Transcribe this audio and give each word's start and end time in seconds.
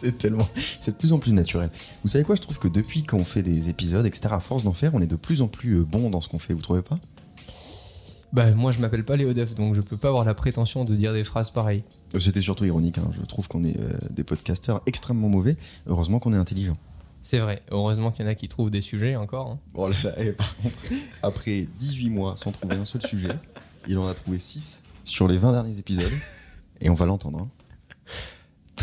C'est 0.06 0.18
tellement. 0.18 0.48
C'est 0.80 0.92
de 0.92 0.96
plus 0.96 1.12
en 1.12 1.18
plus 1.18 1.32
naturel. 1.32 1.70
Vous 2.02 2.08
savez 2.08 2.24
quoi 2.24 2.34
Je 2.36 2.40
trouve 2.42 2.58
que 2.58 2.68
depuis 2.68 3.02
qu'on 3.04 3.24
fait 3.24 3.42
des 3.42 3.68
épisodes, 3.68 4.06
etc., 4.06 4.28
à 4.32 4.40
force 4.40 4.64
d'en 4.64 4.72
faire, 4.72 4.94
on 4.94 5.00
est 5.02 5.06
de 5.06 5.16
plus 5.16 5.42
en 5.42 5.48
plus 5.48 5.74
euh, 5.80 5.84
bon 5.84 6.08
dans 6.10 6.20
ce 6.20 6.28
qu'on 6.28 6.38
fait, 6.38 6.54
vous 6.54 6.62
trouvez 6.62 6.82
pas? 6.82 6.98
Bah 8.32 8.48
moi 8.52 8.70
je 8.70 8.78
m'appelle 8.78 9.04
pas 9.04 9.16
Léo 9.16 9.32
Def, 9.32 9.56
donc 9.56 9.74
je 9.74 9.80
peux 9.80 9.96
pas 9.96 10.06
avoir 10.08 10.24
la 10.24 10.34
prétention 10.34 10.84
de 10.84 10.94
dire 10.94 11.12
des 11.12 11.24
phrases 11.24 11.50
pareilles. 11.50 11.82
Euh, 12.14 12.20
C'était 12.20 12.40
surtout 12.40 12.64
ironique, 12.64 12.98
hein. 12.98 13.10
je 13.12 13.20
trouve 13.26 13.48
qu'on 13.48 13.64
est 13.64 13.76
euh, 13.78 13.92
des 14.10 14.22
podcasteurs 14.22 14.82
extrêmement 14.86 15.28
mauvais. 15.28 15.56
Heureusement 15.88 16.20
qu'on 16.20 16.32
est 16.32 16.36
intelligent. 16.36 16.76
C'est 17.22 17.40
vrai, 17.40 17.62
heureusement 17.72 18.12
qu'il 18.12 18.24
y 18.24 18.28
en 18.28 18.30
a 18.30 18.34
qui 18.36 18.46
trouvent 18.48 18.70
des 18.70 18.80
sujets 18.82 19.16
encore. 19.16 19.48
hein. 19.50 19.58
Oh 19.74 19.88
là 19.88 19.96
là, 20.04 20.12
eh, 20.18 20.30
par 20.32 20.56
contre, 20.58 20.78
après 21.24 21.66
18 21.80 22.08
mois 22.10 22.36
sans 22.36 22.52
trouver 22.52 22.76
un 22.76 22.84
seul 22.84 23.02
sujet, 23.02 23.32
il 23.88 23.98
en 23.98 24.06
a 24.06 24.14
trouvé 24.14 24.38
6 24.38 24.80
sur 25.04 25.26
les 25.26 25.36
20 25.36 25.52
derniers 25.52 25.78
épisodes. 25.78 26.12
Et 26.80 26.88
on 26.88 26.94
va 26.94 27.04
l'entendre. 27.06 27.40
hein. 27.40 27.48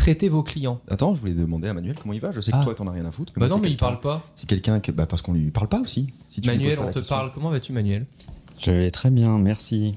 Traitez 0.08 0.28
vos 0.30 0.42
clients. 0.42 0.80
Attends, 0.88 1.14
je 1.14 1.20
voulais 1.20 1.34
demander 1.34 1.68
à 1.68 1.74
Manuel 1.74 1.94
comment 2.00 2.14
il 2.14 2.20
va. 2.20 2.30
Je 2.32 2.40
sais 2.40 2.50
que 2.50 2.56
Ah. 2.58 2.64
toi, 2.64 2.74
t'en 2.74 2.86
as 2.86 2.92
rien 2.92 3.04
à 3.04 3.12
foutre. 3.12 3.32
Bah 3.36 3.46
moi, 3.46 3.48
non 3.56 3.58
mais 3.62 3.70
il 3.70 3.76
parle 3.76 4.00
pas. 4.00 4.22
C'est 4.36 4.48
quelqu'un 4.48 4.80
que. 4.80 4.90
Bah, 4.90 5.06
parce 5.06 5.20
qu'on 5.20 5.34
lui 5.34 5.50
parle 5.50 5.68
pas 5.68 5.80
aussi. 5.80 6.06
Si 6.30 6.40
tu 6.40 6.48
lui 6.48 6.56
Manuel, 6.56 6.76
pas 6.76 6.84
on 6.84 6.88
te 6.88 6.92
question. 6.94 7.14
parle. 7.14 7.30
Comment 7.34 7.50
vas-tu 7.50 7.72
Manuel? 7.72 8.06
Je 8.58 8.70
vais 8.70 8.90
très 8.90 9.10
bien, 9.10 9.36
merci. 9.38 9.94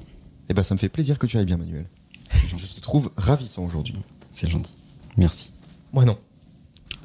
Eh 0.50 0.54
bah, 0.54 0.62
ça 0.62 0.74
me 0.74 0.78
fait 0.78 0.90
plaisir 0.90 1.18
que 1.18 1.26
tu 1.26 1.38
ailles 1.38 1.46
bien, 1.46 1.56
Manuel. 1.56 1.86
Je 2.30 2.74
te 2.74 2.80
trouve 2.82 3.10
ravissant 3.16 3.64
aujourd'hui. 3.64 3.94
C'est 4.32 4.50
gentil. 4.50 4.76
Merci. 5.16 5.52
Moi 5.94 6.04
non. 6.04 6.18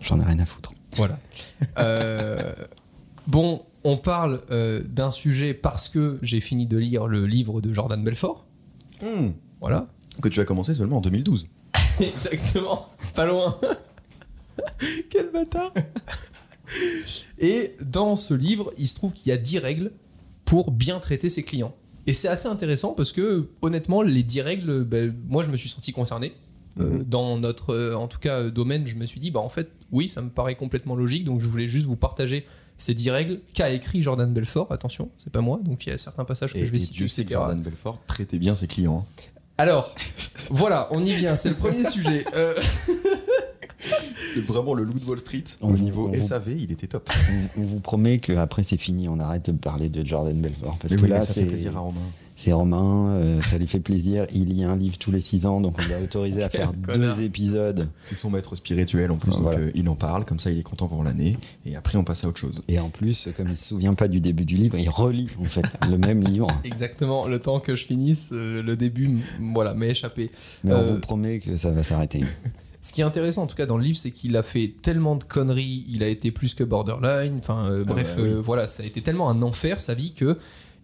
J'en 0.02 0.20
ai 0.20 0.24
rien 0.26 0.40
à 0.40 0.46
foutre. 0.46 0.74
Voilà. 0.98 1.18
Euh, 1.78 2.54
bon, 3.28 3.62
on 3.86 3.96
parle 3.98 4.42
euh, 4.52 4.84
d'un 4.86 5.12
sujet 5.12 5.54
parce 5.54 5.88
que 5.90 6.20
j'ai 6.22 6.42
fini 6.42 6.66
de 6.66 6.78
lire 6.78 7.08
le 7.08 7.26
livre 7.26 7.62
de 7.62 7.72
Jordan 7.72 8.04
Belfort. 8.04 8.46
Hmm. 9.02 9.30
Voilà. 9.62 9.88
Que 10.22 10.28
tu 10.30 10.40
as 10.42 10.46
commencé 10.46 10.74
seulement 10.74 10.98
en 10.98 11.02
2012. 11.02 11.48
Exactement, 12.00 12.88
pas 13.14 13.26
loin. 13.26 13.60
Quel 15.10 15.32
bâtard. 15.32 15.74
Et 17.40 17.76
dans 17.82 18.16
ce 18.16 18.34
livre, 18.34 18.74
il 18.78 18.88
se 18.88 18.96
trouve 18.96 19.14
qu'il 19.14 19.30
y 19.30 19.32
a 19.34 19.38
10 19.38 19.60
règles 19.60 19.92
pour 20.46 20.72
bien 20.72 21.00
traiter 21.00 21.30
ses 21.30 21.44
clients. 21.44 21.76
Et 22.06 22.14
c'est 22.14 22.28
assez 22.28 22.48
intéressant 22.48 22.94
parce 22.94 23.12
que 23.12 23.50
honnêtement, 23.62 24.02
les 24.02 24.24
10 24.24 24.42
règles, 24.42 24.84
ben, 24.84 25.14
moi 25.28 25.44
je 25.44 25.50
me 25.50 25.58
suis 25.58 25.70
senti 25.70 25.92
concerné. 25.92 26.34
Euh, 26.80 27.00
Mhm. 27.00 27.04
dans 27.06 27.38
notre, 27.40 27.72
euh, 27.74 27.96
en 27.96 28.08
tout 28.08 28.20
cas, 28.20 28.38
euh, 28.42 28.52
domaine, 28.52 28.86
je 28.86 28.98
me 28.98 29.06
suis 29.06 29.20
dit, 29.20 29.32
bah 29.32 29.40
en 29.40 29.50
fait, 29.50 29.72
oui, 29.92 30.08
ça 30.08 30.22
me 30.22 30.30
paraît 30.30 30.54
complètement 30.54 30.96
logique, 30.96 31.26
donc 31.26 31.42
je 31.42 31.48
voulais 31.48 31.68
juste 31.68 31.88
vous 31.88 31.96
partager 31.96 32.46
ces 32.78 32.94
10 32.94 33.10
règles 33.10 33.40
qu'a 33.56 33.72
écrit 33.72 34.04
Jordan 34.04 34.32
Belfort. 34.32 34.72
Attention, 34.72 35.10
c'est 35.18 35.32
pas 35.34 35.42
moi, 35.42 35.60
donc 35.64 35.88
il 35.88 35.90
y 35.90 35.92
a 35.92 35.98
certains 35.98 36.24
passages 36.24 36.54
que 36.54 36.60
Et, 36.60 36.66
je 36.66 36.72
vais 36.72 36.78
et 36.78 36.82
citer. 36.82 36.94
Dieu 36.94 37.08
sait 37.08 37.26
que. 37.26 37.34
Jordan 37.34 37.60
Belfort 37.60 38.00
traitait 38.06 38.38
bien 38.38 38.54
ses 38.56 38.68
clients. 38.68 39.08
Alors, 39.58 39.96
voilà, 40.50 40.88
on 40.92 41.04
y 41.04 41.14
vient, 41.14 41.36
c'est 41.36 41.50
le 41.50 41.56
premier 41.56 41.84
sujet. 41.84 42.26
Euh, 42.36 42.54
C'est 44.34 44.42
vraiment 44.46 44.74
le 44.74 44.84
loup 44.84 45.00
de 45.00 45.06
Wall 45.06 45.20
Street. 45.20 45.44
On 45.62 45.74
Au 45.74 45.78
niveau 45.78 46.12
vous- 46.12 46.22
SAV, 46.22 46.50
il 46.60 46.72
était 46.72 46.88
top. 46.88 47.10
On, 47.58 47.62
on 47.62 47.66
vous 47.66 47.80
promet 47.80 48.20
qu'après 48.20 48.64
c'est 48.64 48.76
fini, 48.78 49.08
on 49.08 49.20
arrête 49.20 49.50
de 49.50 49.52
parler 49.58 49.88
de 49.90 50.06
Jordan 50.06 50.40
Belfort. 50.42 50.78
Parce 50.82 50.94
Mais 50.94 51.00
que 51.00 51.04
oui, 51.06 51.10
là, 51.10 51.20
mais 51.20 51.26
ça 51.26 51.34
fait 51.36 51.44
plaisir 51.46 51.78
à 51.78 51.80
Romain. 51.80 52.02
C'est 52.40 52.54
Romain, 52.54 53.16
euh, 53.16 53.42
ça 53.42 53.58
lui 53.58 53.66
fait 53.66 53.80
plaisir. 53.80 54.28
Il 54.32 54.46
lit 54.50 54.64
un 54.64 54.76
livre 54.76 54.98
tous 55.00 55.12
les 55.12 55.22
6 55.22 55.48
ans, 55.48 55.60
donc 55.60 55.76
on 55.84 55.90
l'a 55.92 56.00
autorisé 56.00 56.44
à 56.44 56.50
faire 56.52 56.72
connard. 56.86 57.16
deux 57.18 57.24
épisodes. 57.24 57.90
C'est 58.00 58.14
son 58.16 58.30
maître 58.30 58.56
spirituel 58.56 59.12
en 59.12 59.18
plus, 59.18 59.32
donc 59.32 59.42
Voilà. 59.42 59.58
euh, 59.60 59.72
il 59.74 59.90
en 59.90 59.96
parle, 59.96 60.24
comme 60.24 60.40
ça 60.40 60.52
il 60.52 60.60
est 60.60 60.64
content 60.64 60.88
pour 60.88 61.04
l'année, 61.04 61.36
et 61.66 61.76
après 61.76 61.98
on 61.98 62.04
passe 62.04 62.24
à 62.24 62.28
autre 62.28 62.38
chose. 62.40 62.62
Et 62.68 62.80
en 62.80 62.90
plus, 62.90 63.28
comme 63.36 63.48
il 63.50 63.58
se 63.58 63.66
souvient 63.70 63.96
pas 63.96 64.08
du 64.08 64.22
début 64.22 64.46
du 64.46 64.54
livre, 64.56 64.78
il 64.78 64.88
relit 64.90 65.30
en 65.42 65.46
fait 65.46 65.66
le 65.90 65.98
même 65.98 66.24
livre. 66.24 66.48
Exactement, 66.64 67.28
le 67.28 67.40
temps 67.40 67.60
que 67.60 67.74
je 67.76 67.86
finisse, 67.86 68.30
euh, 68.32 68.62
le 68.62 68.76
début, 68.78 69.18
voilà, 69.54 69.74
m'est 69.74 69.90
échappé. 69.90 70.30
Mais 70.64 70.72
Euh, 70.74 70.78
on 70.92 70.94
vous 70.94 71.00
promet 71.00 71.40
que 71.40 71.56
ça 71.58 71.72
va 71.72 71.82
s'arrêter. 71.82 72.24
Ce 72.80 72.94
qui 72.94 73.02
est 73.02 73.04
intéressant, 73.04 73.44
en 73.44 73.48
tout 73.48 73.56
cas, 73.56 73.66
dans 73.66 73.78
le 73.78 73.84
livre, 73.84 73.98
c'est 73.98 74.12
qu'il 74.12 74.38
a 74.38 74.44
fait 74.44 74.72
tellement 74.84 75.16
de 75.16 75.24
conneries, 75.24 75.84
il 75.90 76.04
a 76.04 76.08
été 76.08 76.30
plus 76.32 76.54
que 76.54 76.64
borderline, 76.64 77.38
enfin, 77.40 77.66
euh, 77.72 77.84
Ah 77.86 77.92
bref, 77.92 78.14
bah 78.16 78.22
oui. 78.24 78.30
euh, 78.30 78.40
voilà, 78.40 78.68
ça 78.68 78.84
a 78.84 78.86
été 78.86 79.02
tellement 79.02 79.30
un 79.32 79.42
enfer, 79.42 79.82
sa 79.82 79.96
vie, 79.96 80.14
que 80.14 80.38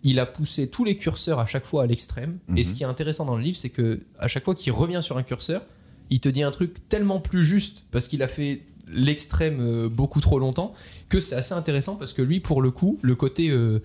il 0.03 0.19
a 0.19 0.25
poussé 0.25 0.67
tous 0.67 0.83
les 0.83 0.97
curseurs 0.97 1.39
à 1.39 1.45
chaque 1.45 1.65
fois 1.65 1.83
à 1.83 1.87
l'extrême. 1.87 2.39
Et 2.49 2.51
Mhm. 2.59 2.63
ce 2.63 2.73
qui 2.73 2.83
est 2.83 2.85
intéressant 2.85 3.25
dans 3.25 3.37
le 3.37 3.43
livre, 3.43 3.57
c'est 3.57 3.69
que 3.69 3.99
à 4.19 4.27
chaque 4.27 4.43
fois 4.45 4.53
qu'il 4.55 4.71
revient 4.73 4.99
sur 5.01 5.17
un 5.17 5.23
curseur, 5.23 5.63
il 6.09 6.19
te 6.19 6.27
dit 6.29 6.43
un 6.43 6.51
truc 6.51 6.87
tellement 6.89 7.19
plus 7.21 7.43
juste, 7.45 7.85
parce 7.91 8.07
qu'il 8.07 8.21
a 8.21 8.27
fait 8.27 8.61
l'extrême 8.91 9.59
euh, 9.61 9.89
beaucoup 9.89 10.19
trop 10.19 10.39
longtemps, 10.39 10.73
que 11.09 11.19
c'est 11.21 11.35
assez 11.35 11.53
intéressant, 11.53 11.95
parce 11.95 12.11
que 12.13 12.21
lui, 12.21 12.39
pour 12.41 12.61
le 12.61 12.69
coup, 12.71 12.99
le 13.01 13.15
côté 13.15 13.49
euh, 13.49 13.79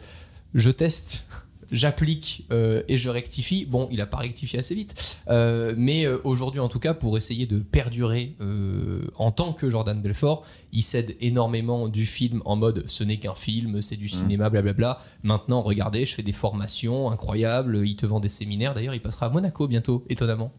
je 0.54 0.70
teste, 0.70 1.24
j'applique 1.70 2.46
euh, 2.50 2.82
et 2.88 2.98
je 2.98 3.08
rectifie, 3.08 3.64
bon, 3.64 3.88
il 3.90 4.00
a 4.00 4.06
pas 4.06 4.18
rectifié 4.18 4.58
assez 4.58 4.74
vite, 4.74 5.18
euh, 5.28 5.74
mais 5.76 6.06
euh, 6.06 6.18
aujourd'hui, 6.24 6.60
en 6.60 6.68
tout 6.68 6.78
cas, 6.78 6.94
pour 6.94 7.16
essayer 7.16 7.46
de 7.46 7.58
perdurer 7.58 8.34
euh, 8.40 9.02
en 9.16 9.30
tant 9.30 9.52
que 9.52 9.68
Jordan 9.68 10.00
Belfort, 10.00 10.44
il 10.72 10.82
cède 10.82 11.16
énormément 11.20 11.88
du 11.88 12.06
film 12.06 12.42
en 12.44 12.56
mode 12.56 12.84
ce 12.86 13.04
n'est 13.04 13.18
qu'un 13.18 13.34
film, 13.34 13.82
c'est 13.82 13.96
du 13.96 14.08
cinéma, 14.08 14.50
blablabla. 14.50 15.00
Maintenant, 15.22 15.62
regardez, 15.62 16.04
je 16.04 16.14
fais 16.14 16.22
des 16.22 16.32
formations 16.32 17.10
incroyables, 17.10 17.82
il 17.86 17.96
te 17.96 18.06
vend 18.06 18.20
des 18.20 18.28
séminaires. 18.28 18.74
D'ailleurs, 18.74 18.94
il 18.94 19.00
passera 19.00 19.26
à 19.26 19.30
Monaco 19.30 19.66
bientôt, 19.66 20.04
étonnamment. 20.08 20.52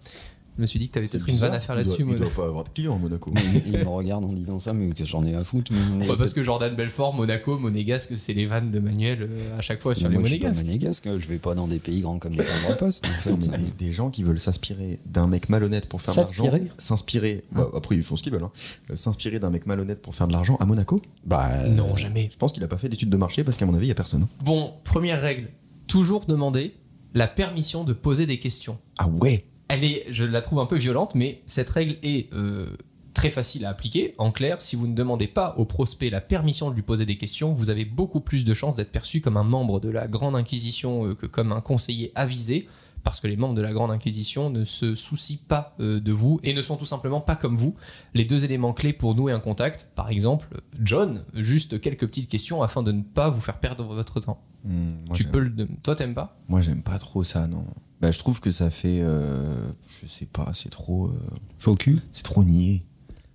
Je 0.59 0.61
me 0.63 0.67
suis 0.67 0.77
dit 0.77 0.89
que 0.89 0.93
tu 0.93 0.99
avais 0.99 1.07
peut-être 1.07 1.29
une 1.29 1.37
vanne 1.37 1.53
à 1.53 1.61
faire 1.61 1.73
là-dessus. 1.73 2.01
Il 2.01 2.05
Monaco. 2.05 2.25
doit 2.25 2.33
pas 2.33 2.49
avoir 2.49 2.63
de 2.65 2.69
clients 2.69 2.93
à 2.93 2.97
Monaco. 2.99 3.31
il, 3.65 3.77
me 3.77 3.87
regarde 3.87 4.25
en 4.25 4.33
disant 4.33 4.59
ça, 4.59 4.73
mais 4.73 4.93
que 4.93 5.05
j'en 5.05 5.25
ai 5.25 5.33
à 5.33 5.45
foutre. 5.45 5.71
mais- 5.71 6.05
Ouais, 6.05 6.17
parce 6.17 6.33
que 6.33 6.43
Jordan 6.43 6.75
Belfort, 6.75 7.13
Monaco, 7.13 7.57
Monégasque, 7.57 8.15
c'est 8.17 8.33
les 8.33 8.45
vannes 8.45 8.69
de 8.69 8.79
Manuel 8.79 9.19
euh, 9.21 9.57
à 9.57 9.61
chaque 9.61 9.81
fois 9.81 9.95
sur 9.95 10.09
Mais 10.09 10.15
les 10.15 10.19
moi, 10.19 10.27
je 10.27 10.33
suis 10.33 10.39
pas 10.41 10.47
Monégasques. 10.49 10.65
monégasque, 10.65 11.09
je 11.17 11.27
vais 11.29 11.37
pas 11.37 11.55
dans 11.55 11.69
des 11.69 11.79
pays 11.79 12.01
grands 12.01 12.19
comme 12.19 12.33
les 12.33 12.43
timbres 12.43 12.75
poste. 12.75 13.05
En 13.05 13.09
fait, 13.11 13.29
Non, 13.29 13.37
mais 13.37 13.45
ça- 13.45 13.63
des, 13.77 13.91
gens 13.93 14.09
qui 14.09 14.23
veulent 14.23 14.37
s'inspirer 14.37 14.99
d'un 15.05 15.27
mec 15.27 15.47
malhonnête 15.47 15.87
pour 15.87 16.01
faire 16.01 16.13
de 16.13 16.19
l'argent. 16.19 16.43
S'inspirer 16.43 16.67
S'inspirer. 16.77 17.43
bah, 17.53 17.69
après, 17.73 17.95
ils 17.95 18.03
font 18.03 18.17
ce 18.17 18.23
qu'ils 18.23 18.33
veulent. 18.33 18.43
hein. 18.43 18.51
Euh, 18.91 18.97
S'inspirer 18.97 19.39
d'un 19.39 19.51
mec 19.51 19.65
malhonnête 19.65 20.01
pour 20.01 20.13
faire 20.13 20.27
de 20.27 20.33
l'argent 20.33 20.57
à 20.57 20.65
Monaco 20.65 21.01
Bah, 21.25 21.49
euh, 21.53 21.69
Non, 21.69 21.95
jamais. 21.95 22.27
Je 22.33 22.37
pense 22.37 22.51
qu'il 22.51 22.61
a 22.65 22.67
pas 22.67 22.77
fait 22.77 22.89
d'études 22.89 23.09
de 23.09 23.15
marché 23.17 23.45
parce 23.45 23.55
qu'à 23.55 23.65
mon 23.65 23.75
avis, 23.75 23.85
il 23.85 23.89
y 23.89 23.93
a 23.93 23.95
personne. 23.95 24.27
Bon, 24.43 24.73
première 24.83 25.21
règle, 25.21 25.47
toujours 25.87 26.25
demander 26.25 26.73
la 27.13 27.27
permission 27.27 27.83
de 27.85 27.93
poser 27.93 28.25
des 28.25 28.39
questions. 28.39 28.77
Ah 28.97 29.07
ouais 29.07 29.45
Elle 29.69 29.83
est, 29.83 30.05
je 30.09 30.23
la 30.23 30.41
trouve 30.41 30.59
un 30.59 30.65
peu 30.65 30.77
violente, 30.77 31.15
mais 31.15 31.41
cette 31.45 31.69
règle 31.69 31.95
est 32.03 32.33
euh, 32.33 32.75
très 33.13 33.29
facile 33.29 33.65
à 33.65 33.69
appliquer. 33.69 34.15
En 34.17 34.31
clair, 34.31 34.61
si 34.61 34.75
vous 34.75 34.87
ne 34.87 34.95
demandez 34.95 35.27
pas 35.27 35.53
au 35.57 35.65
prospect 35.65 36.09
la 36.09 36.21
permission 36.21 36.69
de 36.69 36.75
lui 36.75 36.81
poser 36.81 37.05
des 37.05 37.17
questions, 37.17 37.53
vous 37.53 37.69
avez 37.69 37.85
beaucoup 37.85 38.19
plus 38.19 38.45
de 38.45 38.53
chances 38.53 38.75
d'être 38.75 38.91
perçu 38.91 39.21
comme 39.21 39.37
un 39.37 39.43
membre 39.43 39.79
de 39.79 39.89
la 39.89 40.07
Grande 40.07 40.35
Inquisition 40.35 41.05
euh, 41.05 41.15
que 41.15 41.27
comme 41.27 41.51
un 41.51 41.61
conseiller 41.61 42.11
avisé, 42.15 42.67
parce 43.03 43.19
que 43.19 43.27
les 43.27 43.37
membres 43.37 43.55
de 43.55 43.61
la 43.61 43.71
Grande 43.73 43.91
Inquisition 43.91 44.49
ne 44.49 44.63
se 44.65 44.95
soucient 44.95 45.37
pas 45.47 45.75
euh, 45.79 45.99
de 45.99 46.11
vous 46.11 46.39
et 46.43 46.53
ne 46.53 46.61
sont 46.61 46.75
tout 46.77 46.85
simplement 46.85 47.21
pas 47.21 47.35
comme 47.35 47.55
vous. 47.55 47.75
Les 48.13 48.25
deux 48.25 48.43
éléments 48.45 48.73
clés 48.73 48.93
pour 48.93 49.15
nouer 49.15 49.31
un 49.33 49.39
contact, 49.39 49.89
par 49.95 50.09
exemple, 50.09 50.47
John, 50.81 51.23
juste 51.33 51.79
quelques 51.81 52.05
petites 52.07 52.29
questions 52.29 52.61
afin 52.61 52.83
de 52.83 52.91
ne 52.91 53.01
pas 53.01 53.29
vous 53.29 53.41
faire 53.41 53.59
perdre 53.59 53.83
votre 53.85 54.19
temps. 54.19 54.41
Hmm, 54.65 54.91
tu 55.13 55.23
peux 55.23 55.39
le, 55.39 55.67
toi 55.83 55.95
t'aimes 55.95 56.13
pas? 56.13 56.37
Moi, 56.49 56.61
j'aime 56.61 56.81
pas 56.83 56.97
trop 56.99 57.23
ça, 57.23 57.47
non. 57.47 57.63
Bah, 58.01 58.11
je 58.11 58.19
trouve 58.19 58.39
que 58.39 58.51
ça 58.51 58.69
fait. 58.69 58.99
euh, 59.01 59.53
je 60.01 60.07
sais 60.07 60.25
pas, 60.25 60.51
c'est 60.53 60.69
trop. 60.69 61.07
euh, 61.07 61.19
faux 61.57 61.75
cul 61.75 61.99
c'est 62.11 62.23
trop 62.23 62.43
niais. 62.43 62.83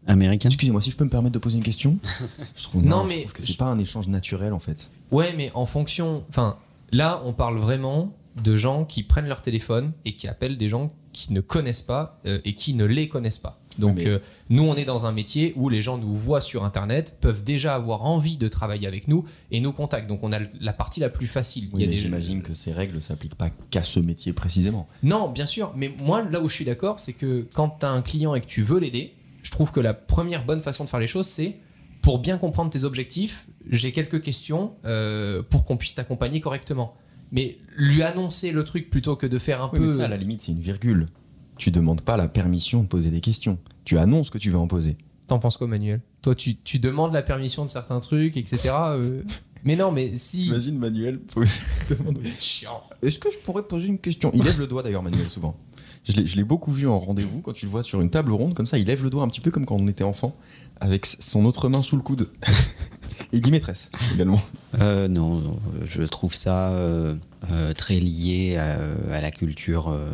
Américain 0.07 0.51
Excusez-moi, 0.51 0.83
si 0.83 0.91
je 0.91 0.97
peux 0.99 1.05
me 1.05 1.11
permettre 1.11 1.33
de 1.33 1.39
poser 1.39 1.57
une 1.57 1.63
question 1.65 1.97
je 2.55 2.63
trouve, 2.63 2.83
Non, 2.85 2.99
non, 2.99 3.05
mais 3.05 3.15
je 3.15 3.21
trouve 3.23 3.33
que 3.33 3.43
je- 3.43 3.47
c'est 3.53 3.57
pas 3.57 3.65
un 3.65 3.79
échange 3.79 4.07
naturel 4.09 4.53
en 4.53 4.59
fait. 4.59 4.91
Ouais, 5.11 5.33
mais 5.35 5.51
en 5.55 5.65
fonction. 5.65 6.25
Enfin, 6.29 6.59
là, 6.93 7.23
on 7.25 7.33
parle 7.33 7.57
vraiment 7.59 8.13
de 8.43 8.57
gens 8.57 8.85
qui 8.85 9.03
prennent 9.03 9.29
leur 9.29 9.43
téléphone 9.43 9.93
et 10.05 10.15
qui 10.15 10.27
appellent 10.29 10.57
des 10.59 10.69
gens 10.69 10.93
qui 11.13 11.33
ne 11.33 11.41
connaissent 11.41 11.83
pas 11.83 12.21
euh, 12.27 12.41
et 12.45 12.55
qui 12.55 12.75
ne 12.75 12.85
les 12.85 13.09
connaissent 13.09 13.39
pas. 13.39 13.61
Donc, 13.79 13.97
Oui, 13.97 14.05
mais- 14.05 14.11
euh, 14.11 14.19
nous, 14.51 14.63
on 14.65 14.75
est 14.75 14.85
dans 14.85 15.07
un 15.07 15.13
métier 15.13 15.53
où 15.57 15.69
les 15.69 15.83
gens 15.83 15.99
nous 15.99 16.15
voient 16.15 16.41
sur 16.41 16.65
Internet, 16.65 17.17
peuvent 17.21 17.43
déjà 17.43 17.75
avoir 17.75 18.05
envie 18.05 18.37
de 18.37 18.47
travailler 18.49 18.87
avec 18.87 19.09
nous 19.09 19.25
et 19.51 19.61
nous 19.61 19.73
contactent. 19.73 20.09
Donc, 20.09 20.21
on 20.23 20.33
a 20.33 20.39
la 20.61 20.73
partie 20.73 21.01
la 21.01 21.09
plus 21.11 21.27
facile. 21.27 21.69
Oui, 21.73 21.87
des- 21.87 21.97
j'imagine 21.97 22.43
que 22.43 22.55
ces 22.55 22.73
règles 22.73 23.01
s'appliquent 23.03 23.35
pas 23.37 23.51
qu'à 23.71 23.83
ce 23.83 23.99
métier 24.01 24.33
précisément. 24.33 24.87
Non, 25.03 25.29
bien 25.29 25.47
sûr. 25.47 25.73
Mais 25.77 25.93
moi, 25.99 26.23
là 26.23 26.41
où 26.41 26.49
je 26.49 26.55
suis 26.55 26.65
d'accord, 26.65 27.01
c'est 27.01 27.13
que 27.15 27.47
quand 27.53 27.79
tu 27.81 27.87
as 27.87 27.91
un 27.91 28.03
client 28.03 28.35
et 28.35 28.41
que 28.41 28.47
tu 28.47 28.63
veux 28.63 28.79
l'aider, 28.79 29.15
je 29.43 29.51
trouve 29.51 29.73
que 29.73 29.81
la 29.81 29.95
première 29.95 30.45
bonne 30.45 30.61
façon 30.61 30.85
de 30.85 30.89
faire 30.89 31.01
les 31.01 31.09
choses, 31.09 31.27
c'est 31.27 31.57
pour 32.01 32.19
bien 32.19 32.39
comprendre 32.39 32.71
tes 32.71 32.85
objectifs, 32.85 33.47
j'ai 33.71 33.93
quelques 33.93 34.23
questions 34.23 34.75
euh, 34.85 35.43
pour 35.43 35.65
qu'on 35.65 35.77
puisse 35.77 35.95
t'accompagner 35.95 36.41
correctement. 36.41 36.95
Mais 37.33 37.59
lui 37.77 38.03
annoncer 38.03 38.53
le 38.53 38.65
truc 38.65 38.91
plutôt 38.91 39.17
que 39.17 39.27
de 39.27 39.39
faire 39.39 39.63
un 39.63 39.71
Oui, 39.73 39.79
peu. 39.81 39.85
mais 39.87 39.93
ça, 39.93 40.05
à 40.05 40.09
la 40.09 40.17
limite, 40.17 40.43
c'est 40.43 40.53
une 40.53 40.61
virgule. 40.61 41.07
Tu 41.59 41.71
demandes 41.71 42.01
pas 42.03 42.17
la 42.17 42.29
permission 42.29 42.83
de 42.83 42.87
poser 42.89 43.11
des 43.11 43.21
questions. 43.21 43.59
Tu 43.85 43.99
annonces 43.99 44.31
que 44.31 44.39
tu 44.39 44.51
vas 44.51 44.59
en 44.59 44.67
poser. 44.67 44.97
T'en 45.27 45.39
penses 45.39 45.57
quoi, 45.57 45.67
Manuel? 45.67 46.01
Toi, 46.23 46.35
tu, 46.35 46.57
tu 46.57 46.79
demandes 46.79 47.13
la 47.13 47.23
permission 47.23 47.65
de 47.65 47.71
certains 47.71 48.01
trucs, 48.01 48.37
etc. 48.37 48.71
euh, 48.75 49.23
Mais 49.65 49.77
non, 49.77 49.91
mais 49.93 50.17
si. 50.17 50.47
Imagine 50.47 50.79
Manuel 50.79 51.19
poser. 51.21 51.61
demander, 51.91 52.31
Chiant. 52.39 52.83
Est-ce 53.03 53.19
que 53.19 53.31
je 53.33 53.39
pourrais 53.39 53.63
poser 53.63 53.87
une 53.87 53.99
question? 53.99 54.31
Il 54.35 54.43
lève 54.43 54.59
le 54.59 54.67
doigt 54.67 54.83
d'ailleurs, 54.83 55.03
Manuel, 55.03 55.29
souvent. 55.31 55.57
Je 56.07 56.13
l'ai- 56.13 56.27
je 56.27 56.37
l'ai 56.37 56.45
beaucoup 56.45 56.71
vu 56.73 56.87
en 56.87 57.01
rendez-vous, 57.01 57.41
quand 57.41 57.53
tu 57.53 57.65
le 57.65 57.71
vois 57.71 57.83
sur 57.83 58.01
une 58.03 58.11
table 58.11 58.33
ronde, 58.33 58.53
comme 58.55 58.67
ça, 58.67 58.77
il 58.79 58.87
lève 58.87 59.03
le 59.03 59.09
doigt 59.11 59.23
un 59.23 59.29
petit 59.29 59.41
peu 59.41 59.51
comme 59.51 59.65
quand 59.65 59.77
on 59.77 59.89
était 59.89 60.05
enfant, 60.05 60.37
avec 60.81 61.07
son 61.07 61.47
autre 61.47 61.69
main 61.71 61.81
sous 61.83 61.97
le 61.97 62.03
coude. 62.03 62.29
Il 63.35 63.41
dit 63.41 63.51
maîtresse 63.51 63.91
également. 64.15 64.41
Euh, 64.81 65.09
non, 65.09 65.41
non, 65.41 65.59
je 65.87 66.03
trouve 66.03 66.35
ça 66.35 66.71
euh, 66.71 67.17
euh, 67.51 67.73
très 67.73 67.99
lié 67.99 68.57
à, 68.57 68.79
à 69.13 69.21
la 69.21 69.31
culture 69.31 69.89
euh, 69.89 70.07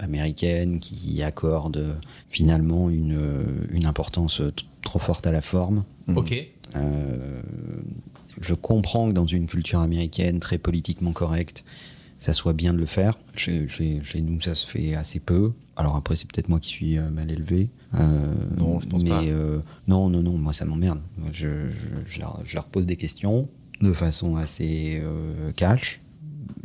américaine 0.00 0.78
qui 0.78 1.22
accorde 1.22 1.76
euh, 1.76 1.94
finalement 2.30 2.88
une, 2.88 3.16
euh, 3.16 3.44
une 3.70 3.84
importance 3.84 4.40
euh, 4.40 4.52
trop 4.82 4.98
forte 5.00 5.26
à 5.26 5.32
la 5.32 5.40
forme. 5.40 5.84
Mhm. 6.06 6.16
Ok. 6.16 6.34
Euh, 6.76 7.42
je 8.40 8.54
comprends 8.54 9.08
que 9.08 9.12
dans 9.14 9.26
une 9.26 9.46
culture 9.46 9.80
américaine 9.80 10.40
très 10.40 10.58
politiquement 10.58 11.12
correcte, 11.12 11.64
ça 12.22 12.32
soit 12.32 12.52
bien 12.52 12.72
de 12.72 12.78
le 12.78 12.86
faire. 12.86 13.18
Chez, 13.34 13.66
chez- 13.68 14.00
chez 14.04 14.20
nous, 14.20 14.40
ça 14.40 14.54
se 14.54 14.66
fait 14.66 14.94
assez 14.94 15.18
peu. 15.18 15.52
Alors 15.76 15.96
après, 15.96 16.14
c'est 16.16 16.30
peut-être 16.30 16.48
moi 16.48 16.60
qui 16.60 16.68
suis 16.68 16.96
euh, 16.98 17.10
mal 17.10 17.30
élevé. 17.30 17.70
Euh, 17.94 18.32
Non, 18.56 18.78
je 18.80 18.86
pense 18.86 19.02
mais, 19.02 19.08
pas. 19.10 19.22
euh, 19.24 19.58
non, 19.88 20.08
non, 20.08 20.22
non, 20.22 20.38
moi 20.38 20.52
ça 20.52 20.64
m'emmerde. 20.64 21.00
Je, 21.32 21.48
je- 21.70 21.72
je 22.06 22.20
leur, 22.20 22.40
je 22.46 22.54
leur 22.54 22.66
pose 22.66 22.86
des 22.86 22.96
questions 22.96 23.48
de 23.80 23.92
façon 23.92 24.36
assez 24.36 25.00
euh, 25.02 25.50
cash, 25.52 26.00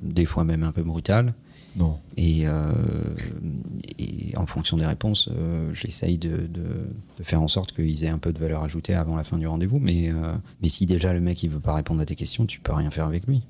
des 0.02 0.26
fois 0.26 0.44
même 0.44 0.62
un 0.64 0.72
peu 0.72 0.84
brutale. 0.84 1.34
Non. 1.76 1.98
Et, 2.18 2.46
et 4.00 4.36
en 4.38 4.46
fonction 4.46 4.78
des 4.78 4.86
réponses, 4.86 5.30
j'essaye 5.74 6.18
de, 6.18 6.30
de- 6.48 6.88
de 7.20 7.24
faire 7.24 7.42
en 7.42 7.48
sorte 7.48 7.72
qu'ils 7.74 8.04
aient 8.04 8.10
un 8.10 8.18
peu 8.18 8.34
de 8.34 8.40
valeur 8.40 8.64
ajoutée 8.64 8.94
avant 8.96 9.16
la 9.16 9.24
fin 9.24 9.38
du 9.38 9.48
rendez-vous. 9.48 9.80
Mais, 9.80 10.12
mais 10.62 10.70
si 10.70 10.86
déjà 10.86 11.14
le 11.14 11.22
mec 11.22 11.42
il 11.44 11.50
veut 11.50 11.60
pas 11.60 11.74
répondre 11.76 12.02
à 12.02 12.06
tes 12.06 12.16
questions, 12.16 12.46
tu 12.46 12.60
peux 12.60 12.74
rien 12.74 12.92
faire 12.92 13.06
avec 13.06 13.26
lui. 13.28 13.44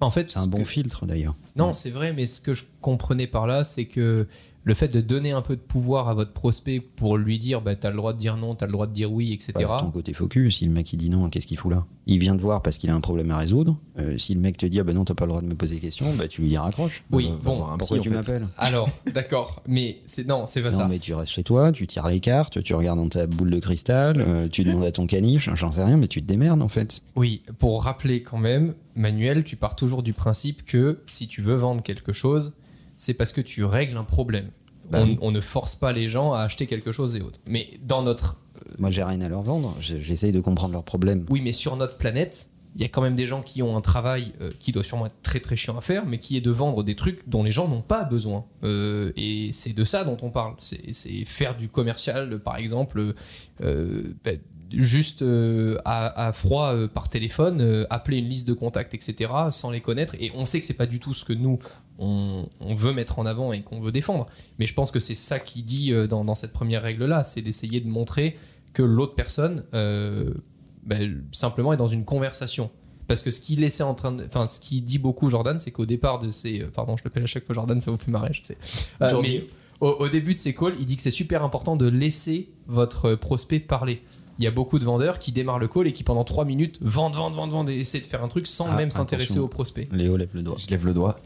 En 0.00 0.10
fait, 0.10 0.32
C'est 0.32 0.40
un 0.40 0.48
bon 0.48 0.58
que- 0.58 0.64
filtre 0.64 1.06
d'ailleurs. 1.06 1.36
Non, 1.56 1.72
c'est 1.72 1.90
vrai, 1.90 2.12
mais 2.12 2.26
ce 2.26 2.40
que 2.40 2.54
je 2.54 2.64
comprenais 2.80 3.26
par 3.26 3.46
là, 3.46 3.64
c'est 3.64 3.84
que 3.84 4.26
le 4.64 4.74
fait 4.74 4.88
de 4.88 5.00
donner 5.00 5.32
un 5.32 5.42
peu 5.42 5.56
de 5.56 5.60
pouvoir 5.60 6.08
à 6.08 6.14
votre 6.14 6.32
prospect 6.32 6.80
pour 6.80 7.16
lui 7.16 7.38
dire 7.38 7.60
bah, 7.60 7.74
t'as 7.74 7.90
le 7.90 7.96
droit 7.96 8.12
de 8.12 8.18
dire 8.18 8.36
non, 8.36 8.54
t'as 8.54 8.66
le 8.66 8.72
droit 8.72 8.86
de 8.86 8.92
dire 8.92 9.12
oui, 9.12 9.32
etc. 9.32 9.52
Bah, 9.56 9.76
c'est 9.78 9.84
ton 9.84 9.90
côté 9.90 10.12
focus. 10.12 10.58
Si 10.58 10.66
le 10.66 10.72
mec 10.72 10.92
il 10.92 10.98
dit 10.98 11.10
non, 11.10 11.28
qu'est-ce 11.28 11.46
qu'il 11.46 11.58
fout 11.58 11.72
là? 11.72 11.84
Il 12.06 12.18
vient 12.18 12.36
te 12.36 12.42
voir 12.42 12.62
parce 12.62 12.78
qu'il 12.78 12.90
a 12.90 12.94
un 12.94 13.00
problème 13.00 13.30
à 13.30 13.38
résoudre. 13.38 13.76
Euh, 13.98 14.18
si 14.18 14.34
le 14.34 14.40
mec 14.40 14.56
te 14.56 14.66
dit 14.66 14.78
ah 14.80 14.84
ben 14.84 14.94
non, 14.94 15.04
t'as 15.04 15.14
pas 15.14 15.24
le 15.24 15.30
droit 15.30 15.42
de 15.42 15.46
me 15.46 15.54
poser 15.54 15.76
des 15.76 15.80
questions, 15.80 16.14
bah 16.14 16.28
tu 16.28 16.42
lui 16.42 16.48
dis 16.48 16.58
raccroche. 16.58 17.02
Oui, 17.10 17.28
va 17.28 17.36
bon, 17.42 17.66
un 17.66 17.76
Pourquoi 17.76 17.98
psy, 17.98 18.08
tu 18.08 18.10
m'appelles? 18.10 18.46
Alors, 18.56 18.88
d'accord, 19.12 19.62
mais 19.66 19.98
c'est 20.06 20.26
non, 20.26 20.46
c'est 20.46 20.62
pas 20.62 20.70
Non, 20.70 20.78
ça. 20.78 20.88
mais 20.88 20.98
tu 20.98 21.12
restes 21.14 21.32
chez 21.32 21.42
toi, 21.44 21.72
tu 21.72 21.86
tires 21.86 22.08
les 22.08 22.20
cartes, 22.20 22.62
tu 22.62 22.74
regardes 22.74 22.98
dans 22.98 23.08
ta 23.08 23.26
boule 23.26 23.50
de 23.50 23.58
cristal, 23.58 24.20
euh, 24.20 24.48
tu 24.48 24.62
demandes 24.64 24.84
à 24.84 24.92
ton 24.92 25.06
caniche, 25.06 25.50
j'en 25.54 25.72
sais 25.72 25.84
rien, 25.84 25.96
mais 25.96 26.08
tu 26.08 26.22
te 26.22 26.26
démerdes 26.26 26.62
en 26.62 26.68
fait. 26.68 27.02
Oui, 27.16 27.42
pour 27.58 27.82
rappeler 27.84 28.22
quand 28.22 28.38
même, 28.38 28.74
Manuel, 28.94 29.44
tu 29.44 29.56
pars 29.56 29.74
toujours 29.74 30.02
du 30.02 30.12
principe 30.12 30.64
que 30.64 31.00
si 31.06 31.26
tu 31.26 31.41
veux 31.44 31.54
vendre 31.54 31.82
quelque 31.82 32.12
chose, 32.12 32.54
c'est 32.96 33.14
parce 33.14 33.32
que 33.32 33.40
tu 33.40 33.64
règles 33.64 33.96
un 33.96 34.04
problème. 34.04 34.50
Bah 34.90 34.98
on, 35.00 35.04
oui. 35.04 35.18
on 35.22 35.30
ne 35.30 35.40
force 35.40 35.76
pas 35.76 35.92
les 35.92 36.08
gens 36.08 36.32
à 36.32 36.40
acheter 36.40 36.66
quelque 36.66 36.92
chose 36.92 37.16
et 37.16 37.22
autre. 37.22 37.40
Mais 37.48 37.68
dans 37.82 38.02
notre, 38.02 38.38
Moi 38.78 38.90
j'ai 38.90 39.04
rien 39.04 39.20
à 39.20 39.28
leur 39.28 39.42
vendre, 39.42 39.76
j'essaye 39.80 40.32
de 40.32 40.40
comprendre 40.40 40.72
leurs 40.72 40.84
problèmes. 40.84 41.24
oui, 41.30 41.40
mais 41.42 41.52
sur 41.52 41.76
notre 41.76 41.96
planète, 41.96 42.50
il 42.74 42.80
y 42.80 42.84
a 42.84 42.88
quand 42.88 43.02
même 43.02 43.14
des 43.14 43.26
gens 43.26 43.42
qui 43.42 43.62
ont 43.62 43.76
un 43.76 43.80
travail 43.80 44.32
euh, 44.40 44.50
qui 44.58 44.72
doit 44.72 44.84
sûrement 44.84 45.06
être 45.06 45.20
très 45.22 45.40
très 45.40 45.56
chiant 45.56 45.76
à 45.76 45.80
faire, 45.82 46.06
mais 46.06 46.18
qui 46.18 46.36
est 46.36 46.40
de 46.40 46.50
vendre 46.50 46.82
des 46.82 46.94
trucs 46.94 47.28
dont 47.28 47.42
les 47.42 47.52
gens 47.52 47.68
n'ont 47.68 47.82
pas 47.82 48.04
besoin. 48.04 48.46
Euh, 48.64 49.12
et 49.16 49.50
c'est 49.52 49.74
de 49.74 49.84
ça 49.84 50.04
dont 50.04 50.16
on 50.22 50.30
parle. 50.30 50.54
C'est 50.58 50.94
c'est 50.94 51.24
faire 51.26 51.56
du 51.56 51.68
commercial, 51.68 52.38
par 52.40 52.56
exemple, 52.56 53.14
euh, 53.62 54.02
ben, 54.24 54.38
juste 54.76 55.22
euh, 55.22 55.76
à, 55.84 56.28
à 56.28 56.32
froid 56.32 56.74
euh, 56.74 56.88
par 56.88 57.08
téléphone, 57.08 57.60
euh, 57.60 57.86
appeler 57.90 58.18
une 58.18 58.28
liste 58.28 58.46
de 58.46 58.52
contacts, 58.52 58.94
etc., 58.94 59.30
sans 59.50 59.70
les 59.70 59.80
connaître. 59.80 60.14
Et 60.20 60.32
on 60.34 60.44
sait 60.44 60.60
que 60.60 60.66
c'est 60.66 60.74
pas 60.74 60.86
du 60.86 61.00
tout 61.00 61.14
ce 61.14 61.24
que 61.24 61.32
nous 61.32 61.58
on, 61.98 62.48
on 62.60 62.74
veut 62.74 62.92
mettre 62.92 63.18
en 63.18 63.26
avant 63.26 63.52
et 63.52 63.62
qu'on 63.62 63.80
veut 63.80 63.92
défendre. 63.92 64.28
Mais 64.58 64.66
je 64.66 64.74
pense 64.74 64.90
que 64.90 65.00
c'est 65.00 65.14
ça 65.14 65.38
qui 65.38 65.62
dit 65.62 65.92
dans, 66.08 66.24
dans 66.24 66.34
cette 66.34 66.52
première 66.52 66.82
règle-là, 66.82 67.22
c'est 67.22 67.42
d'essayer 67.42 67.80
de 67.80 67.88
montrer 67.88 68.36
que 68.72 68.82
l'autre 68.82 69.14
personne 69.14 69.62
ben, 69.72 71.22
simplement 71.30 71.72
est 71.72 71.76
dans 71.76 71.86
une 71.86 72.04
conversation. 72.04 72.70
Parce 73.06 73.22
que 73.22 73.30
ce 73.30 73.40
qu'il 73.40 73.62
essaie 73.64 73.82
en 73.82 73.94
train 73.94 74.12
de, 74.12 74.24
enfin, 74.24 74.46
ce 74.46 74.60
qui 74.60 74.80
dit 74.80 74.98
beaucoup 74.98 75.28
Jordan, 75.28 75.58
c'est 75.58 75.70
qu'au 75.70 75.86
départ 75.86 76.18
de 76.18 76.28
euh, 76.28 76.70
pardon, 76.72 76.96
je 76.96 77.04
l'appelle 77.04 77.24
à 77.24 77.26
chaque 77.26 77.44
fois 77.44 77.54
Jordan, 77.54 77.80
ça 77.80 77.90
vous 77.90 77.98
fait 77.98 78.10
marrer, 78.10 78.32
je 78.32 78.42
sais. 78.42 78.56
Mais 79.00 79.46
au, 79.80 79.88
au 79.88 80.08
début 80.08 80.34
de 80.34 80.40
ses 80.40 80.54
calls, 80.54 80.76
il 80.78 80.86
dit 80.86 80.96
que 80.96 81.02
c'est 81.02 81.10
super 81.10 81.42
important 81.42 81.76
de 81.76 81.88
laisser 81.88 82.48
votre 82.68 83.14
prospect 83.14 83.60
parler. 83.60 84.02
Il 84.42 84.44
y 84.44 84.48
a 84.48 84.50
beaucoup 84.50 84.80
de 84.80 84.84
vendeurs 84.84 85.20
qui 85.20 85.30
démarrent 85.30 85.60
le 85.60 85.68
call 85.68 85.86
et 85.86 85.92
qui 85.92 86.02
pendant 86.02 86.24
3 86.24 86.44
minutes 86.44 86.80
vendent, 86.80 87.14
vendent, 87.14 87.34
vendent, 87.36 87.52
vendent 87.52 87.70
et 87.70 87.78
essaient 87.78 88.00
de 88.00 88.06
faire 88.06 88.24
un 88.24 88.26
truc 88.26 88.48
sans 88.48 88.66
Ah, 88.66 88.74
même 88.74 88.90
s'intéresser 88.90 89.38
au 89.38 89.46
prospect. 89.46 89.86
Léo 89.92 90.16
lève 90.16 90.30
le 90.32 90.42
doigt. 90.42 90.56
Je 90.58 90.68
lève 90.68 90.84
le 90.84 90.92
doigt. 90.92 91.20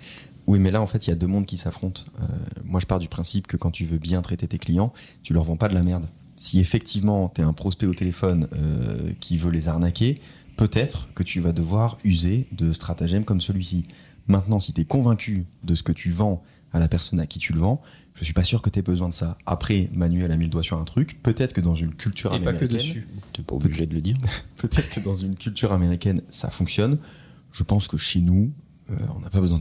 Oui, 0.46 0.58
mais 0.58 0.70
là, 0.70 0.82
en 0.82 0.86
fait, 0.86 1.06
il 1.06 1.10
y 1.10 1.12
a 1.14 1.16
deux 1.16 1.26
mondes 1.26 1.46
qui 1.46 1.56
s'affrontent. 1.56 2.02
Euh, 2.20 2.26
moi, 2.62 2.78
je 2.78 2.84
pars 2.84 2.98
du 2.98 3.08
principe 3.08 3.46
que 3.46 3.56
quand 3.56 3.70
tu 3.70 3.86
veux 3.86 3.96
bien 3.96 4.20
traiter 4.20 4.46
tes 4.46 4.58
clients, 4.58 4.92
tu 5.22 5.32
leur 5.32 5.44
vends 5.44 5.56
pas 5.56 5.68
de 5.68 5.74
la 5.74 5.82
merde. 5.82 6.04
Si 6.36 6.60
effectivement, 6.60 7.32
tu 7.34 7.40
es 7.40 7.44
un 7.44 7.54
prospect 7.54 7.86
au 7.86 7.94
téléphone 7.94 8.48
euh, 8.52 9.12
qui 9.18 9.38
veut 9.38 9.50
les 9.50 9.68
arnaquer, 9.68 10.20
peut-être 10.58 11.08
que 11.14 11.22
tu 11.22 11.40
vas 11.40 11.52
devoir 11.52 11.96
user 12.04 12.46
de 12.52 12.70
stratagèmes 12.70 13.24
comme 13.24 13.40
celui-ci. 13.40 13.86
Maintenant, 14.28 14.60
si 14.60 14.74
tu 14.74 14.82
es 14.82 14.84
convaincu 14.84 15.46
de 15.64 15.74
ce 15.74 15.82
que 15.82 15.92
tu 15.92 16.10
vends 16.10 16.42
à 16.76 16.78
la 16.78 16.88
personne 16.88 17.20
à 17.20 17.26
qui 17.26 17.38
tu 17.38 17.52
le 17.52 17.60
vends, 17.60 17.82
je 18.14 18.24
suis 18.24 18.32
pas 18.32 18.44
sûr 18.44 18.62
que 18.62 18.70
tu 18.70 18.78
aies 18.78 18.82
besoin 18.82 19.08
de 19.08 19.14
ça. 19.14 19.36
Après, 19.46 19.90
Manuel 19.92 20.30
a 20.30 20.36
mis 20.36 20.44
le 20.44 20.50
doigt 20.50 20.62
sur 20.62 20.78
un 20.78 20.84
truc. 20.84 21.20
Peut-être 21.22 21.52
que 21.52 21.60
dans 21.60 21.74
une 21.74 21.94
culture 21.94 22.34
Et 22.34 22.38
pas 22.38 22.52
que 22.52 22.58
américaine, 22.58 22.78
dessus. 22.78 23.08
T'es 23.32 23.42
pas 23.42 23.54
obligé 23.54 23.86
de 23.86 23.94
le 23.94 24.00
dire. 24.00 24.16
peut-être 24.56 24.90
que 24.90 25.00
dans 25.00 25.14
une 25.14 25.36
culture 25.36 25.72
américaine, 25.72 26.22
ça 26.30 26.50
fonctionne. 26.50 26.98
Je 27.52 27.62
pense 27.62 27.88
que 27.88 27.96
chez 27.96 28.20
nous, 28.20 28.52
euh, 28.90 28.96
on 29.16 29.20
n'a 29.20 29.30
pas 29.30 29.40
besoin 29.40 29.58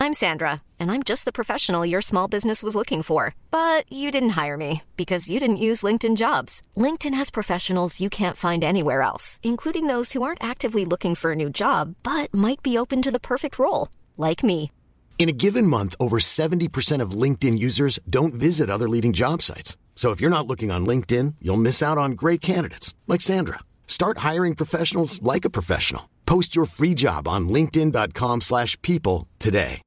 I'm 0.00 0.22
Sandra, 0.26 0.60
and 0.78 0.90
I'm 0.90 1.02
just 1.02 1.24
the 1.24 1.32
professional 1.32 1.86
your 1.86 2.02
small 2.02 2.28
business 2.28 2.62
was 2.62 2.76
looking 2.76 3.00
for. 3.02 3.34
But 3.50 3.90
you 3.90 4.10
didn't 4.10 4.36
hire 4.36 4.58
me 4.58 4.82
because 4.96 5.30
you 5.30 5.40
didn't 5.40 5.64
use 5.68 5.82
LinkedIn 5.82 6.16
jobs. 6.16 6.60
LinkedIn 6.76 7.14
has 7.14 7.30
professionals 7.30 8.00
you 8.00 8.10
can't 8.10 8.36
find 8.36 8.62
anywhere 8.62 9.00
else, 9.00 9.40
including 9.42 9.86
those 9.86 10.12
who 10.12 10.22
aren't 10.22 10.44
actively 10.44 10.84
looking 10.84 11.14
for 11.14 11.32
a 11.32 11.36
new 11.36 11.48
job 11.48 11.94
but 12.02 12.34
might 12.34 12.62
be 12.62 12.76
open 12.76 13.00
to 13.00 13.10
the 13.10 13.26
perfect 13.30 13.58
role, 13.58 13.88
like 14.18 14.44
me. 14.44 14.70
In 15.16 15.30
a 15.30 15.38
given 15.44 15.66
month, 15.66 15.94
over 15.98 16.18
70% 16.18 17.00
of 17.00 17.12
LinkedIn 17.22 17.58
users 17.58 17.98
don't 18.10 18.34
visit 18.34 18.68
other 18.68 18.88
leading 18.88 19.14
job 19.14 19.40
sites. 19.40 19.78
So 19.94 20.10
if 20.10 20.20
you're 20.20 20.28
not 20.28 20.46
looking 20.46 20.70
on 20.70 20.84
LinkedIn, 20.84 21.36
you'll 21.40 21.66
miss 21.68 21.82
out 21.82 21.96
on 21.96 22.12
great 22.12 22.42
candidates 22.42 22.92
like 23.08 23.22
Sandra. 23.22 23.60
Start 23.86 24.18
hiring 24.18 24.54
professionals 24.54 25.22
like 25.22 25.46
a 25.46 25.50
professional. 25.50 26.10
Post 26.26 26.54
your 26.54 26.66
free 26.66 26.94
job 26.94 27.26
on 27.26 27.48
linkedin.com/people 27.48 28.40
slash 28.42 28.76
people 28.82 29.26
today. 29.38 29.80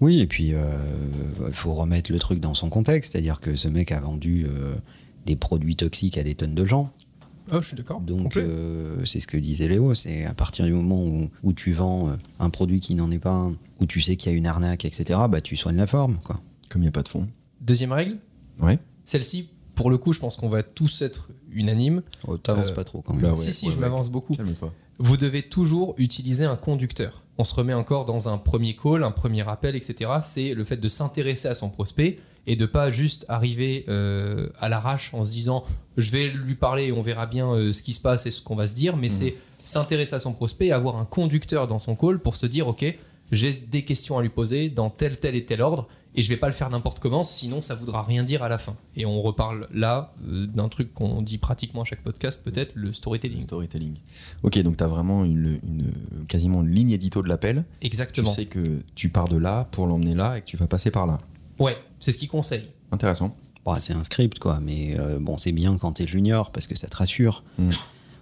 Oui, 0.00 0.20
et 0.20 0.26
puis 0.26 0.54
il 0.54 1.54
faut 1.54 1.74
remettre 1.74 2.12
le 2.12 2.18
truc 2.18 2.40
dans 2.40 2.54
son 2.54 2.70
contexte, 2.70 3.12
c'est-à-dire 3.12 3.40
que 3.40 3.56
ce 3.56 3.68
mec 3.68 3.90
a 3.90 4.00
vendu 4.00 4.46
euh, 4.48 4.76
des 5.26 5.36
produits 5.36 5.76
toxiques 5.76 6.18
à 6.18 6.22
des 6.22 6.34
tonnes 6.34 6.54
de 6.54 6.64
gens. 6.64 6.92
Oh, 7.52 7.60
je 7.62 7.68
suis 7.68 7.76
d'accord. 7.76 8.00
Donc 8.00 8.36
euh, 8.36 9.04
c'est 9.04 9.20
ce 9.20 9.26
que 9.26 9.36
disait 9.36 9.68
Léo, 9.68 9.94
c'est 9.94 10.24
à 10.24 10.34
partir 10.34 10.64
du 10.64 10.72
moment 10.72 11.02
où, 11.04 11.28
où 11.42 11.52
tu 11.52 11.72
vends 11.72 12.08
euh, 12.08 12.12
un 12.40 12.50
produit 12.50 12.80
qui 12.80 12.94
n'en 12.94 13.10
est 13.10 13.18
pas 13.18 13.30
un, 13.32 13.56
où 13.80 13.86
tu 13.86 14.00
sais 14.00 14.16
qu'il 14.16 14.30
y 14.32 14.34
a 14.34 14.38
une 14.38 14.46
arnaque, 14.46 14.84
etc., 14.84 15.20
bah 15.28 15.40
tu 15.40 15.56
soignes 15.56 15.76
la 15.76 15.86
forme, 15.86 16.18
quoi. 16.24 16.40
comme 16.68 16.82
il 16.82 16.84
n'y 16.86 16.88
a 16.88 16.92
pas 16.92 17.02
de 17.02 17.08
fond. 17.08 17.26
Deuxième 17.60 17.92
règle, 17.92 18.18
Ouais. 18.60 18.78
celle-ci, 19.04 19.48
pour 19.74 19.90
le 19.90 19.98
coup, 19.98 20.12
je 20.12 20.18
pense 20.20 20.36
qu'on 20.36 20.48
va 20.48 20.62
tous 20.62 21.02
être 21.02 21.28
unanimes. 21.52 22.02
Oh, 22.26 22.36
T'avances 22.36 22.70
Euh, 22.70 22.74
pas 22.74 22.84
trop 22.84 23.00
quand 23.02 23.14
même. 23.14 23.22
là, 23.22 23.30
ouais, 23.30 23.36
si, 23.36 23.52
si, 23.52 23.66
ouais, 23.66 23.72
je 23.72 23.76
ouais. 23.76 23.80
m'avance 23.82 24.08
beaucoup. 24.10 24.34
Calme-toi. 24.34 24.72
Vous 24.98 25.16
devez 25.16 25.42
toujours 25.42 25.94
utiliser 25.98 26.44
un 26.44 26.56
conducteur. 26.56 27.22
On 27.38 27.44
se 27.44 27.54
remet 27.54 27.72
encore 27.74 28.04
dans 28.04 28.28
un 28.28 28.36
premier 28.36 28.74
call, 28.74 29.04
un 29.04 29.12
premier 29.12 29.48
appel, 29.48 29.76
etc. 29.76 30.10
C'est 30.22 30.54
le 30.54 30.64
fait 30.64 30.76
de 30.76 30.88
s'intéresser 30.88 31.46
à 31.46 31.54
son 31.54 31.70
prospect 31.70 32.18
et 32.48 32.56
de 32.56 32.66
pas 32.66 32.90
juste 32.90 33.24
arriver 33.28 33.84
euh, 33.88 34.48
à 34.58 34.68
l'arrache 34.68 35.12
en 35.14 35.24
se 35.24 35.30
disant 35.30 35.62
je 35.96 36.10
vais 36.10 36.28
lui 36.30 36.54
parler 36.56 36.86
et 36.86 36.92
on 36.92 37.02
verra 37.02 37.26
bien 37.26 37.48
euh, 37.52 37.72
ce 37.72 37.82
qui 37.82 37.92
se 37.94 38.00
passe 38.00 38.26
et 38.26 38.30
ce 38.32 38.42
qu'on 38.42 38.56
va 38.56 38.66
se 38.66 38.74
dire, 38.74 38.96
mais 38.96 39.10
c'est 39.10 39.34
s'intéresser 39.64 40.14
à 40.14 40.20
son 40.20 40.32
prospect 40.32 40.66
et 40.66 40.72
avoir 40.72 40.96
un 40.96 41.04
conducteur 41.04 41.66
dans 41.68 41.78
son 41.78 41.94
call 41.94 42.18
pour 42.20 42.36
se 42.36 42.46
dire 42.46 42.66
ok, 42.68 42.84
j'ai 43.30 43.52
des 43.52 43.84
questions 43.84 44.16
à 44.18 44.22
lui 44.22 44.30
poser 44.30 44.70
dans 44.70 44.88
tel, 44.90 45.18
tel 45.18 45.34
et 45.36 45.44
tel 45.44 45.60
ordre 45.60 45.86
et 46.14 46.22
je 46.22 46.28
vais 46.30 46.38
pas 46.38 46.46
le 46.46 46.54
faire 46.54 46.70
n'importe 46.70 47.00
comment, 47.00 47.22
sinon 47.22 47.60
ça 47.60 47.74
voudra 47.74 48.02
rien 48.02 48.22
dire 48.24 48.42
à 48.42 48.48
la 48.48 48.56
fin. 48.56 48.74
Et 48.96 49.04
on 49.04 49.20
reparle 49.20 49.68
là 49.74 50.14
euh, 50.26 50.46
d'un 50.46 50.68
truc 50.70 50.94
qu'on 50.94 51.20
dit 51.20 51.36
pratiquement 51.36 51.82
à 51.82 51.84
chaque 51.84 52.02
podcast, 52.02 52.40
peut-être 52.42 52.72
le 52.74 52.92
storytelling. 52.92 53.42
Storytelling. 53.42 53.94
Ok, 54.42 54.58
donc 54.60 54.78
tu 54.78 54.84
as 54.84 54.88
vraiment 54.88 55.24
une, 55.24 55.58
une- 55.62 55.92
quasiment 56.26 56.62
une 56.62 56.70
ligne 56.70 56.90
édito 56.92 57.22
de 57.22 57.28
l'appel. 57.28 57.64
Tu 57.80 57.86
Exactement. 57.86 58.32
sais 58.32 58.46
que 58.46 58.78
tu 58.94 59.10
pars 59.10 59.28
de 59.28 59.36
là 59.36 59.68
pour 59.70 59.86
l'emmener 59.86 60.14
là 60.14 60.38
et 60.38 60.40
que 60.40 60.46
tu 60.46 60.56
vas 60.56 60.66
passer 60.66 60.90
par 60.90 61.06
là. 61.06 61.18
Ouais, 61.58 61.76
c'est 62.00 62.12
ce 62.12 62.18
qu'il 62.18 62.28
conseille. 62.28 62.68
Intéressant. 62.92 63.34
Bon, 63.64 63.74
c'est 63.80 63.92
un 63.92 64.04
script, 64.04 64.38
quoi, 64.38 64.60
mais 64.60 64.96
euh, 64.98 65.18
bon, 65.20 65.36
c'est 65.36 65.52
bien 65.52 65.76
quand 65.76 65.92
t'es 65.92 66.06
junior 66.06 66.50
parce 66.52 66.66
que 66.66 66.74
ça 66.76 66.88
te 66.88 66.96
rassure. 66.96 67.44
Mm. 67.58 67.70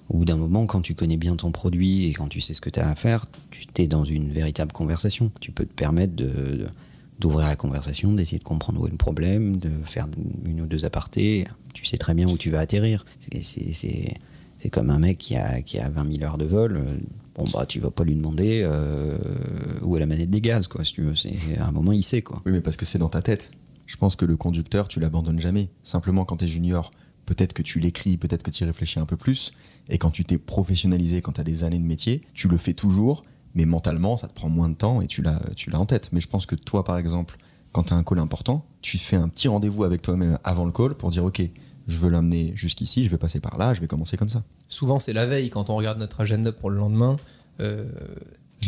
Au 0.08 0.18
bout 0.18 0.24
d'un 0.24 0.36
moment, 0.36 0.66
quand 0.66 0.80
tu 0.80 0.94
connais 0.94 1.16
bien 1.16 1.34
ton 1.36 1.50
produit 1.52 2.06
et 2.06 2.12
quand 2.12 2.28
tu 2.28 2.40
sais 2.40 2.54
ce 2.54 2.60
que 2.60 2.70
tu 2.70 2.78
as 2.80 2.88
à 2.88 2.94
faire, 2.94 3.26
tu 3.50 3.66
t'es 3.66 3.86
dans 3.88 4.04
une 4.04 4.32
véritable 4.32 4.72
conversation. 4.72 5.30
Tu 5.40 5.50
peux 5.50 5.64
te 5.66 5.72
permettre 5.74 6.14
de, 6.14 6.24
de- 6.26 6.66
d'ouvrir 7.18 7.46
la 7.48 7.56
conversation, 7.56 8.12
d'essayer 8.12 8.38
de 8.38 8.44
comprendre 8.44 8.80
où 8.80 8.86
est 8.86 8.90
le 8.90 8.96
problème, 8.96 9.56
de 9.56 9.70
faire 9.84 10.06
une 10.44 10.60
ou 10.60 10.66
deux 10.66 10.84
apartés. 10.84 11.46
Tu 11.74 11.84
sais 11.84 11.98
très 11.98 12.14
bien 12.14 12.28
où 12.28 12.36
tu 12.38 12.50
vas 12.50 12.60
atterrir. 12.60 13.04
C'est, 13.20 13.42
c'est, 13.42 13.72
c'est, 13.72 14.14
c'est 14.58 14.70
comme 14.70 14.90
un 14.90 14.98
mec 14.98 15.18
qui 15.18 15.36
a, 15.36 15.60
qui 15.62 15.78
a 15.78 15.88
20 15.90 16.12
000 16.18 16.24
heures 16.24 16.38
de 16.38 16.44
vol. 16.44 16.80
Bon, 17.36 17.44
bah, 17.52 17.66
tu 17.66 17.80
vas 17.80 17.90
pas 17.90 18.02
lui 18.02 18.14
demander 18.14 18.62
euh, 18.64 19.18
où 19.82 19.96
est 19.96 20.00
la 20.00 20.06
manette 20.06 20.30
des 20.30 20.40
gaz, 20.40 20.68
quoi, 20.68 20.84
si 20.84 20.94
tu 20.94 21.02
veux. 21.02 21.14
C'est, 21.14 21.36
à 21.58 21.68
un 21.68 21.72
moment, 21.72 21.92
il 21.92 22.02
sait, 22.02 22.22
quoi. 22.22 22.40
Oui, 22.46 22.52
mais 22.52 22.62
parce 22.62 22.78
que 22.78 22.86
c'est 22.86 22.98
dans 22.98 23.10
ta 23.10 23.20
tête. 23.20 23.50
Je 23.84 23.96
pense 23.96 24.16
que 24.16 24.24
le 24.24 24.36
conducteur, 24.36 24.88
tu 24.88 25.00
l'abandonnes 25.00 25.38
jamais. 25.38 25.68
Simplement, 25.82 26.24
quand 26.24 26.38
tu 26.38 26.46
es 26.46 26.48
junior, 26.48 26.90
peut-être 27.26 27.52
que 27.52 27.62
tu 27.62 27.78
l'écris, 27.78 28.16
peut-être 28.16 28.42
que 28.42 28.50
tu 28.50 28.64
y 28.64 28.66
réfléchis 28.66 28.98
un 28.98 29.04
peu 29.04 29.16
plus. 29.16 29.52
Et 29.90 29.98
quand 29.98 30.10
tu 30.10 30.24
t'es 30.24 30.38
professionnalisé, 30.38 31.20
quand 31.20 31.32
tu 31.32 31.40
as 31.42 31.44
des 31.44 31.62
années 31.62 31.78
de 31.78 31.84
métier, 31.84 32.22
tu 32.32 32.48
le 32.48 32.56
fais 32.56 32.72
toujours, 32.72 33.22
mais 33.54 33.66
mentalement, 33.66 34.16
ça 34.16 34.28
te 34.28 34.34
prend 34.34 34.48
moins 34.48 34.70
de 34.70 34.74
temps 34.74 35.02
et 35.02 35.06
tu 35.06 35.20
l'as, 35.20 35.40
tu 35.54 35.70
l'as 35.70 35.78
en 35.78 35.86
tête. 35.86 36.10
Mais 36.12 36.20
je 36.20 36.28
pense 36.28 36.46
que 36.46 36.54
toi, 36.54 36.84
par 36.84 36.96
exemple, 36.96 37.36
quand 37.72 37.84
tu 37.84 37.92
as 37.92 37.96
un 37.96 38.02
call 38.02 38.18
important, 38.18 38.64
tu 38.80 38.96
fais 38.96 39.16
un 39.16 39.28
petit 39.28 39.48
rendez-vous 39.48 39.84
avec 39.84 40.00
toi-même 40.00 40.38
avant 40.42 40.64
le 40.64 40.72
call 40.72 40.94
pour 40.94 41.10
dire, 41.10 41.24
OK, 41.24 41.42
je 41.86 41.96
veux 41.96 42.10
l'amener 42.10 42.52
jusqu'ici, 42.54 43.04
je 43.04 43.10
vais 43.10 43.18
passer 43.18 43.40
par 43.40 43.58
là, 43.58 43.74
je 43.74 43.80
vais 43.80 43.86
commencer 43.86 44.16
comme 44.16 44.28
ça. 44.28 44.42
Souvent, 44.68 44.98
c'est 44.98 45.12
la 45.12 45.26
veille 45.26 45.50
quand 45.50 45.70
on 45.70 45.76
regarde 45.76 45.98
notre 45.98 46.20
agenda 46.20 46.52
pour 46.52 46.70
le 46.70 46.76
lendemain. 46.78 47.16
Euh, 47.60 47.84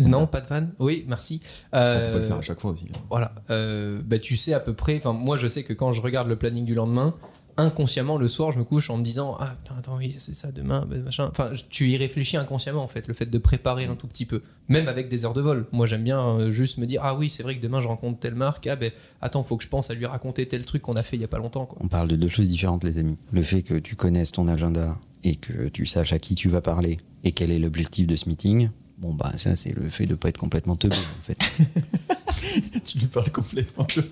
non, 0.02 0.26
pas 0.26 0.40
de 0.40 0.46
vanne? 0.46 0.72
Oui, 0.78 1.04
merci. 1.08 1.40
On 1.72 1.76
peut 1.76 1.78
Euh, 1.78 2.18
le 2.18 2.22
faire 2.24 2.36
à 2.36 2.42
chaque 2.42 2.60
fois 2.60 2.70
aussi. 2.72 2.86
Voilà. 3.10 3.32
Euh, 3.50 4.00
bah, 4.04 4.18
tu 4.18 4.36
sais 4.36 4.52
à 4.52 4.60
peu 4.60 4.72
près. 4.74 4.96
Enfin, 4.98 5.12
moi, 5.12 5.36
je 5.36 5.48
sais 5.48 5.64
que 5.64 5.72
quand 5.72 5.92
je 5.92 6.00
regarde 6.00 6.28
le 6.28 6.36
planning 6.36 6.64
du 6.64 6.74
lendemain, 6.74 7.14
inconsciemment, 7.58 8.16
le 8.16 8.28
soir, 8.28 8.52
je 8.52 8.58
me 8.58 8.64
couche 8.64 8.88
en 8.88 8.96
me 8.96 9.02
disant 9.02 9.36
Ah, 9.38 9.56
putain, 9.62 9.76
attends, 9.78 9.96
oui, 9.98 10.14
c'est 10.18 10.34
ça 10.34 10.50
demain, 10.50 10.86
bah, 10.88 10.96
machin. 10.98 11.28
Enfin, 11.30 11.50
tu 11.68 11.88
y 11.88 11.96
réfléchis 11.96 12.36
inconsciemment, 12.36 12.82
en 12.82 12.88
fait, 12.88 13.06
le 13.08 13.14
fait 13.14 13.26
de 13.26 13.38
préparer 13.38 13.84
un 13.84 13.96
tout 13.96 14.06
petit 14.06 14.24
peu. 14.24 14.42
Même 14.68 14.88
avec 14.88 15.08
des 15.08 15.24
heures 15.24 15.34
de 15.34 15.42
vol. 15.42 15.66
Moi, 15.72 15.86
j'aime 15.86 16.04
bien 16.04 16.20
euh, 16.20 16.50
juste 16.50 16.78
me 16.78 16.86
dire 16.86 17.02
Ah, 17.04 17.14
oui, 17.14 17.28
c'est 17.28 17.42
vrai 17.42 17.56
que 17.56 17.62
demain, 17.62 17.80
je 17.80 17.88
rencontre 17.88 18.18
telle 18.18 18.34
marque. 18.34 18.66
Ah, 18.66 18.76
ben, 18.76 18.90
attends, 19.20 19.42
faut 19.44 19.56
que 19.56 19.64
je 19.64 19.68
pense 19.68 19.90
à 19.90 19.94
lui 19.94 20.06
raconter 20.06 20.46
tel 20.46 20.64
truc 20.64 20.82
qu'on 20.82 20.94
a 20.94 21.02
fait 21.02 21.16
il 21.16 21.20
y 21.20 21.24
a 21.24 21.28
pas 21.28 21.38
longtemps, 21.38 21.66
quoi. 21.66 21.78
On 21.80 21.88
parle 21.88 22.08
de 22.08 22.16
deux 22.16 22.28
choses 22.28 22.48
différentes, 22.48 22.84
les 22.84 22.96
amis. 22.98 23.18
Le 23.32 23.42
fait 23.42 23.62
que 23.62 23.74
tu 23.74 23.96
connaisses 23.96 24.32
ton 24.32 24.48
agenda 24.48 24.96
et 25.24 25.36
que 25.36 25.68
tu 25.68 25.84
saches 25.84 26.12
à 26.12 26.18
qui 26.18 26.34
tu 26.34 26.48
vas 26.48 26.60
parler 26.60 26.98
et 27.24 27.32
quel 27.32 27.50
est 27.50 27.58
l'objectif 27.58 28.06
de 28.06 28.16
ce 28.16 28.28
meeting, 28.28 28.70
bon, 28.98 29.14
bah, 29.14 29.32
ça, 29.36 29.56
c'est 29.56 29.74
le 29.74 29.88
fait 29.88 30.06
de 30.06 30.14
pas 30.14 30.28
être 30.28 30.38
complètement 30.38 30.76
teubé, 30.76 30.96
en 30.96 31.22
fait. 31.22 31.38
tu 32.84 32.98
lui 32.98 33.06
parles 33.06 33.30
complètement 33.30 33.86
de 33.96 34.02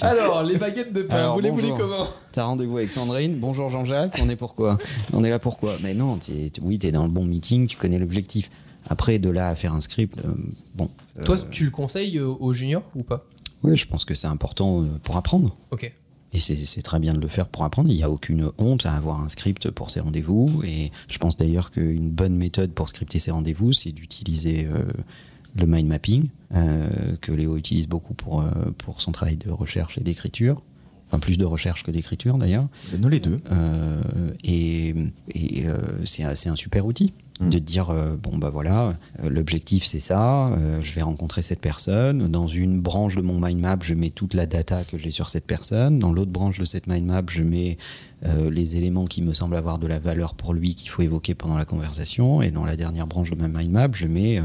Alors, 0.00 0.42
les 0.42 0.56
baguettes 0.56 0.92
de 0.92 1.02
pain, 1.02 1.16
Alors, 1.16 1.34
vous 1.34 1.40
les 1.40 1.50
voulez 1.50 1.70
bonjour. 1.70 1.78
comment 1.78 2.08
T'as 2.32 2.44
rendez-vous 2.44 2.76
avec 2.78 2.90
Sandrine. 2.90 3.36
Bonjour 3.38 3.70
Jean-Jacques, 3.70 4.18
on 4.22 4.28
est 4.28 4.36
pourquoi 4.36 4.78
On 5.12 5.24
est 5.24 5.30
là 5.30 5.38
pourquoi 5.38 5.76
Mais 5.82 5.94
non, 5.94 6.16
t'es- 6.18 6.50
t- 6.50 6.60
oui, 6.62 6.78
t'es 6.78 6.92
dans 6.92 7.04
le 7.04 7.10
bon 7.10 7.24
meeting, 7.24 7.66
tu 7.66 7.76
connais 7.76 7.98
l'objectif. 7.98 8.50
Après, 8.88 9.18
de 9.18 9.28
là 9.28 9.48
à 9.48 9.54
faire 9.54 9.74
un 9.74 9.80
script, 9.80 10.18
euh, 10.24 10.34
bon. 10.74 10.90
euh, 11.18 11.24
Toi, 11.24 11.36
tu 11.50 11.64
le 11.64 11.70
conseilles 11.70 12.18
euh, 12.18 12.26
aux 12.28 12.52
juniors 12.54 12.84
ou 12.94 13.02
pas 13.02 13.26
Oui, 13.62 13.76
je 13.76 13.86
pense 13.86 14.04
que 14.04 14.14
c'est 14.14 14.28
important 14.28 14.82
euh, 14.82 14.86
pour 15.02 15.16
apprendre. 15.16 15.54
Ok. 15.70 15.92
Et 16.32 16.38
c'est 16.38 16.82
très 16.82 16.98
bien 16.98 17.14
de 17.14 17.20
le 17.20 17.28
faire 17.28 17.48
pour 17.48 17.64
apprendre. 17.64 17.90
Il 17.90 17.96
n'y 17.96 18.02
a 18.02 18.10
aucune 18.10 18.50
honte 18.58 18.84
à 18.84 18.92
avoir 18.92 19.20
un 19.22 19.28
script 19.28 19.70
pour 19.70 19.90
ses 19.90 20.00
rendez-vous. 20.00 20.62
Et 20.64 20.92
je 21.08 21.18
pense 21.18 21.36
d'ailleurs 21.36 21.70
qu'une 21.70 22.10
bonne 22.10 22.36
méthode 22.36 22.72
pour 22.72 22.88
scripter 22.88 23.18
ses 23.18 23.30
rendez-vous, 23.30 23.72
c'est 23.72 23.92
d'utiliser 23.92 24.66
euh, 24.66 24.82
le 25.56 25.66
mind 25.66 25.88
mapping, 25.88 26.28
euh, 26.54 26.88
que 27.20 27.32
Léo 27.32 27.56
utilise 27.56 27.88
beaucoup 27.88 28.14
euh, 28.40 28.70
pour 28.76 29.00
son 29.00 29.12
travail 29.12 29.36
de 29.36 29.50
recherche 29.50 29.96
et 29.96 30.02
d'écriture. 30.02 30.62
Enfin, 31.08 31.18
plus 31.18 31.38
de 31.38 31.44
recherche 31.44 31.82
que 31.84 31.90
d'écriture 31.90 32.36
d'ailleurs. 32.38 32.68
Nous 32.98 33.08
les 33.08 33.20
deux. 33.20 33.40
Euh, 33.50 34.00
et 34.44 34.94
et, 35.34 35.66
euh, 35.66 35.74
c'est 36.04 36.22
un- 36.24 36.56
super 36.56 36.86
outil 36.86 37.12
Mm. 37.40 37.50
de 37.50 37.58
dire 37.60 37.90
euh, 37.90 38.16
bon 38.20 38.36
bah 38.36 38.50
voilà 38.50 38.94
euh, 39.22 39.30
l'objectif 39.30 39.84
c'est 39.86 40.00
ça 40.00 40.48
euh, 40.48 40.80
je 40.82 40.92
vais 40.92 41.02
rencontrer 41.02 41.40
cette 41.40 41.60
personne 41.60 42.26
dans 42.26 42.48
une 42.48 42.80
branche 42.80 43.14
de 43.14 43.20
mon 43.22 43.38
mind 43.40 43.60
map 43.60 43.78
je 43.80 43.94
mets 43.94 44.10
toute 44.10 44.34
la 44.34 44.44
data 44.44 44.82
que 44.82 44.98
j'ai 44.98 45.12
sur 45.12 45.30
cette 45.30 45.46
personne 45.46 46.00
dans 46.00 46.12
l'autre 46.12 46.32
branche 46.32 46.58
de 46.58 46.64
cette 46.64 46.88
mind 46.88 47.06
map 47.06 47.22
je 47.30 47.44
mets 47.44 47.78
les 48.50 48.74
éléments 48.76 49.04
qui 49.04 49.22
me 49.22 49.32
semblent 49.32 49.54
avoir 49.54 49.78
de 49.78 49.86
la 49.86 50.00
valeur 50.00 50.34
pour 50.34 50.52
lui 50.52 50.74
qu'il 50.74 50.90
faut 50.90 51.02
évoquer 51.02 51.36
pendant 51.36 51.56
la 51.56 51.64
conversation 51.64 52.42
et 52.42 52.50
dans 52.50 52.64
la 52.64 52.74
dernière 52.74 53.06
branche 53.06 53.30
de 53.30 53.36
ma 53.36 53.46
mind 53.46 53.70
map 53.70 53.86
je 53.94 54.06
mets 54.06 54.40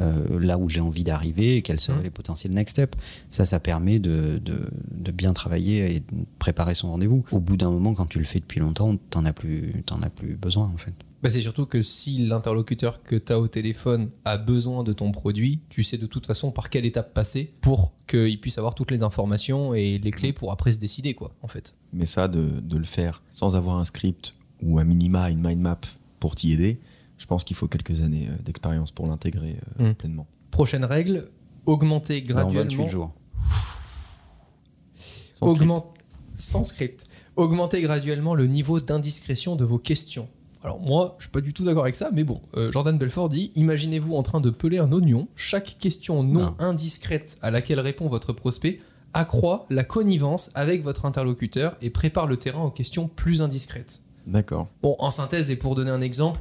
euh, 0.00 0.38
là 0.40 0.58
où 0.58 0.68
j'ai 0.68 0.80
envie 0.80 1.04
d'arriver 1.04 1.56
et 1.56 1.62
quels 1.62 1.80
seraient 1.80 1.98
Mhm. 1.98 2.04
les 2.04 2.10
potentiels 2.10 2.52
next 2.52 2.76
steps 2.76 2.98
ça 3.30 3.44
ça 3.46 3.60
permet 3.60 3.98
de, 3.98 4.38
de, 4.44 4.68
de 4.92 5.10
bien 5.12 5.32
travailler 5.32 5.96
et 5.96 6.00
de 6.00 6.06
préparer 6.38 6.74
son 6.74 6.90
rendez-vous 6.90 7.24
au 7.32 7.38
bout 7.40 7.56
d'un 7.56 7.70
moment 7.70 7.94
quand 7.94 8.06
tu 8.06 8.18
le 8.18 8.24
fais 8.24 8.40
depuis 8.40 8.60
longtemps 8.60 8.96
t'en 9.10 9.24
as 9.24 9.32
plus 9.32 9.72
t'en 9.86 10.02
as 10.02 10.10
plus 10.10 10.36
besoin 10.36 10.64
en 10.72 10.76
fait 10.76 10.92
Bah, 11.22 11.30
c'est 11.30 11.40
surtout 11.40 11.64
que 11.66 11.80
si 11.82 12.18
l'interlocuteur 12.18 13.02
que 13.02 13.16
tu 13.16 13.32
as 13.32 13.40
au 13.40 13.48
téléphone 13.48 14.10
a 14.26 14.36
besoin 14.36 14.84
de 14.84 14.92
ton 14.92 15.10
produit, 15.12 15.60
tu 15.70 15.82
sais 15.82 15.96
de 15.96 16.06
toute 16.06 16.26
façon 16.26 16.50
par 16.52 16.68
quelle 16.70 16.84
étape 16.84 17.14
passer 17.14 17.52
pour 17.62 17.92
qu'il 18.06 18.38
puisse 18.40 18.58
avoir 18.58 18.74
toutes 18.74 18.90
les 18.90 19.02
informations 19.02 19.72
et 19.74 19.98
les 19.98 20.10
clés 20.10 20.32
pour 20.34 20.52
après 20.52 20.72
se 20.72 20.78
décider, 20.78 21.14
quoi, 21.14 21.32
en 21.42 21.48
fait. 21.48 21.74
Mais 21.94 22.06
ça, 22.06 22.28
de, 22.28 22.60
de 22.60 22.76
le 22.76 22.84
faire 22.84 23.22
sans 23.32 23.56
avoir 23.56 23.78
un 23.78 23.84
script 23.86 24.34
ou 24.62 24.78
un 24.78 24.84
minima, 24.84 25.30
une 25.30 25.40
mind 25.42 25.58
map 25.60 25.80
pour 26.20 26.36
t'y 26.36 26.52
aider, 26.52 26.78
je 27.18 27.26
pense 27.26 27.44
qu'il 27.44 27.56
faut 27.56 27.68
quelques 27.68 28.00
années 28.02 28.28
euh, 28.30 28.42
d'expérience 28.42 28.90
pour 28.92 29.06
l'intégrer 29.06 29.56
euh, 29.80 29.90
Mm. 29.90 29.94
pleinement. 29.94 30.26
Prochaine 30.50 30.84
règle, 30.84 31.28
augmenter 31.66 32.20
dans 32.20 32.34
28 32.34 32.52
graduellement. 32.54 32.88
jours 32.88 33.12
Sans 35.38 35.46
script. 35.48 35.62
Augmente- 35.62 35.94
sans 36.34 36.64
script. 36.64 37.04
Augmenter 37.36 37.82
graduellement 37.82 38.34
le 38.34 38.46
niveau 38.46 38.80
d'indiscrétion 38.80 39.56
de 39.56 39.64
vos 39.64 39.78
questions. 39.78 40.28
Alors 40.62 40.80
moi, 40.80 41.14
je 41.18 41.24
suis 41.24 41.30
pas 41.30 41.40
du 41.42 41.52
tout 41.52 41.64
d'accord 41.64 41.82
avec 41.84 41.94
ça, 41.94 42.10
mais 42.12 42.24
bon, 42.24 42.40
euh, 42.56 42.72
Jordan 42.72 42.96
Belfort 42.98 43.28
dit 43.28 43.52
imaginez-vous 43.54 44.16
en 44.16 44.22
train 44.22 44.40
de 44.40 44.50
peler 44.50 44.78
un 44.78 44.90
oignon. 44.92 45.28
Chaque 45.36 45.76
question 45.78 46.22
non 46.22 46.56
Ah. 46.58 46.64
indiscrète 46.64 47.38
à 47.42 47.50
laquelle 47.50 47.78
répond 47.80 48.08
votre 48.08 48.32
prospect 48.32 48.80
accroît 49.14 49.66
la 49.70 49.84
connivence 49.84 50.50
avec 50.54 50.82
votre 50.82 51.04
interlocuteur 51.06 51.76
et 51.82 51.90
prépare 51.90 52.26
le 52.26 52.36
terrain 52.36 52.64
aux 52.64 52.70
questions 52.70 53.06
plus 53.08 53.42
indiscrètes. 53.42 54.02
D'accord. 54.26 54.68
Bon, 54.82 54.96
en 54.98 55.10
synthèse 55.10 55.50
et 55.50 55.56
pour 55.56 55.74
donner 55.74 55.90
un 55.90 56.00
exemple, 56.00 56.40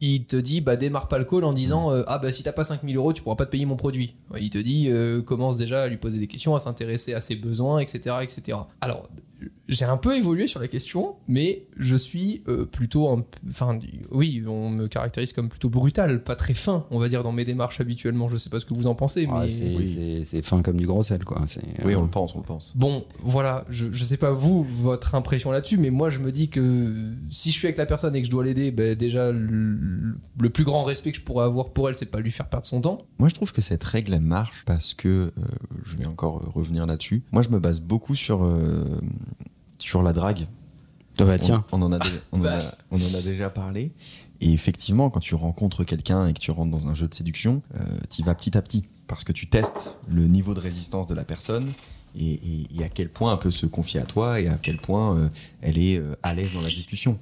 il 0.00 0.24
te 0.24 0.36
dit 0.36 0.60
bah 0.60 0.76
démarre 0.76 1.08
pas 1.08 1.18
le 1.18 1.24
call 1.24 1.44
en 1.44 1.52
disant 1.52 1.92
euh, 1.92 2.02
ah 2.06 2.18
bah 2.18 2.32
si 2.32 2.42
t'as 2.42 2.52
pas 2.52 2.64
5000 2.64 2.96
euros 2.96 3.12
tu 3.12 3.22
pourras 3.22 3.36
pas 3.36 3.46
te 3.46 3.50
payer 3.50 3.66
mon 3.66 3.76
produit. 3.76 4.16
Il 4.38 4.50
te 4.50 4.58
dit 4.58 4.88
euh, 4.88 5.22
commence 5.22 5.56
déjà 5.56 5.82
à 5.82 5.88
lui 5.88 5.96
poser 5.96 6.18
des 6.18 6.26
questions, 6.26 6.54
à 6.54 6.60
s'intéresser 6.60 7.14
à 7.14 7.20
ses 7.20 7.36
besoins, 7.36 7.78
etc. 7.78 8.16
etc. 8.22 8.58
Alors 8.80 9.08
j'ai 9.72 9.84
un 9.84 9.96
peu 9.96 10.16
évolué 10.16 10.46
sur 10.46 10.60
la 10.60 10.68
question, 10.68 11.14
mais 11.28 11.64
je 11.78 11.96
suis 11.96 12.42
euh, 12.48 12.64
plutôt, 12.66 13.08
un 13.08 13.24
enfin 13.48 13.78
oui, 14.10 14.42
on 14.46 14.70
me 14.70 14.86
caractérise 14.88 15.32
comme 15.32 15.48
plutôt 15.48 15.68
brutal, 15.70 16.22
pas 16.22 16.36
très 16.36 16.54
fin, 16.54 16.84
on 16.90 16.98
va 16.98 17.08
dire 17.08 17.22
dans 17.22 17.32
mes 17.32 17.44
démarches 17.44 17.80
habituellement. 17.80 18.28
Je 18.28 18.36
sais 18.36 18.50
pas 18.50 18.60
ce 18.60 18.64
que 18.66 18.74
vous 18.74 18.86
en 18.86 18.94
pensez, 18.94 19.26
Ouais, 19.26 19.40
mais 19.46 19.50
c'est 19.50 19.74
oui. 19.76 19.86
c'est- 19.88 20.24
c'est 20.24 20.42
fin 20.42 20.62
comme 20.62 20.76
du 20.76 20.86
gros 20.86 21.02
sel 21.02 21.24
quoi 21.24 21.40
C'est, 21.46 21.62
Oui, 21.84 21.94
euh, 21.94 21.98
on 21.98 22.02
le 22.02 22.08
pense, 22.10 22.34
on 22.34 22.38
le 22.38 22.44
pense. 22.44 22.72
Bon, 22.76 23.04
voilà, 23.22 23.64
je, 23.70 23.86
je 23.92 24.04
sais 24.04 24.16
pas 24.16 24.30
vous, 24.32 24.62
votre 24.64 25.14
impression 25.14 25.50
là-dessus, 25.50 25.76
mais 25.78 25.90
moi 25.90 26.10
je 26.10 26.18
me 26.18 26.30
dis 26.32 26.48
que 26.48 27.12
si 27.30 27.50
je 27.50 27.56
suis 27.58 27.66
avec 27.66 27.78
la 27.78 27.86
personne 27.86 28.14
et 28.14 28.20
que 28.20 28.26
je 28.26 28.30
dois 28.30 28.44
l'aider, 28.44 28.70
ben, 28.70 28.94
déjà 28.94 29.32
le, 29.32 30.14
le 30.40 30.50
plus 30.50 30.64
grand 30.64 30.84
respect 30.84 31.12
que 31.12 31.18
je 31.18 31.22
pourrais 31.22 31.44
avoir 31.44 31.70
pour 31.70 31.88
elle, 31.88 31.94
c'est 31.94 32.06
pas 32.06 32.20
lui 32.20 32.30
faire 32.30 32.48
perdre 32.48 32.66
son 32.66 32.80
temps. 32.80 32.98
Moi, 33.18 33.28
je 33.28 33.34
trouve 33.34 33.52
que 33.52 33.60
cette 33.60 33.84
règle, 33.84 34.14
elle 34.14 34.20
marche 34.20 34.64
parce 34.66 34.94
que, 34.94 35.08
euh, 35.08 35.30
je 35.84 35.96
vais 35.96 36.06
encore 36.06 36.42
euh, 36.44 36.50
revenir 36.54 36.86
là-dessus, 36.86 37.22
moi, 37.32 37.42
je 37.42 37.48
me 37.48 37.58
base 37.58 37.80
beaucoup 37.80 38.14
sur, 38.16 38.44
euh, 38.44 38.84
sur 39.82 40.02
la 40.02 40.12
drague. 40.12 40.46
Bah 41.18 41.38
tiens 41.38 41.64
On, 41.72 41.82
on 41.82 41.86
en 41.86 41.92
a, 41.92 41.98
dé- 42.00 42.08
on, 42.32 42.40
en 42.40 42.44
a, 42.46 42.58
on 42.90 42.96
en 42.96 43.18
a 43.18 43.22
déjà 43.22 43.50
parlé. 43.50 43.92
Et 44.40 44.52
effectivement, 44.52 45.10
quand 45.10 45.20
tu 45.20 45.34
rencontres 45.34 45.84
quelqu'un 45.84 46.26
et 46.26 46.32
que 46.32 46.40
tu 46.40 46.50
rentres 46.50 46.70
dans 46.70 46.88
un 46.88 46.94
jeu 46.94 47.06
de 47.06 47.14
séduction, 47.14 47.62
tu 48.10 48.22
vas 48.22 48.34
petit 48.34 48.56
à 48.56 48.62
petit. 48.62 48.84
Parce 49.06 49.24
que 49.24 49.32
tu 49.32 49.46
testes 49.46 49.94
le 50.08 50.26
niveau 50.26 50.54
de 50.54 50.60
résistance 50.60 51.06
de 51.06 51.14
la 51.14 51.24
personne 51.24 51.72
et, 52.16 52.32
et- 52.32 52.66
et 52.78 52.82
à 52.84 52.88
quel 52.88 53.08
point 53.10 53.32
elle 53.34 53.38
peut 53.40 53.50
se 53.50 53.66
confier 53.66 54.00
à 54.00 54.04
toi 54.04 54.40
et 54.40 54.48
à 54.48 54.54
quel 54.60 54.78
point 54.78 55.16
euh, 55.18 55.28
elle 55.60 55.76
est 55.78 55.98
euh, 55.98 56.16
à 56.22 56.32
l'aise 56.34 56.54
dans 56.54 56.62
la 56.62 56.68
discussion. 56.68 57.18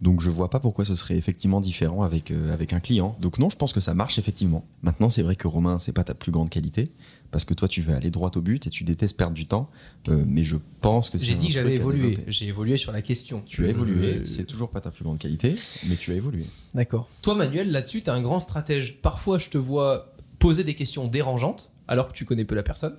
Donc 0.00 0.20
je 0.20 0.28
vois 0.28 0.50
pas 0.50 0.60
pourquoi 0.60 0.84
ce 0.84 0.94
serait 0.96 1.16
effectivement 1.16 1.60
différent 1.60 2.02
avec, 2.02 2.30
euh, 2.30 2.52
avec 2.52 2.72
un 2.72 2.80
client. 2.80 3.16
Donc 3.20 3.38
non, 3.38 3.48
je 3.48 3.56
pense 3.56 3.72
que 3.72 3.80
ça 3.80 3.94
marche 3.94 4.18
effectivement. 4.18 4.66
Maintenant, 4.82 5.08
c'est 5.08 5.22
vrai 5.22 5.36
que 5.36 5.48
Romain, 5.48 5.78
c'est 5.78 5.92
pas 5.92 6.04
ta 6.04 6.14
plus 6.14 6.32
grande 6.32 6.50
qualité. 6.50 6.90
Parce 7.30 7.44
que 7.44 7.54
toi, 7.54 7.66
tu 7.66 7.80
veux 7.82 7.94
aller 7.94 8.10
droit 8.10 8.30
au 8.36 8.40
but 8.40 8.66
et 8.66 8.70
tu 8.70 8.84
détestes 8.84 9.16
perdre 9.16 9.34
du 9.34 9.46
temps. 9.46 9.68
Euh, 10.08 10.24
mais 10.26 10.44
je 10.44 10.56
pense 10.80 11.10
que 11.10 11.18
J'ai 11.18 11.34
dit 11.34 11.48
que 11.48 11.52
j'avais 11.54 11.74
évolué, 11.74 12.18
j'ai 12.28 12.46
évolué 12.46 12.76
sur 12.76 12.92
la 12.92 13.02
question. 13.02 13.42
Tu 13.46 13.64
as 13.66 13.70
évolué, 13.70 14.18
Euh, 14.18 14.24
c'est 14.24 14.44
toujours 14.44 14.70
pas 14.70 14.80
ta 14.80 14.90
plus 14.90 15.04
grande 15.04 15.18
qualité, 15.18 15.56
mais 15.88 15.96
tu 15.96 16.12
as 16.12 16.14
évolué. 16.14 16.44
D'accord. 16.74 17.08
Toi, 17.22 17.34
Manuel, 17.34 17.70
là-dessus, 17.72 18.02
t'es 18.02 18.10
un 18.10 18.20
grand 18.22 18.38
stratège. 18.40 18.98
Parfois, 19.00 19.38
je 19.38 19.48
te 19.48 19.58
vois 19.58 20.12
poser 20.38 20.62
des 20.62 20.74
questions 20.74 21.08
dérangeantes, 21.08 21.72
alors 21.88 22.08
que 22.08 22.12
tu 22.12 22.24
connais 22.24 22.44
peu 22.44 22.54
la 22.54 22.62
personne. 22.62 22.96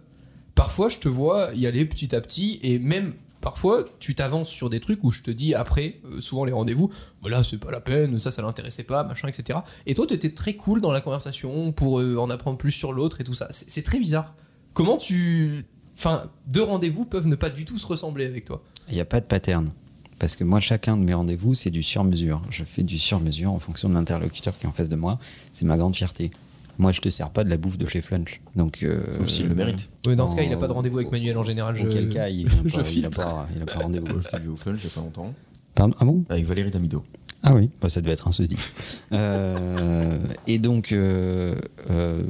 Parfois, 0.55 0.89
je 0.89 0.97
te 0.97 1.07
vois 1.07 1.53
y 1.53 1.67
aller 1.67 1.85
petit 1.85 2.15
à 2.15 2.19
petit, 2.21 2.59
et 2.63 2.79
même 2.79 3.13
parfois, 3.45 3.85
tu 3.99 4.15
t'avances 4.15 4.49
sur 4.49 4.71
des 4.71 4.79
trucs 4.79 5.03
où 5.03 5.11
je 5.11 5.21
te 5.21 5.29
dis 5.29 5.53
après, 5.53 5.99
euh, 6.05 6.19
souvent 6.19 6.45
les 6.45 6.51
rendez-vous, 6.51 6.91
voilà, 7.21 7.43
c'est 7.43 7.59
pas 7.59 7.69
la 7.69 7.79
peine, 7.79 8.19
ça, 8.19 8.31
ça 8.31 8.41
l'intéressait 8.41 8.83
pas, 8.83 9.03
machin, 9.03 9.27
etc. 9.27 9.59
Et 9.85 9.93
toi, 9.93 10.07
t'étais 10.07 10.31
très 10.31 10.55
cool 10.55 10.81
dans 10.81 10.91
la 10.91 10.99
conversation 10.99 11.71
pour 11.71 11.99
euh, 11.99 12.17
en 12.17 12.31
apprendre 12.31 12.57
plus 12.57 12.71
sur 12.71 12.91
l'autre 12.91 13.21
et 13.21 13.23
tout 13.23 13.35
ça. 13.35 13.47
C'est 13.51 13.83
très 13.83 13.99
bizarre. 13.99 14.33
Comment 14.73 14.97
tu. 14.97 15.65
Enfin, 15.95 16.23
deux 16.47 16.63
rendez-vous 16.63 17.05
peuvent 17.05 17.27
ne 17.27 17.35
pas 17.35 17.51
du 17.51 17.65
tout 17.65 17.77
se 17.77 17.85
ressembler 17.85 18.25
avec 18.25 18.45
toi? 18.45 18.63
il 18.89 18.95
n'y 18.95 19.01
a 19.01 19.05
pas 19.05 19.19
de 19.19 19.25
pattern 19.25 19.69
parce 20.19 20.35
que 20.35 20.43
moi 20.43 20.59
chacun 20.59 20.95
de 20.97 21.03
mes 21.03 21.13
rendez-vous 21.13 21.53
c'est 21.53 21.69
du 21.69 21.83
sur-mesure 21.83 22.41
je 22.49 22.63
fais 22.63 22.83
du 22.83 22.97
sur-mesure 22.97 23.51
en 23.51 23.59
fonction 23.59 23.89
de 23.89 23.93
l'interlocuteur 23.95 24.57
qui 24.57 24.65
est 24.65 24.69
en 24.69 24.71
face 24.71 24.89
de 24.89 24.95
moi 24.95 25.19
c'est 25.51 25.65
ma 25.65 25.77
grande 25.77 25.95
fierté 25.95 26.31
moi 26.77 26.91
je 26.91 27.01
te 27.01 27.09
sers 27.09 27.29
pas 27.29 27.43
de 27.43 27.49
la 27.49 27.57
bouffe 27.57 27.77
de 27.77 27.87
chez 27.87 28.01
Flunch 28.01 28.41
donc 28.55 28.83
euh, 28.83 29.01
Sauf 29.17 29.27
s'il 29.29 29.47
le 29.47 29.55
mérite. 29.55 29.89
Oui, 30.07 30.15
dans 30.15 30.27
ce 30.27 30.35
cas, 30.35 30.43
il 30.43 30.51
a 30.53 30.57
en- 30.57 30.59
pas 30.59 30.67
de 30.67 30.73
rendez-vous 30.73 30.97
avec 30.99 31.11
Manuel 31.11 31.37
en 31.37 31.43
général. 31.43 31.75
Je... 31.75 31.85
auquel 31.87 32.09
cas 32.09 32.29
il 32.29 32.45
n'a 32.45 32.51
je 32.65 32.75
pas, 32.77 32.89
il 32.91 33.05
a 33.05 33.09
pas, 33.09 33.47
il 33.55 33.61
a 33.61 33.65
pas 33.65 33.79
rendez-vous 33.79 34.05
Moi, 34.07 34.21
je 34.23 34.27
t'ai 34.29 34.39
vu 34.43 34.49
au 34.49 34.55
Flunch 34.55 34.79
il 34.83 34.87
y 34.87 34.87
a 34.87 34.93
pas 34.95 35.01
longtemps, 35.01 35.33
Pardon 35.73 35.95
ah 35.99 36.05
bon? 36.05 36.23
Avec 36.29 36.45
Valérie 36.45 36.71
Damido. 36.71 37.03
Ah 37.47 37.53
oui, 37.53 37.69
bah, 37.79 37.89
ça 37.89 38.01
devait 38.01 38.13
être 38.13 38.27
un 38.27 38.31
jeudi. 38.31 38.57
Euh, 39.11 40.17
et 40.47 40.57
donc, 40.57 40.91
euh, 40.91 41.55
euh, 41.91 42.23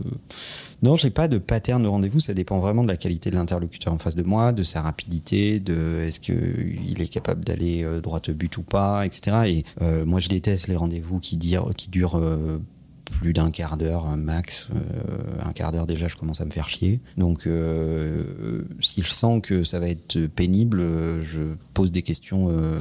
Non, 0.83 0.97
j'ai 0.97 1.09
pas 1.09 1.27
de 1.27 1.37
pattern 1.37 1.81
de 1.81 1.87
rendez-vous. 1.87 2.19
Ça 2.19 2.33
dépend 2.33 2.59
vraiment 2.59 2.83
de 2.83 2.87
la 2.89 2.97
qualité 2.97 3.29
de 3.31 3.35
l'interlocuteur 3.35 3.93
en 3.93 3.97
face 3.97 4.13
de 4.15 4.23
moi, 4.23 4.51
de 4.51 4.61
sa 4.63 4.81
rapidité, 4.81 5.59
de 5.59 6.01
est-ce 6.05 6.19
qu'il 6.19 7.01
est 7.01 7.07
capable 7.07 7.43
d'aller 7.45 7.83
euh, 7.83 8.01
droit 8.01 8.19
au 8.27 8.33
but 8.33 8.55
ou 8.57 8.61
pas, 8.63 9.05
etc. 9.05 9.37
Et 9.47 9.63
euh, 9.81 10.05
moi, 10.05 10.19
je 10.19 10.27
déteste 10.27 10.67
les 10.67 10.75
rendez-vous 10.75 11.19
qui, 11.19 11.37
dire, 11.37 11.65
qui 11.77 11.89
durent 11.89 12.17
euh, 12.19 12.59
plus 13.05 13.33
d'un 13.33 13.51
quart 13.51 13.77
d'heure, 13.77 14.05
un 14.07 14.17
max. 14.17 14.67
Euh, 14.75 15.45
un 15.45 15.51
quart 15.53 15.71
d'heure 15.71 15.87
déjà, 15.87 16.07
je 16.07 16.15
commence 16.15 16.41
à 16.41 16.45
me 16.45 16.51
faire 16.51 16.69
chier. 16.69 16.99
Donc, 17.17 17.47
euh, 17.47 18.63
si 18.79 19.01
je 19.01 19.09
sens 19.13 19.41
que 19.41 19.63
ça 19.63 19.79
va 19.79 19.89
être 19.89 20.27
pénible, 20.27 20.79
euh, 20.79 21.23
je 21.23 21.55
pose 21.73 21.91
des 21.91 22.01
questions 22.01 22.47
euh, 22.49 22.79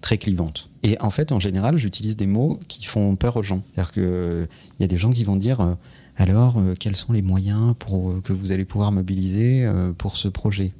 très 0.00 0.18
clivantes. 0.18 0.68
Et 0.82 1.00
en 1.00 1.10
fait, 1.10 1.32
en 1.32 1.40
général, 1.40 1.76
j'utilise 1.76 2.16
des 2.16 2.26
mots 2.26 2.58
qui 2.68 2.84
font 2.84 3.16
peur 3.16 3.36
aux 3.36 3.42
gens. 3.42 3.62
C'est-à-dire 3.74 3.92
qu'il 3.92 4.48
y 4.80 4.84
a 4.84 4.86
des 4.88 4.96
gens 4.96 5.10
qui 5.10 5.24
vont 5.24 5.36
dire 5.36 5.60
euh, 5.60 5.74
alors, 6.16 6.58
euh, 6.58 6.74
quels 6.78 6.96
sont 6.96 7.12
les 7.12 7.22
moyens 7.22 7.74
pour, 7.78 8.10
euh, 8.10 8.20
que 8.22 8.32
vous 8.32 8.50
allez 8.52 8.64
pouvoir 8.64 8.90
mobiliser 8.92 9.64
euh, 9.64 9.92
pour 9.92 10.16
ce 10.16 10.28
projet? 10.28 10.72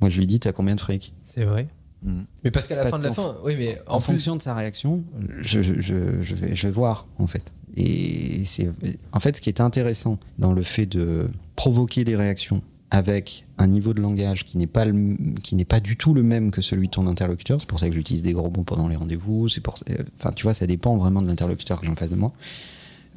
Moi, 0.00 0.10
je 0.10 0.18
lui 0.18 0.26
dis, 0.26 0.38
t'as 0.40 0.52
combien 0.52 0.76
de 0.76 0.80
fric? 0.80 1.12
C'est 1.24 1.44
vrai. 1.44 1.68
Mhm. 2.04 2.24
Mais 2.44 2.50
parce 2.52 2.68
qu'à 2.68 2.76
la 2.76 2.82
Parce 2.82 2.94
fin 2.94 2.98
de 3.00 3.04
la 3.08 3.12
fin, 3.12 3.36
oui, 3.44 3.54
mais 3.58 3.80
En, 3.88 3.96
en, 3.96 3.98
plus, 4.00 4.12
fonction 4.12 4.36
de 4.36 4.42
sa 4.42 4.54
réaction, 4.54 5.02
je, 5.40 5.60
je- 5.62 5.80
je- 5.80 6.22
je 6.22 6.34
vais, 6.36 6.54
je 6.54 6.66
vais 6.68 6.72
voir, 6.72 7.08
en 7.18 7.26
fait. 7.26 7.52
Et 7.76 8.44
c'est 8.44 8.70
en 9.12 9.20
fait 9.20 9.36
ce 9.36 9.40
qui 9.40 9.48
est 9.50 9.60
intéressant 9.60 10.18
dans 10.38 10.52
le 10.52 10.62
fait 10.62 10.86
de 10.86 11.26
provoquer 11.56 12.04
des 12.04 12.16
réactions 12.16 12.62
avec 12.90 13.44
un 13.58 13.66
niveau 13.66 13.92
de 13.92 14.00
langage 14.00 14.44
qui 14.44 14.56
n'est 14.56 14.66
pas 14.66 14.86
le- 14.86 15.16
qui 15.42 15.54
n'est 15.56 15.66
pas 15.66 15.78
du 15.80 15.96
tout 15.96 16.14
le 16.14 16.22
même 16.22 16.50
que 16.50 16.62
celui 16.62 16.86
de 16.86 16.92
ton 16.92 17.06
interlocuteur. 17.06 17.60
C'est 17.60 17.68
pour 17.68 17.78
ça 17.78 17.88
que 17.88 17.94
j'utilise 17.94 18.22
des 18.22 18.32
gros 18.32 18.50
mots 18.50 18.64
pendant 18.64 18.88
les 18.88 18.96
rendez-vous. 18.96 19.48
C'est 19.48 19.60
pour, 19.60 19.76
enfin, 20.18 20.32
tu 20.32 20.44
vois, 20.44 20.54
ça 20.54 20.66
dépend 20.66 20.96
vraiment 20.96 21.20
de 21.20 21.26
l'interlocuteur 21.26 21.78
que 21.80 21.86
j'ai 21.86 21.92
en 21.92 21.96
face 21.96 22.10
de 22.10 22.16
moi. 22.16 22.32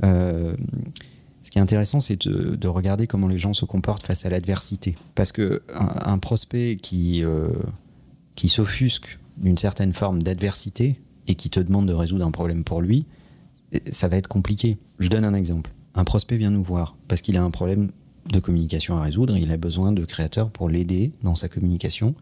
Euh, 0.03 0.55
ce 1.43 1.51
qui 1.51 1.57
est 1.57 1.61
intéressant, 1.61 2.01
c'est 2.01 2.27
de, 2.27 2.55
de 2.55 2.67
regarder 2.67 3.07
comment 3.07 3.27
les 3.29 3.39
gens 3.39 3.53
se 3.53 3.65
comportent 3.65 4.05
face 4.05 4.25
à 4.25 4.29
l'adversité. 4.29 4.95
Parce 5.15 5.31
que 5.31 5.63
un 5.73 6.17
prospect 6.17 6.77
qui 6.81 7.23
euh, 7.23 7.47
qui 8.35 8.49
s'offusque 8.49 9.19
d'une 9.37 9.57
certaine 9.57 9.93
forme 9.93 10.21
d'adversité 10.21 10.99
et 11.27 11.35
qui 11.35 11.49
te 11.49 11.59
demande 11.59 11.87
de 11.87 11.93
résoudre 11.93 12.25
un 12.25 12.31
problème 12.31 12.63
pour 12.63 12.81
lui, 12.81 13.05
ça 13.89 14.07
va 14.07 14.17
être 14.17 14.27
compliqué. 14.27 14.77
Je 14.99 15.07
donne 15.07 15.25
un 15.25 15.33
exemple. 15.33 15.71
Un 15.95 16.03
prospect 16.03 16.37
vient 16.37 16.51
nous 16.51 16.63
voir 16.63 16.95
parce 17.07 17.21
qu'il 17.21 17.37
a 17.37 17.43
un 17.43 17.51
problème 17.51 17.91
de 18.31 18.39
communication 18.39 18.97
à 18.97 19.01
résoudre, 19.01 19.35
il 19.37 19.51
a 19.51 19.57
besoin 19.57 19.91
de 19.91 20.05
créateurs 20.05 20.51
pour 20.51 20.69
l'aider 20.69 21.13
dans 21.23 21.35
sa 21.35 21.49
communication 21.49 22.15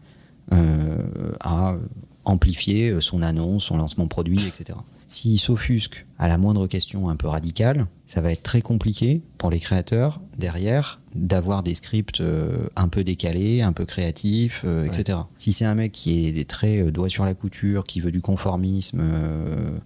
euh, 0.52 1.02
à 1.40 1.76
amplifier 2.24 3.00
son 3.00 3.22
annonce, 3.22 3.64
son 3.64 3.76
lancement 3.76 4.08
produit, 4.08 4.46
etc. 4.46 4.78
S'il 5.10 5.40
s'offusque 5.40 6.06
à 6.20 6.28
la 6.28 6.38
moindre 6.38 6.68
question 6.68 7.08
un 7.08 7.16
peu 7.16 7.26
radicale, 7.26 7.86
ça 8.06 8.20
va 8.20 8.30
être 8.30 8.44
très 8.44 8.62
compliqué 8.62 9.22
pour 9.38 9.50
les 9.50 9.58
créateurs 9.58 10.20
derrière 10.38 11.00
d'avoir 11.16 11.64
des 11.64 11.74
scripts 11.74 12.20
euh, 12.20 12.66
un 12.76 12.86
peu 12.86 13.02
décalés, 13.02 13.60
un 13.60 13.72
peu 13.72 13.86
créatifs, 13.86 14.62
euh, 14.64 14.84
etc. 14.84 15.18
Si 15.36 15.52
c'est 15.52 15.64
un 15.64 15.74
mec 15.74 15.90
qui 15.90 16.28
est 16.28 16.32
des 16.32 16.44
traits 16.44 16.86
euh, 16.86 16.90
doigt 16.92 17.08
sur 17.08 17.24
la 17.24 17.34
couture, 17.34 17.82
qui 17.82 17.98
veut 17.98 18.12
du 18.12 18.20
conformisme, 18.20 19.00
euh, 19.02 19.78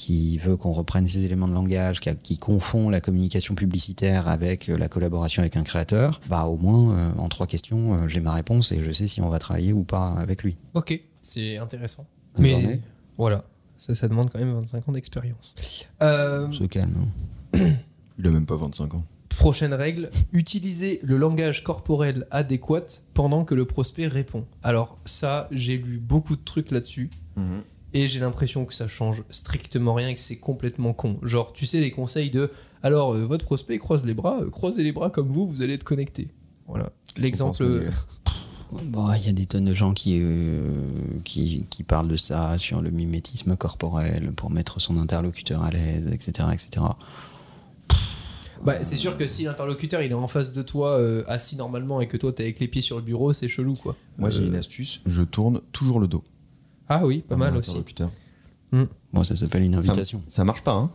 qui 0.00 0.38
veut 0.38 0.56
qu'on 0.56 0.72
reprenne 0.72 1.06
ses 1.06 1.24
éléments 1.24 1.46
de 1.48 1.52
langage, 1.52 2.00
qui, 2.00 2.08
a- 2.08 2.14
qui 2.14 2.38
confond 2.38 2.88
la 2.88 3.00
communication 3.00 3.54
publicitaire 3.54 4.28
avec 4.28 4.68
euh, 4.68 4.78
la 4.78 4.88
collaboration 4.88 5.42
avec 5.42 5.56
un 5.56 5.62
créateur, 5.62 6.20
bah 6.28 6.44
au 6.44 6.56
moins 6.56 6.96
euh, 6.96 7.12
en 7.18 7.28
trois 7.28 7.46
questions, 7.46 7.94
euh, 7.94 8.08
j'ai 8.08 8.20
ma 8.20 8.32
réponse 8.32 8.72
et 8.72 8.82
je 8.82 8.90
sais 8.92 9.06
si 9.08 9.20
on 9.20 9.28
va 9.28 9.38
travailler 9.38 9.72
ou 9.72 9.84
pas 9.84 10.14
avec 10.18 10.42
lui. 10.42 10.56
ok, 10.74 10.98
c'est 11.22 11.58
intéressant. 11.58 12.06
Bonne 12.34 12.42
mais 12.44 12.50
journée. 12.52 12.80
voilà, 13.18 13.44
ça, 13.76 13.94
ça 13.94 14.08
demande 14.08 14.30
quand 14.30 14.38
même 14.38 14.52
25 14.54 14.88
ans 14.88 14.92
d'expérience. 14.92 15.54
Euh, 16.02 16.46
On 16.48 16.52
se 16.52 16.64
calme. 16.64 17.08
hein. 17.54 17.58
Il 18.18 18.26
a 18.26 18.30
même 18.30 18.46
pas 18.46 18.56
25 18.56 18.94
ans. 18.94 19.04
Prochaine 19.28 19.72
règle, 19.74 20.10
utiliser 20.32 21.00
le 21.02 21.16
langage 21.16 21.62
corporel 21.64 22.26
adéquat 22.30 22.82
pendant 23.14 23.44
que 23.44 23.54
le 23.54 23.64
prospect 23.64 24.06
répond. 24.06 24.44
Alors 24.62 24.98
ça, 25.06 25.48
j'ai 25.50 25.78
lu 25.78 25.98
beaucoup 25.98 26.36
de 26.36 26.42
trucs 26.44 26.70
là-dessus 26.70 27.10
Mhm. 27.36 27.62
Et 27.94 28.08
j'ai 28.08 28.20
l'impression 28.20 28.64
que 28.64 28.74
ça 28.74 28.88
change 28.88 29.24
strictement 29.30 29.94
rien 29.94 30.08
et 30.08 30.14
que 30.14 30.20
c'est 30.20 30.38
complètement 30.38 30.92
con. 30.92 31.18
Genre, 31.22 31.52
tu 31.52 31.66
sais 31.66 31.80
les 31.80 31.90
conseils 31.90 32.30
de 32.30 32.50
alors 32.82 33.12
euh, 33.14 33.24
votre 33.24 33.44
prospect 33.44 33.78
croise 33.78 34.06
les 34.06 34.14
bras, 34.14 34.40
euh, 34.40 34.50
croisez 34.50 34.82
les 34.82 34.92
bras 34.92 35.10
comme 35.10 35.28
vous, 35.28 35.48
vous 35.48 35.62
allez 35.62 35.74
être 35.74 35.84
connecté. 35.84 36.28
Voilà. 36.66 36.90
L'exemple. 37.16 37.90
Bon, 38.84 39.12
il 39.14 39.26
y 39.26 39.28
a 39.28 39.32
des 39.32 39.46
tonnes 39.46 39.64
de 39.64 39.74
gens 39.74 39.92
qui, 39.92 40.20
euh, 40.22 40.60
qui, 41.24 41.66
qui 41.70 41.82
parlent 41.82 42.06
de 42.06 42.16
ça 42.16 42.56
sur 42.56 42.80
le 42.80 42.90
mimétisme 42.90 43.56
corporel 43.56 44.32
pour 44.32 44.50
mettre 44.50 44.80
son 44.80 44.96
interlocuteur 44.96 45.64
à 45.64 45.70
l'aise, 45.70 46.06
etc. 46.12 46.48
etc. 46.52 46.86
Bah, 48.64 48.84
c'est 48.84 48.96
sûr 48.96 49.16
que 49.16 49.26
si 49.26 49.44
l'interlocuteur 49.44 50.02
il 50.02 50.10
est 50.10 50.14
en 50.14 50.28
face 50.28 50.52
de 50.52 50.62
toi 50.62 50.98
euh, 50.98 51.24
assis 51.26 51.56
normalement 51.56 52.00
et 52.00 52.08
que 52.08 52.16
toi 52.16 52.32
t'es 52.32 52.42
avec 52.44 52.60
les 52.60 52.68
pieds 52.68 52.82
sur 52.82 52.96
le 52.96 53.02
bureau, 53.02 53.32
c'est 53.32 53.48
chelou 53.48 53.74
quoi. 53.74 53.96
Moi, 54.18 54.30
j'ai 54.30 54.46
une 54.46 54.54
astuce. 54.54 55.00
Je 55.06 55.22
tourne 55.22 55.60
toujours 55.72 55.98
le 55.98 56.06
dos. 56.06 56.22
Ah 56.90 57.06
oui, 57.06 57.24
pas 57.26 57.36
mal 57.36 57.56
aussi. 57.56 57.70
interlocuteur. 57.70 58.10
Bon, 59.12 59.24
ça 59.24 59.34
s'appelle 59.36 59.62
une 59.62 59.74
invitation. 59.74 60.22
ça 60.28 60.44
marche 60.44 60.62
pas, 60.62 60.72
hein, 60.74 60.90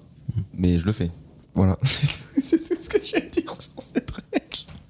mais 0.53 0.77
je 0.79 0.85
le 0.85 0.91
fais. 0.93 1.09
Voilà. 1.55 1.77
C'est 2.43 2.63
tout- 2.67 2.75
ce 2.81 2.89
que 2.89 2.97
j'ai 3.03 3.17
à 3.17 3.21
dire 3.21 3.53
sur 3.61 3.71
cette 3.79 4.11
règle. 4.11 4.45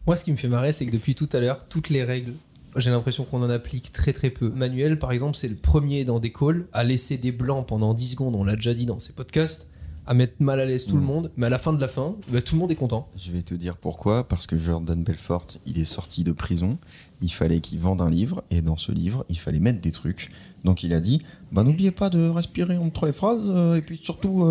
Moi, 0.07 0.15
ce 0.17 0.23
qui 0.25 0.31
me 0.31 0.37
fait 0.37 0.47
marrer, 0.47 0.73
c'est 0.73 0.85
que 0.85 0.91
depuis 0.91 1.15
tout 1.15 1.29
à 1.33 1.39
l'heure, 1.39 1.65
toutes 1.67 1.89
les 1.89 2.03
règles, 2.03 2.33
j'ai 2.75 2.89
l'impression 2.91 3.23
qu'on 3.23 3.41
en 3.41 3.49
applique 3.49 3.91
très 3.91 4.13
très 4.13 4.29
peu. 4.29 4.49
Manuel, 4.49 4.99
par 4.99 5.11
exemple, 5.11 5.35
c'est 5.37 5.47
le 5.47 5.55
premier 5.55 6.05
dans 6.05 6.19
des 6.19 6.31
calls 6.31 6.67
à 6.73 6.83
laisser 6.83 7.17
des 7.17 7.31
blancs 7.31 7.65
pendant 7.67 7.93
10 7.93 8.09
secondes, 8.11 8.35
on 8.35 8.43
l'a 8.43 8.55
déjà 8.55 8.73
dit 8.73 8.85
dans 8.85 8.99
ses 8.99 9.13
podcasts, 9.13 9.67
à 10.07 10.13
mettre 10.13 10.35
mal 10.39 10.59
à 10.59 10.65
l'aise 10.65 10.85
tout 10.85 10.95
le 10.97 11.01
Mm. 11.01 11.05
monde, 11.05 11.31
mais 11.37 11.47
à 11.47 11.49
la 11.49 11.57
fin 11.57 11.73
de 11.73 11.81
la 11.81 11.87
fin, 11.87 12.15
bah, 12.31 12.39
tout 12.41 12.53
le 12.55 12.61
monde 12.61 12.71
est 12.71 12.75
content. 12.75 13.09
Je 13.17 13.31
vais 13.31 13.41
te 13.41 13.55
dire 13.55 13.77
pourquoi. 13.77 14.27
Parce 14.27 14.45
que 14.45 14.55
Jordan 14.57 15.03
Belfort, 15.03 15.47
il 15.65 15.79
est 15.79 15.85
sorti 15.85 16.23
de 16.23 16.31
prison. 16.31 16.77
Il 17.21 17.31
fallait 17.31 17.59
qu'il 17.61 17.79
vende 17.79 18.01
un 18.01 18.09
livre. 18.09 18.43
Et 18.51 18.61
dans 18.61 18.77
ce 18.77 18.91
livre, 18.91 19.25
il 19.29 19.37
fallait 19.39 19.59
mettre 19.59 19.79
des 19.81 19.91
trucs. 19.91 20.31
Donc 20.65 20.83
il 20.83 20.93
a 20.93 20.99
dit 20.99 21.21
bah, 21.51 21.63
N'oubliez 21.63 21.91
pas 21.91 22.09
de 22.09 22.27
respirer 22.27 22.75
entre 22.77 23.05
les 23.05 23.13
phrases. 23.13 23.45
euh, 23.47 23.75
et 23.75 23.81
puis 23.81 23.99
surtout, 24.03 24.45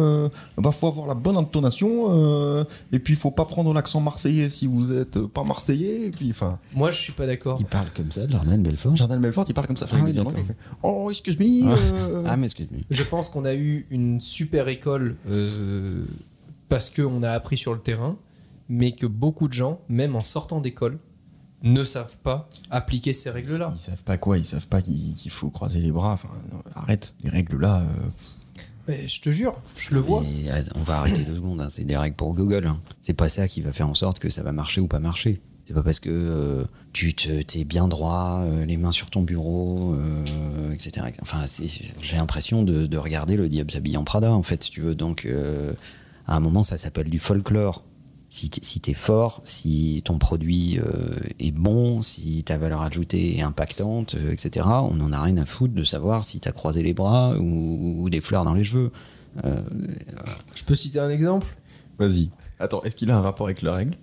il 0.56 0.62
bah, 0.62 0.70
faut 0.72 0.86
avoir 0.86 1.06
la 1.06 1.14
bonne 1.14 1.36
intonation. 1.36 2.06
euh, 2.10 2.64
et 2.92 2.98
puis 3.00 3.14
il 3.14 3.16
faut 3.16 3.30
pas 3.32 3.44
prendre 3.44 3.72
l'accent 3.74 4.00
marseillais 4.00 4.48
si 4.48 4.66
vous 4.66 4.92
êtes 4.92 5.16
euh, 5.18 5.26
pas 5.28 5.44
marseillais. 5.44 6.06
Et 6.06 6.10
puis, 6.10 6.30
enfin. 6.30 6.58
Moi, 6.74 6.90
je 6.90 6.98
suis 6.98 7.12
pas 7.12 7.26
d'accord. 7.26 7.58
Il 7.60 7.66
parle 7.66 7.88
comme 7.94 8.10
ça, 8.10 8.26
Jordan 8.28 8.62
Belfort. 8.62 8.96
Jordan 8.96 9.20
Belfort, 9.20 9.44
il 9.48 9.54
parle 9.54 9.66
comme 9.66 9.76
ça. 9.76 9.86
Ah 9.92 9.96
il 9.98 10.04
oui, 10.04 10.12
fait, 10.14 10.56
Oh, 10.82 11.10
excuse 11.10 11.38
me. 11.38 11.66
Ah. 11.66 11.76
euh, 11.76 12.24
Ah, 12.26 12.36
mais 12.36 12.46
excuse-moi. 12.46 12.80
Je 12.90 13.02
pense 13.02 13.28
qu'on 13.28 13.44
a 13.44 13.54
eu 13.54 13.86
une 13.90 14.20
super 14.20 14.68
école 14.68 15.16
euh, 15.28 16.04
parce 16.68 16.90
qu'on 16.90 17.22
a 17.22 17.30
appris 17.30 17.58
sur 17.58 17.74
le 17.74 17.80
terrain, 17.80 18.16
mais 18.68 18.92
que 18.92 19.06
beaucoup 19.06 19.48
de 19.48 19.52
gens, 19.52 19.80
même 19.88 20.16
en 20.16 20.20
sortant 20.22 20.60
d'école, 20.60 20.98
ne 21.64 21.82
savent 21.84 22.16
pas 22.22 22.48
appliquer 22.70 23.12
ces 23.12 23.30
règles-là. 23.30 23.72
Ils 23.74 23.80
savent 23.80 24.02
pas 24.04 24.16
quoi, 24.18 24.38
ils 24.38 24.44
savent 24.44 24.68
pas 24.68 24.80
qu'il 24.82 25.30
faut 25.30 25.50
croiser 25.50 25.80
les 25.80 25.90
bras. 25.90 26.12
Enfin, 26.12 26.28
non, 26.52 26.62
arrête, 26.74 27.14
les 27.24 27.30
règles 27.30 27.58
là. 27.60 27.80
euh, 27.82 27.86
Mais 28.86 29.08
je 29.08 29.20
te 29.20 29.30
jure, 29.30 29.60
je 29.76 29.94
le 29.94 30.00
vois. 30.00 30.22
Et, 30.24 30.50
euh, 30.50 30.62
on 30.74 30.82
va 30.82 30.98
arrêter 30.98 31.22
deux 31.24 31.36
secondes, 31.36 31.60
hein, 31.60 31.68
c'est 31.70 31.84
des 31.84 31.96
règles 31.96 32.16
pour 32.16 32.34
Google. 32.34 32.66
hein. 32.66 32.80
C'est 33.00 33.14
pas 33.14 33.28
ça 33.28 33.48
qui 33.48 33.60
va 33.62 33.72
faire 33.72 33.88
en 33.88 33.94
sorte 33.94 34.18
que 34.18 34.28
ça 34.30 34.42
va 34.42 34.52
marcher 34.52 34.80
ou 34.80 34.86
pas 34.88 35.00
marcher. 35.00 35.40
C'est 35.66 35.72
pas 35.72 35.82
parce 35.82 35.98
que 36.00 36.10
euh, 36.10 36.64
tu 36.92 37.14
te, 37.14 37.40
t'es 37.40 37.64
bien 37.64 37.88
droit, 37.88 38.40
euh, 38.42 38.66
les 38.66 38.76
mains 38.76 38.92
sur 38.92 39.08
ton 39.08 39.22
bureau, 39.22 39.94
euh, 39.94 40.70
etc. 40.74 41.06
Enfin, 41.22 41.46
j'ai 42.02 42.16
l'impression 42.16 42.62
de, 42.62 42.86
de 42.86 42.98
regarder 42.98 43.36
le 43.36 43.48
diable 43.48 43.70
s'habille 43.70 43.96
en 43.96 44.04
Prada, 44.04 44.30
en 44.34 44.42
fait, 44.42 44.62
si 44.64 44.70
tu 44.70 44.82
veux. 44.82 44.94
Donc, 44.94 45.24
euh, 45.24 45.72
à 46.26 46.36
un 46.36 46.40
moment, 46.40 46.62
ça 46.62 46.76
s'appelle 46.76 47.08
du 47.08 47.18
folklore. 47.18 47.82
Si 48.34 48.50
t'es, 48.50 48.58
si 48.64 48.80
t'es 48.80 48.94
fort, 48.94 49.40
si 49.44 50.02
ton 50.04 50.18
produit 50.18 50.80
euh, 50.80 51.20
est 51.38 51.52
bon, 51.52 52.02
si 52.02 52.42
ta 52.42 52.58
valeur 52.58 52.82
ajoutée 52.82 53.38
est 53.38 53.42
impactante, 53.42 54.16
euh, 54.16 54.32
etc., 54.32 54.66
on 54.68 55.00
en 55.00 55.12
a 55.12 55.22
rien 55.22 55.36
à 55.36 55.46
foutre 55.46 55.72
de 55.72 55.84
savoir 55.84 56.24
si 56.24 56.40
t'as 56.40 56.50
croisé 56.50 56.82
les 56.82 56.94
bras 56.94 57.36
ou, 57.38 58.02
ou 58.02 58.10
des 58.10 58.20
fleurs 58.20 58.42
dans 58.42 58.54
les 58.54 58.64
cheveux. 58.64 58.90
Euh, 59.44 59.62
Je 60.56 60.64
peux 60.64 60.74
citer 60.74 60.98
un 60.98 61.10
exemple? 61.10 61.56
Vas-y. 62.00 62.30
Attends, 62.58 62.82
est-ce 62.82 62.96
qu'il 62.96 63.08
a 63.12 63.16
un 63.16 63.20
rapport 63.20 63.46
avec 63.46 63.62
la 63.62 63.72
règle? 63.74 63.96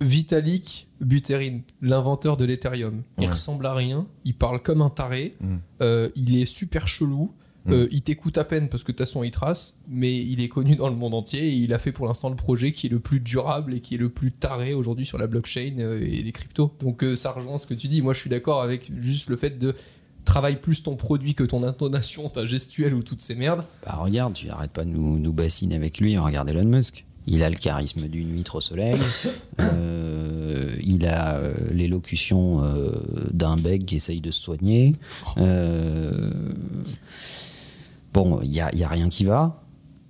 Vitalik 0.00 0.88
Buterin, 1.00 1.60
l'inventeur 1.80 2.36
de 2.36 2.44
l'Ethereum. 2.44 3.02
Il 3.18 3.24
Ouais. 3.24 3.30
ressemble 3.30 3.66
à 3.66 3.74
rien, 3.74 4.06
il 4.24 4.34
parle 4.34 4.60
comme 4.62 4.82
un 4.82 4.90
taré, 4.90 5.36
Mm. 5.40 5.56
euh, 5.82 6.08
il 6.16 6.36
est 6.40 6.46
super 6.46 6.88
chelou, 6.88 7.32
Mm. 7.70 7.72
euh, 7.72 7.88
il 7.90 8.02
t'écoute 8.02 8.38
à 8.38 8.44
peine 8.44 8.68
parce 8.68 8.84
que 8.84 8.92
façon 8.92 9.22
il 9.22 9.30
trace, 9.30 9.78
mais 9.88 10.14
il 10.14 10.42
est 10.42 10.48
connu 10.48 10.76
dans 10.76 10.88
le 10.88 10.96
monde 10.96 11.14
entier 11.14 11.48
et 11.48 11.52
il 11.52 11.72
a 11.72 11.78
fait 11.78 11.92
pour 11.92 12.06
l'instant 12.06 12.28
le 12.28 12.36
projet 12.36 12.72
qui 12.72 12.86
est 12.86 12.90
le 12.90 13.00
plus 13.00 13.20
durable 13.20 13.74
et 13.74 13.80
qui 13.80 13.94
est 13.94 13.98
le 13.98 14.10
plus 14.10 14.30
taré 14.30 14.74
aujourd'hui 14.74 15.06
sur 15.06 15.18
la 15.18 15.26
blockchain 15.26 15.76
euh, 15.78 16.00
et 16.00 16.22
les 16.22 16.32
cryptos. 16.32 16.74
Donc 16.80 17.02
euh, 17.02 17.16
ça 17.16 17.32
rejoint 17.32 17.58
ce 17.58 17.66
que 17.66 17.74
tu 17.74 17.88
dis. 17.88 18.02
Moi 18.02 18.12
je 18.12 18.20
suis 18.20 18.30
d'accord 18.30 18.62
avec 18.62 18.90
juste 18.98 19.30
le 19.30 19.36
fait 19.36 19.58
de 19.58 19.74
travailler 20.24 20.56
plus 20.56 20.82
ton 20.82 20.96
produit 20.96 21.34
que 21.34 21.44
ton 21.44 21.62
intonation, 21.62 22.28
ta 22.28 22.44
gestuelle 22.44 22.94
ou 22.94 23.02
toutes 23.02 23.22
ces 23.22 23.34
merdes. 23.34 23.64
Bah 23.86 23.98
regarde, 24.00 24.34
tu 24.34 24.50
arrêtes 24.50 24.72
pas 24.72 24.84
de 24.84 24.90
nous, 24.90 25.18
nous 25.18 25.32
bassiner 25.32 25.76
avec 25.76 25.98
lui, 25.98 26.18
regarde 26.18 26.48
Elon 26.50 26.64
Musk. 26.64 27.06
Il 27.26 27.42
a 27.42 27.50
le 27.50 27.56
charisme 27.56 28.08
d'une 28.08 28.32
huître 28.32 28.56
au 28.56 28.60
soleil, 28.60 28.98
euh, 29.60 30.74
il 30.82 31.06
a 31.06 31.38
l'élocution 31.70 32.64
euh, 32.64 32.90
d'un 33.32 33.56
bec 33.56 33.86
qui 33.86 33.96
essaye 33.96 34.20
de 34.20 34.30
se 34.30 34.40
soigner. 34.40 34.96
Euh, 35.38 36.30
bon, 38.12 38.40
il 38.42 38.50
n'y 38.50 38.60
a, 38.60 38.74
y 38.74 38.84
a 38.84 38.88
rien 38.88 39.08
qui 39.08 39.24
va, 39.24 39.64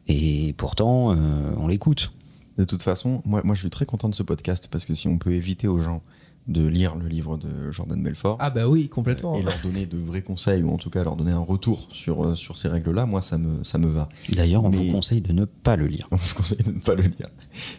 et 0.09 0.53
pourtant, 0.55 1.13
euh, 1.15 1.53
on 1.57 1.67
l'écoute. 1.69 2.13
De 2.59 2.65
toute 2.65 2.83
façon, 2.83 3.23
moi, 3.25 3.41
moi 3.45 3.55
je 3.55 3.61
suis 3.61 3.71
très 3.71 3.87
content 3.87 4.09
de 4.09 4.15
ce 4.15 4.23
podcast 4.23 4.69
parce 4.71 4.85
que 4.85 4.95
si 4.95 5.09
on 5.09 5.19
peut 5.19 5.33
éviter 5.33 5.67
aux 5.69 5.79
gens 5.79 6.03
de 6.49 6.67
lire 6.67 6.97
le 6.97 7.07
livre 7.07 7.37
de 7.37 7.71
Jordan 7.71 8.03
Belfort 8.03 8.37
Ah 8.41 8.51
bah 8.51 8.67
oui, 8.69 8.89
complètement. 8.89 9.35
et 9.35 9.43
leur 9.43 9.55
donner 9.63 9.87
de 9.87 9.97
vrais 9.99 10.23
conseils 10.23 10.63
ou 10.63 10.71
en 10.71 10.77
tout 10.79 10.91
cas 10.91 11.05
leur 11.05 11.15
donner 11.17 11.31
un 11.31 11.39
retour 11.39 11.87
sur, 11.93 12.25
euh, 12.25 12.35
sur 12.35 12.59
ces 12.59 12.69
règles-là, 12.69 13.07
moi 13.07 13.23
ça 13.23 13.39
me, 13.39 13.63
ça 13.63 13.79
me 13.79 13.87
va. 13.87 14.09
D'ailleurs, 14.33 14.65
on 14.65 14.71
Mais- 14.71 14.79
vous 14.79 14.93
conseille 14.93 15.21
de 15.21 15.33
ne 15.33 15.45
pas 15.45 15.77
le 15.77 15.87
lire. 15.87 16.09
On 16.13 16.17
vous 16.17 16.35
conseille 16.35 16.63
de 16.65 16.73
ne 16.73 16.81
pas 16.81 16.95
le 16.95 17.03
lire. 17.05 17.29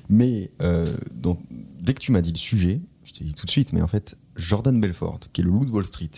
Mais 0.09 0.51
euh, 0.61 0.85
donc, 1.13 1.39
dès 1.81 1.93
que 1.93 1.99
tu 1.99 2.11
m'as 2.11 2.21
dit 2.21 2.31
le 2.31 2.37
sujet, 2.37 2.81
je 3.03 3.13
t'ai 3.13 3.25
dit 3.25 3.33
tout 3.33 3.45
de 3.45 3.51
suite, 3.51 3.73
mais 3.73 3.81
en 3.81 3.87
fait, 3.87 4.17
Jordan 4.35 4.79
Belfort, 4.79 5.19
qui 5.33 5.41
est 5.41 5.43
le 5.43 5.49
loup 5.49 5.65
de 5.65 5.71
Wall 5.71 5.85
Street, 5.85 6.09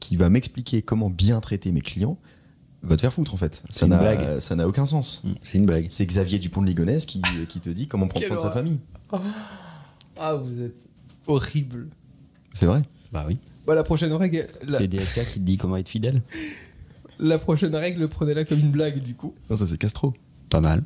qui 0.00 0.16
va 0.16 0.28
m'expliquer 0.30 0.82
comment 0.82 1.10
bien 1.10 1.40
traiter 1.40 1.70
mes 1.70 1.80
clients, 1.82 2.18
va 2.88 2.96
te 2.96 3.00
faire 3.00 3.12
foutre 3.12 3.34
en 3.34 3.36
fait. 3.36 3.62
C'est 3.70 3.80
Ça 3.80 3.86
une 3.86 3.90
n'a- 3.92 3.98
blague. 3.98 4.38
Ça 4.40 4.54
n'a 4.56 4.66
aucun 4.68 4.86
sens. 4.86 5.22
Mm, 5.24 5.32
C'est 5.42 5.58
une 5.58 5.66
blague. 5.66 5.86
C'est 5.90 6.06
Xavier 6.06 6.38
Dupont 6.38 6.62
de 6.62 6.66
Ligonnès 6.66 7.04
qui, 7.06 7.20
qui 7.48 7.60
te 7.60 7.70
dit 7.70 7.88
comment 7.88 8.06
prendre 8.08 8.20
Quelle 8.26 8.36
soin 8.38 8.48
de 8.48 8.48
sa 8.48 8.54
famille. 8.54 8.80
Ah, 10.16 10.34
vous 10.34 10.60
êtes 10.60 10.88
horrible. 11.26 11.88
C'est 12.52 12.66
vrai. 12.66 12.82
Bah 13.12 13.24
oui. 13.26 13.38
Bah, 13.66 13.74
la 13.74 13.84
prochaine 13.84 14.12
règle, 14.12 14.46
la, 14.66 14.78
C'est 14.78 14.88
DSK 14.88 15.24
qui 15.32 15.40
te 15.40 15.44
dit 15.44 15.56
comment 15.56 15.76
être 15.76 15.88
fidèle. 15.88 16.22
la 17.18 17.38
prochaine 17.38 17.74
règle, 17.74 18.08
prenez-la 18.08 18.44
comme 18.44 18.58
une 18.60 18.70
blague 18.70 19.02
du 19.02 19.14
coup. 19.14 19.34
Non, 19.50 19.56
ça 19.56 19.66
c'est 19.66 19.78
Castro. 19.78 20.12
Pas 20.50 20.60
mal. 20.60 20.84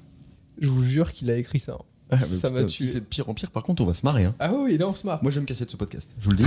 Je 0.60 0.68
vous 0.68 0.82
jure 0.82 1.12
qu'il 1.12 1.30
a 1.30 1.36
écrit 1.36 1.60
ça. 1.60 1.76
Ah, 2.10 2.16
mais 2.18 2.24
ça 2.26 2.50
m'a 2.50 2.66
si 2.68 2.76
tué. 2.78 2.86
c'est 2.86 3.00
de 3.00 3.04
pire 3.04 3.28
en 3.28 3.34
pire, 3.34 3.50
par 3.50 3.62
contre, 3.62 3.82
on 3.82 3.86
va 3.86 3.92
se 3.94 4.04
marrer. 4.06 4.24
hein. 4.24 4.34
Ah 4.38 4.50
oui, 4.54 4.78
là 4.78 4.88
on 4.88 4.94
se 4.94 5.06
marre. 5.06 5.22
Moi, 5.22 5.30
je 5.30 5.36
vais 5.36 5.42
me 5.42 5.46
casser 5.46 5.66
de 5.66 5.70
ce 5.70 5.76
podcast. 5.76 6.14
Je 6.18 6.24
vous 6.24 6.30
le 6.30 6.38
dis. 6.38 6.44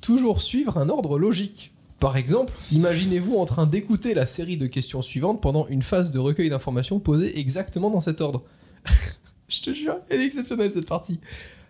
Toujours 0.00 0.40
suivre 0.40 0.78
un 0.78 0.88
ordre 0.88 1.18
logique. 1.18 1.74
Par 2.04 2.18
exemple, 2.18 2.52
imaginez-vous 2.70 3.36
en 3.38 3.46
train 3.46 3.64
d'écouter 3.66 4.12
la 4.12 4.26
série 4.26 4.58
de 4.58 4.66
questions 4.66 5.00
suivantes 5.00 5.40
pendant 5.40 5.66
une 5.68 5.80
phase 5.80 6.10
de 6.10 6.18
recueil 6.18 6.50
d'informations 6.50 7.00
posée 7.00 7.38
exactement 7.40 7.88
dans 7.88 8.02
cet 8.02 8.20
ordre. 8.20 8.42
Je 9.48 9.62
te 9.62 9.72
jure, 9.72 9.96
elle 10.10 10.20
est 10.20 10.26
exceptionnelle 10.26 10.70
cette 10.74 10.86
partie. 10.86 11.18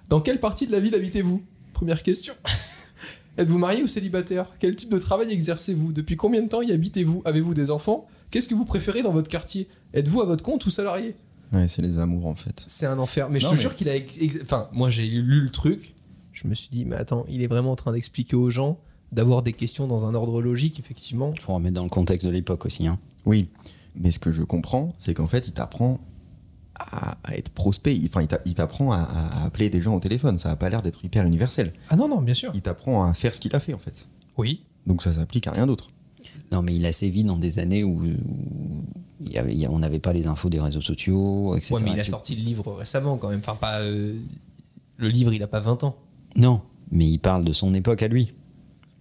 Dans 0.09 0.20
quelle 0.20 0.40
partie 0.40 0.66
de 0.66 0.73
la 0.73 0.81
ville 0.81 0.92
habitez-vous? 0.97 1.40
Première 1.73 2.03
question. 2.03 2.35
Êtes-vous 3.38 3.59
marié 3.59 3.85
ou 3.85 3.87
célibataire? 3.87 4.47
Quel 4.59 4.75
type 4.75 4.90
de 4.90 4.99
travail 4.99 5.31
exercez-vous? 5.31 5.92
Depuis 5.92 6.16
combien 6.16 6.42
de 6.42 6.49
temps 6.49 6.62
y 6.62 6.73
habitez-vous? 6.73 7.23
Avez-vous 7.25 7.55
des 7.55 7.70
enfants? 7.70 8.09
Qu'est-ce 8.33 8.49
que 8.49 8.57
vous 8.57 8.64
préférez 8.64 9.03
dans 9.03 9.12
votre 9.12 9.31
quartier? 9.31 9.68
Êtes-vous 9.92 10.20
à 10.20 10.25
votre 10.25 10.42
compte 10.42 10.66
ou 10.66 10.70
salarié? 10.70 11.14
Ouais, 11.53 11.68
c'est 11.68 11.81
les 11.81 11.97
amours 12.01 12.27
en 12.27 12.35
fait. 12.35 12.64
C'est 12.66 12.87
un 12.87 12.99
enfer. 12.99 13.31
Mais 13.31 13.38
je 13.38 13.47
te 13.47 13.55
mais- 13.55 13.61
jure 13.61 13.77
qu'il 13.77 13.88
a. 13.88 13.94
ex- 13.94 14.18
Enfin, 14.42 14.68
moi 14.73 14.90
j'ai 14.90 15.07
lu 15.07 15.42
le 15.42 15.51
truc. 15.51 15.94
Je 16.33 16.49
me 16.49 16.57
suis 16.57 16.70
dit, 16.70 16.85
mais 16.85 16.97
attends, 16.97 17.25
il 17.29 17.40
est 17.40 17.47
vraiment 17.47 17.70
en 17.70 17.77
train 17.77 17.92
d'expliquer 17.92 18.35
aux 18.35 18.51
gens 18.51 18.81
d'avoir 19.14 19.42
des 19.42 19.53
questions 19.53 19.87
dans 19.87 20.05
un 20.07 20.14
ordre 20.14 20.42
logique, 20.42 20.79
effectivement. 20.81 21.33
Faut 21.40 21.55
remettre 21.55 21.74
dans 21.74 21.85
le 21.85 21.88
contexte 21.88 22.27
de 22.27 22.33
l'époque 22.33 22.66
aussi. 22.66 22.87
Hein. 22.87 22.98
Oui, 23.27 23.48
mais 23.94 24.11
ce 24.11 24.18
que 24.18 24.33
je 24.33 24.42
comprends, 24.42 24.92
c'est 24.98 25.14
qu'en 25.14 25.27
fait, 25.27 25.48
il 25.48 25.53
t'apprend 25.53 26.00
à, 26.74 27.16
à 27.24 27.37
être 27.37 27.50
prospect. 27.50 27.94
Il- 27.96 28.07
Enfin, 28.07 28.22
il 28.22 28.27
t'a- 28.27 28.40
il 28.44 28.55
t'apprend 28.55 28.92
à, 28.92 28.98
à 28.98 29.44
appeler 29.44 29.70
des 29.70 29.81
gens 29.81 29.94
au 29.94 30.00
téléphone. 30.00 30.38
Ça 30.38 30.50
a 30.50 30.57
pas 30.57 30.68
l'air 30.68 30.83
d'être 30.83 31.05
hyper 31.05 31.24
universel. 31.24 31.72
Ah 31.88 31.96
non, 31.96 32.09
non, 32.09 32.20
bien 32.20 32.35
sûr. 32.35 32.50
Il 32.55 32.62
t'apprend 32.62 33.05
à 33.05 33.14
faire 33.14 33.35
ce 33.35 33.40
qu'il 33.40 33.55
a 33.55 33.61
fait 33.61 33.74
en 33.74 33.79
fait. 33.79 34.07
Oui. 34.37 34.64
Donc 34.87 35.03
ça 35.03 35.12
s'applique 35.14 35.46
à 35.46 35.53
rien 35.53 35.66
d'autre. 35.66 35.88
Non, 36.53 36.62
mais 36.62 36.74
il 36.74 36.85
a 36.85 36.92
sévi 36.92 37.22
dans 37.24 37.38
des 37.38 37.59
années 37.59 37.85
où, 37.85 38.03
où 38.03 38.85
il 39.24 39.33
y 39.33 39.38
avait- 39.38 39.53
il 39.53 39.59
y 39.59 39.64
a- 39.66 39.70
on 39.70 39.79
n'avait 39.79 39.98
pas 40.00 40.12
les 40.12 40.27
infos 40.27 40.50
des 40.50 40.61
réseaux 40.61 40.81
sociaux, 40.81 41.55
etc. 41.57 41.74
Ouais, 41.74 41.83
mais 41.83 41.92
il 41.92 42.00
a 42.00 42.05
Tu- 42.05 42.11
sorti 42.11 42.35
le 42.35 42.42
livre 42.42 42.72
récemment 42.74 43.16
quand 43.16 43.29
même. 43.31 43.38
Enfin, 43.40 43.55
pas. 43.57 43.81
euh, 43.81 44.18
Le 44.96 45.09
livre, 45.09 45.33
il 45.33 45.42
a 45.42 45.46
pas 45.48 45.61
20 45.61 45.83
ans. 45.85 45.96
Non, 46.37 46.61
mais 46.90 47.07
il 47.09 47.18
parle 47.18 47.44
de 47.44 47.53
son 47.53 47.72
époque 47.74 48.03
à 48.03 48.09
lui. 48.09 48.29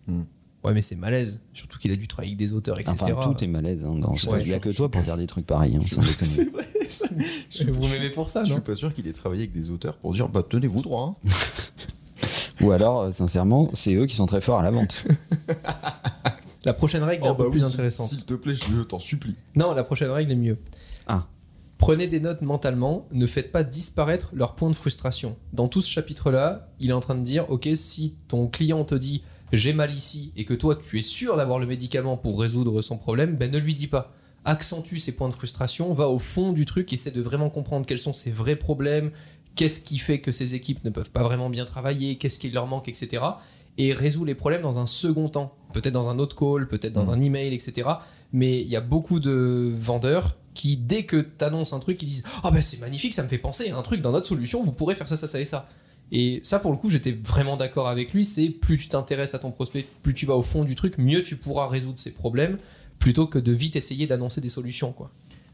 Ouais, 0.08 0.74
mais 0.74 0.82
c'est 0.82 0.96
malaise. 0.96 1.42
Surtout 1.54 1.78
qu'il 1.78 1.92
a 1.92 1.96
dû 1.98 2.08
travailler 2.08 2.32
avec 2.32 2.40
des 2.40 2.54
auteurs, 2.54 2.80
etc. 2.80 2.96
Enfin, 3.12 3.34
tout 3.34 3.44
est 3.44 3.48
malaise. 3.48 3.86
hein, 3.86 3.96
dans 3.96 4.12
Ouais, 4.14 4.42
il 4.42 4.48
n'y 4.48 4.54
a 4.54 4.60
que 4.60 4.70
toi 4.70 4.90
pour 4.90 5.02
dire 5.02 5.18
des 5.18 5.28
trucs 5.28 5.46
pareils. 5.46 5.76
hein. 5.76 5.82
C'est 6.22 6.50
vrai. 6.52 6.66
Ça. 6.90 7.06
Je, 7.50 7.64
Vous 7.70 7.88
m'aimez 7.88 8.10
pour 8.12 8.30
ça, 8.30 8.44
je 8.46 8.54
suis 8.54 8.62
pas 8.62 8.76
sûr 8.76 8.94
qu'il 8.94 9.08
ait 9.08 9.14
travaillé 9.14 9.42
avec 9.44 9.52
des 9.54 9.72
auteurs 9.72 9.98
pour 9.98 10.14
dire 10.14 10.30
bah 10.30 10.44
tenez-vous 10.48 10.82
droit. 10.82 11.18
hein. 11.26 11.30
Ou 12.62 12.72
alors, 12.72 13.02
euh, 13.02 13.12
sincèrement, 13.12 13.70
c'est 13.74 13.94
eux 13.96 14.06
qui 14.06 14.16
sont 14.16 14.26
très 14.28 14.40
forts 14.42 14.60
à 14.60 14.64
la 14.64 14.72
vente. 14.72 15.04
La 16.66 16.74
prochaine 16.74 17.04
règle 17.04 17.26
est 17.26 17.28
un 17.28 17.32
Oh, 17.32 17.36
peu 17.36 17.44
bah 17.44 17.50
plus 17.50 17.64
intéressante. 17.66 18.08
S'il 18.08 18.24
te 18.24 18.36
plaît, 18.36 18.56
je 18.56 18.84
t'en 18.84 18.98
supplie. 19.00 19.36
Non, 19.56 19.74
la 19.74 19.84
prochaine 19.84 20.10
règle 20.12 20.32
est 20.32 20.36
mieux. 20.38 20.58
Ah. 21.08 21.28
Prenez 21.78 22.08
des 22.08 22.22
notes 22.22 22.42
mentalement, 22.42 23.06
ne 23.12 23.28
faites 23.28 23.52
pas 23.52 23.64
disparaître 23.64 24.30
leur 24.34 24.56
point 24.56 24.70
de 24.70 24.76
frustration. 24.76 25.36
Dans 25.52 25.68
tout 25.68 25.82
ce 25.82 25.90
chapitre-là, 25.90 26.70
il 26.80 26.90
est 26.90 26.94
en 26.94 27.02
train 27.02 27.16
de 27.16 27.22
dire, 27.24 27.50
ok, 27.50 27.68
si 27.76 28.16
ton 28.30 28.48
client 28.48 28.86
te 28.86 28.96
dit 28.96 29.24
j'ai 29.54 29.74
mal 29.74 29.94
ici 29.94 30.34
et 30.36 30.46
que 30.46 30.54
toi 30.54 30.76
tu 30.76 31.00
es 31.00 31.04
sûr 31.04 31.38
d'avoir 31.38 31.60
le 31.60 31.66
médicament 31.66 32.18
pour 32.18 32.40
résoudre 32.40 32.82
son 32.82 32.98
problème, 32.98 33.36
ben 33.36 33.52
ne 33.52 33.58
lui 33.58 33.74
dis 33.74 33.88
pas. 33.88 34.14
Accentue 34.46 34.98
ses 34.98 35.14
points 35.14 35.30
de 35.30 35.34
frustration, 35.34 35.94
va 35.94 36.10
au 36.10 36.20
fond 36.20 36.52
du 36.52 36.66
truc, 36.66 36.92
essaie 36.92 37.12
de 37.12 37.22
vraiment 37.22 37.50
comprendre 37.50 37.86
quels 37.86 38.00
sont 38.00 38.12
ses 38.12 38.32
vrais 38.32 38.58
problèmes, 38.58 39.12
qu'est-ce 39.56 39.80
qui 39.80 40.00
fait 40.00 40.20
que 40.20 40.32
ces 40.32 40.56
équipes 40.56 40.84
ne 40.84 40.90
peuvent 40.90 41.12
pas 41.12 41.24
vraiment 41.24 41.50
bien 41.50 41.66
travailler, 41.66 42.18
qu'est-ce 42.18 42.40
qui 42.40 42.50
leur 42.50 42.68
manque, 42.68 42.90
etc. 42.90 43.24
Et 43.78 43.94
résous 43.94 44.26
les 44.26 44.36
problèmes 44.36 44.62
dans 44.62 44.80
un 44.80 44.86
second 44.86 45.30
temps. 45.30 45.56
Peut-être 45.72 45.94
dans 45.94 46.10
un 46.10 46.20
autre 46.20 46.36
call, 46.36 46.68
peut-être 46.68 46.94
dans 46.94 47.10
un 47.10 47.22
email, 47.22 47.54
etc. 47.54 47.88
Mais 48.34 48.60
il 48.60 48.68
y 48.68 48.76
a 48.76 48.82
beaucoup 48.82 49.20
de 49.20 49.72
vendeurs 49.74 50.36
qui, 50.54 50.78
dès 50.78 51.04
que 51.04 51.18
tu 51.18 51.46
annonces 51.46 51.74
un 51.74 51.80
truc, 51.80 52.02
ils 52.02 52.10
disent 52.10 52.24
Ah 52.44 52.52
ben 52.52 52.62
c'est 52.62 52.80
magnifique, 52.80 53.14
ça 53.14 53.24
me 53.24 53.28
fait 53.28 53.38
penser 53.38 53.70
à 53.70 53.78
un 53.78 53.82
truc 53.82 54.02
dans 54.02 54.12
notre 54.12 54.28
solution, 54.28 54.62
vous 54.62 54.72
pourrez 54.72 54.96
faire 54.96 55.08
ça, 55.08 55.18
ça, 55.18 55.28
ça 55.28 55.40
et 55.40 55.46
ça. 55.46 55.68
Et 56.12 56.42
ça, 56.44 56.60
pour 56.60 56.72
le 56.72 56.78
coup, 56.78 56.90
j'étais 56.90 57.12
vraiment 57.12 57.58
d'accord 57.58 57.88
avec 57.88 58.14
lui. 58.14 58.24
C'est 58.26 58.50
plus 58.50 58.78
tu 58.78 58.88
t'intéresses 58.88 59.34
à 59.34 59.40
ton 59.40 59.52
prospect, 59.52 59.88
plus 60.04 60.14
tu 60.14 60.26
vas 60.26 60.36
au 60.36 60.44
fond 60.44 60.64
du 60.64 60.76
truc, 60.76 60.98
mieux 60.98 61.24
tu 61.24 61.36
pourras 61.36 61.68
résoudre 61.68 61.98
ses 61.98 62.12
problèmes, 62.12 62.58
plutôt 63.00 63.26
que 63.26 63.40
de 63.40 63.52
vite 63.52 63.76
essayer 63.76 64.06
d'annoncer 64.06 64.42
des 64.42 64.50
solutions. 64.50 64.92
quoi. 64.92 65.12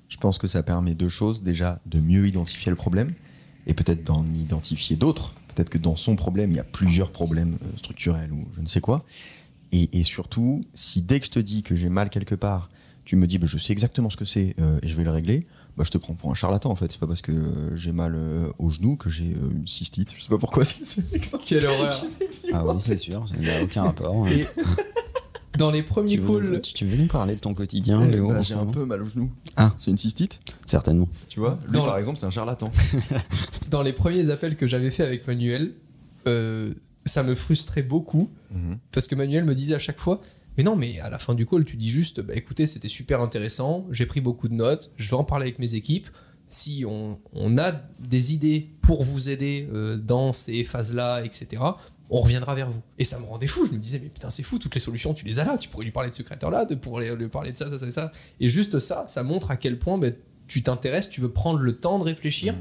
Je 0.09 0.17
pense 0.17 0.37
que 0.37 0.47
ça 0.47 0.63
permet 0.63 0.95
deux 0.95 1.09
choses. 1.09 1.43
Déjà, 1.43 1.79
de 1.85 1.99
mieux 1.99 2.27
identifier 2.27 2.69
le 2.71 2.75
problème 2.75 3.11
et 3.67 3.73
peut-être 3.73 4.03
d'en 4.03 4.25
identifier 4.33 4.95
d'autres. 4.95 5.33
Peut-être 5.55 5.69
que 5.69 5.77
dans 5.77 5.95
son 5.95 6.15
problème, 6.15 6.51
il 6.51 6.57
y 6.57 6.59
a 6.59 6.65
plusieurs 6.65 7.11
problèmes 7.11 7.57
euh, 7.63 7.77
structurels 7.77 8.31
ou 8.33 8.43
je 8.55 8.61
ne 8.61 8.67
sais 8.67 8.81
quoi. 8.81 9.05
Et, 9.71 10.03
surtout, 10.03 10.65
si 10.73 11.03
dès 11.03 11.19
que 11.19 11.27
je 11.27 11.31
te 11.31 11.39
dis 11.39 11.61
que 11.61 11.75
j'ai 11.75 11.89
mal 11.89 12.09
quelque 12.09 12.33
part, 12.33 12.71
tu 13.05 13.15
me 13.15 13.27
dis 13.27 13.37
bah, 13.37 13.45
je 13.47 13.59
sais 13.59 13.71
exactement 13.71 14.09
ce 14.09 14.17
que 14.17 14.25
c'est 14.25 14.55
euh, 14.59 14.79
et 14.81 14.87
je 14.87 14.95
vais 14.95 15.03
le 15.03 15.11
régler, 15.11 15.45
bah, 15.79 15.85
je 15.85 15.91
te 15.91 15.97
prends 15.97 16.13
pour 16.13 16.29
un 16.29 16.33
charlatan 16.35 16.69
en 16.69 16.75
fait. 16.75 16.91
C'est 16.91 16.99
pas 16.99 17.07
parce 17.07 17.21
que 17.21 17.31
euh, 17.31 17.73
j'ai 17.75 17.91
mal 17.93 18.13
euh, 18.15 18.51
au 18.59 18.69
genou 18.69 18.97
que 18.97 19.09
j'ai 19.09 19.33
euh, 19.33 19.49
une 19.55 19.65
cystite. 19.65 20.13
Je 20.17 20.21
sais 20.23 20.29
pas 20.29 20.37
pourquoi 20.37 20.63
c'est 20.65 21.09
l'exemple 21.11 21.43
Quelle 21.47 21.65
horreur. 21.65 22.05
Ah 22.53 22.65
oui, 22.65 22.75
c'est 22.79 22.97
sûr, 22.97 23.25
ça 23.27 23.35
n'a 23.39 23.63
aucun 23.63 23.83
rapport. 23.83 24.27
Et 24.27 24.45
dans 25.57 25.71
les 25.71 25.81
premiers 25.83 26.15
Tu 26.15 26.19
veux, 26.19 26.39
nous, 26.41 26.51
calls, 26.51 26.61
tu- 26.61 26.73
tu 26.73 26.85
veux 26.85 26.97
nous 26.97 27.07
parler 27.07 27.35
de 27.35 27.39
ton 27.39 27.53
quotidien, 27.53 28.01
Eh, 28.05 28.11
Léo 28.11 28.27
bah, 28.27 28.39
en 28.39 28.43
J'ai 28.43 28.49
ce 28.49 28.53
un 28.55 28.57
moment 28.59 28.71
peu 28.71 28.85
mal 28.85 29.01
au 29.01 29.05
genou. 29.05 29.29
Ah. 29.55 29.73
C'est 29.77 29.91
une 29.91 29.97
cystite, 29.97 30.39
Certainement. 30.65 31.07
tu 31.29 31.39
vois. 31.39 31.57
Lui 31.65 31.71
Dans 31.71 31.85
par 31.85 31.93
le- 31.93 31.99
exemple, 31.99 32.17
c'est 32.19 32.25
un 32.25 32.31
charlatan. 32.31 32.69
dans 33.69 33.81
les 33.81 33.93
premiers 33.93 34.29
appels 34.31 34.55
que 34.57 34.67
j'avais 34.67 34.91
fait 34.91 35.03
avec 35.03 35.27
Manuel, 35.27 35.71
euh, 36.27 36.73
ça 37.05 37.23
me 37.23 37.35
frustrait 37.35 37.83
beaucoup 37.83 38.29
Mhm. 38.51 38.77
parce 38.91 39.07
que 39.07 39.15
Manuel 39.15 39.45
me 39.45 39.55
disait 39.55 39.75
à 39.75 39.79
chaque 39.79 39.99
fois 39.99 40.21
mais 40.59 40.63
non 40.63 40.75
mais 40.75 40.99
à 40.99 41.09
la 41.09 41.19
fin 41.19 41.35
du 41.35 41.45
call 41.45 41.63
tu 41.63 41.77
dis 41.77 41.89
juste 41.89 42.19
bah 42.19 42.33
écoutez 42.35 42.67
c'était 42.67 42.89
super 42.89 43.21
intéressant 43.21 43.87
j'ai 43.91 44.05
pris 44.05 44.19
beaucoup 44.19 44.49
de 44.49 44.53
notes 44.53 44.91
je 44.97 45.09
vais 45.09 45.15
en 45.15 45.23
parler 45.23 45.43
avec 45.43 45.57
mes 45.57 45.73
équipes. 45.73 46.09
Si 46.49 46.83
on, 46.85 47.17
on 47.31 47.57
a 47.57 47.71
des 47.99 48.33
idées 48.33 48.67
pour 48.81 49.03
vous 49.03 49.29
aider 49.29 49.69
euh, 49.73 49.95
dans 49.95 50.33
ces 50.33 50.65
phases 50.65 50.93
là 50.93 51.23
etc 51.23 51.63
on 52.09 52.19
reviendra 52.19 52.55
vers 52.55 52.71
vous. 52.71 52.81
Et 52.97 53.05
ça 53.05 53.19
me 53.19 53.23
rendait 53.23 53.47
fou 53.47 53.67
je 53.67 53.71
me 53.71 53.77
disais 53.77 54.01
mais 54.03 54.09
putain 54.09 54.29
c'est 54.29 54.43
fou 54.43 54.59
toutes 54.59 54.73
les 54.75 54.81
solutions 54.81 55.13
tu 55.13 55.23
les 55.23 55.39
as 55.39 55.45
là 55.45 55.57
tu 55.57 55.69
pourrais 55.69 55.85
lui 55.85 55.93
parler 55.93 56.09
de 56.09 56.15
ce 56.15 56.23
créateur 56.23 56.51
là 56.51 56.65
de 56.65 56.75
pourrais 56.75 57.15
lui 57.15 57.29
parler 57.29 57.53
de 57.53 57.57
ça 57.57 57.69
ça 57.69 57.77
ça 57.77 57.89
ça. 57.89 58.11
Et 58.41 58.49
juste 58.49 58.81
ça 58.81 59.05
ça 59.07 59.23
montre 59.23 59.51
à 59.51 59.55
quel 59.55 59.79
point 59.79 59.97
bah, 59.97 60.09
tu 60.47 60.61
t'intéresses 60.61 61.07
tu 61.07 61.21
veux 61.21 61.31
prendre 61.31 61.59
le 61.59 61.71
temps 61.71 61.99
de 61.99 62.03
réfléchir. 62.03 62.53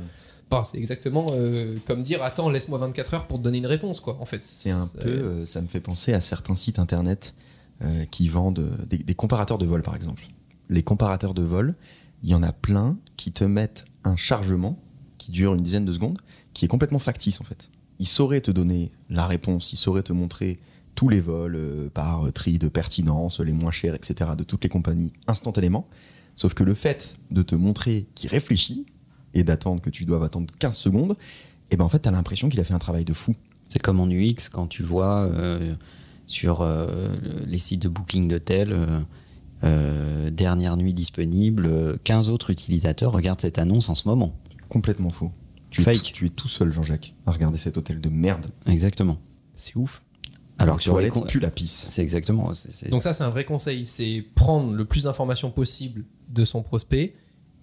Enfin, 0.51 0.63
c'est 0.63 0.79
exactement 0.79 1.27
euh, 1.33 1.77
comme 1.85 2.03
dire 2.03 2.23
attends 2.23 2.49
laisse-moi 2.49 2.79
24 2.79 3.15
heures 3.15 3.27
pour 3.27 3.39
te 3.39 3.43
donner 3.43 3.59
une 3.59 3.67
réponse 3.67 3.99
quoi 3.99 4.19
en 4.21 4.25
fait. 4.25 4.39
C'est 4.39 4.71
un 4.71 4.87
peu, 4.87 5.09
euh, 5.09 5.45
ça 5.45 5.61
me 5.63 5.67
fait 5.67 5.81
penser 5.81 6.13
à 6.13 6.21
certains 6.21 6.55
sites 6.55 6.79
internet 6.79 7.35
euh, 7.83 8.05
qui 8.11 8.29
vendent 8.29 8.59
euh, 8.59 8.87
des, 8.87 9.15
comparateurs 9.15 9.59
de 9.59 9.67
vol 9.67 9.83
par 9.83 9.95
exemple. 9.95 10.27
Les 10.69 10.83
comparateurs 10.83 11.35
de 11.35 11.43
vol, 11.43 11.75
il 12.23 12.29
y 12.29 12.35
en 12.35 12.43
a 12.43 12.53
plein 12.53 12.99
qui 13.17 13.33
te 13.33 13.45
mettent 13.45 13.85
un 14.05 14.17
chargement 14.17 14.79
qui 15.17 15.31
dure 15.31 15.55
une 15.55 15.63
dizaine 15.63 15.85
de 15.85 15.93
secondes, 15.93 16.19
qui 16.55 16.65
est 16.65 16.69
complètement 16.69 16.99
factice 16.99 17.41
en 17.41 17.45
fait. 17.45 17.71
Ils 17.99 18.09
sauraient 18.09 18.41
te 18.41 18.51
donner 18.51 18.93
la 19.11 19.27
réponse, 19.27 19.73
ils 19.73 19.77
sauraient 19.77 20.03
te 20.03 20.13
montrer 20.13 20.59
tous 20.95 21.09
les 21.09 21.21
vols 21.21 21.57
euh, 21.57 21.89
par 21.89 22.33
tri 22.33 22.59
de 22.59 22.69
pertinence, 22.69 23.41
les 23.41 23.53
moins 23.53 23.71
chers, 23.71 23.95
etc. 23.95 24.31
de 24.37 24.45
toutes 24.45 24.65
les 24.65 24.71
compagnies 24.71 25.13
instantanément. 25.27 25.89
Sauf 26.35 26.55
que 26.55 26.65
le 26.65 26.75
fait 26.75 27.17
de 27.31 27.43
te 27.43 27.55
montrer 27.55 28.07
qu'il 28.15 28.31
réfléchit 28.31 28.87
et 29.35 29.45
d'attendre 29.45 29.81
que 29.81 29.91
tu 29.91 30.05
doives 30.05 30.23
attendre 30.23 30.47
15 30.59 30.77
secondes, 30.77 31.17
et 31.71 31.77
ben 31.77 31.85
en 31.85 31.89
fait, 31.89 32.01
tu 32.01 32.09
as 32.09 32.13
l'impression 32.13 32.49
qu'il 32.49 32.61
a 32.61 32.65
fait 32.65 32.75
un 32.75 32.79
travail 32.79 33.05
de 33.05 33.13
fou. 33.13 33.35
C'est 33.69 33.81
comme 33.81 34.01
en 34.01 34.09
UX 34.09 34.49
quand 34.51 34.67
tu 34.67 34.83
vois 34.83 35.27
euh, 35.27 35.75
sur 36.29 36.61
euh, 36.63 37.09
le- 37.21 37.45
les 37.47 37.59
sites 37.59 37.83
de 37.83 37.89
booking 37.89 38.29
d'hôtel, 38.29 38.73
euh, 38.73 39.01
euh, 39.65 40.31
dernière 40.31 40.77
nuit 40.77 40.95
disponible, 40.95 41.67
euh, 41.67 41.97
15 42.05 42.29
autres 42.31 42.51
utilisateurs 42.51 43.11
regardent 43.13 43.41
cette 43.41 43.59
annonce 43.59 43.89
en 43.89 43.95
ce 43.97 44.07
moment. 44.07 44.33
Complètement 44.69 45.11
faux. 45.11 45.33
Tu 45.71 45.81
Es, 45.81 45.85
Fake. 45.85 46.03
tout- 46.03 46.13
tu 46.13 46.27
es 46.27 46.31
tout 46.31 46.49
seul, 46.49 46.73
Jean-Jacques, 46.73 47.15
à 47.27 47.33
regarder 47.33 47.59
cet 47.59 47.77
hôtel 47.77 48.01
de 48.01 48.09
merde. 48.09 48.47
Exactement. 48.67 49.19
c'est 49.57 49.75
ouf 49.75 50.05
Alors 50.59 50.77
que 50.77 50.83
sur 50.85 51.01
les 51.01 51.11
puent 51.11 51.41
la 51.41 51.51
pisse. 51.51 51.87
C'est 51.91 52.03
exactement. 52.03 52.53
Donc 52.91 53.03
ça, 53.03 53.13
c'est 53.13 53.25
un 53.25 53.31
vrai 53.31 53.45
conseil. 53.45 53.87
C'est 53.87 54.25
prendre 54.37 54.73
le 54.73 54.85
plus 54.85 55.05
d'informations 55.05 55.51
possible 55.51 56.05
de 56.29 56.45
son 56.45 56.63
prospect 56.63 57.15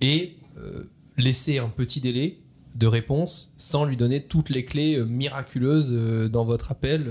et 0.01 0.35
euh, 0.57 0.83
laisser 1.17 1.57
un 1.59 1.69
petit 1.69 2.01
délai 2.01 2.41
de 2.75 2.87
réponse 2.87 3.53
sans 3.57 3.85
lui 3.85 3.95
donner 3.95 4.23
toutes 4.23 4.49
les 4.49 4.65
clés 4.65 4.97
euh, 4.97 5.05
miraculeuses 5.05 5.91
euh, 5.93 6.27
dans 6.27 6.43
votre 6.43 6.71
appel. 6.71 7.07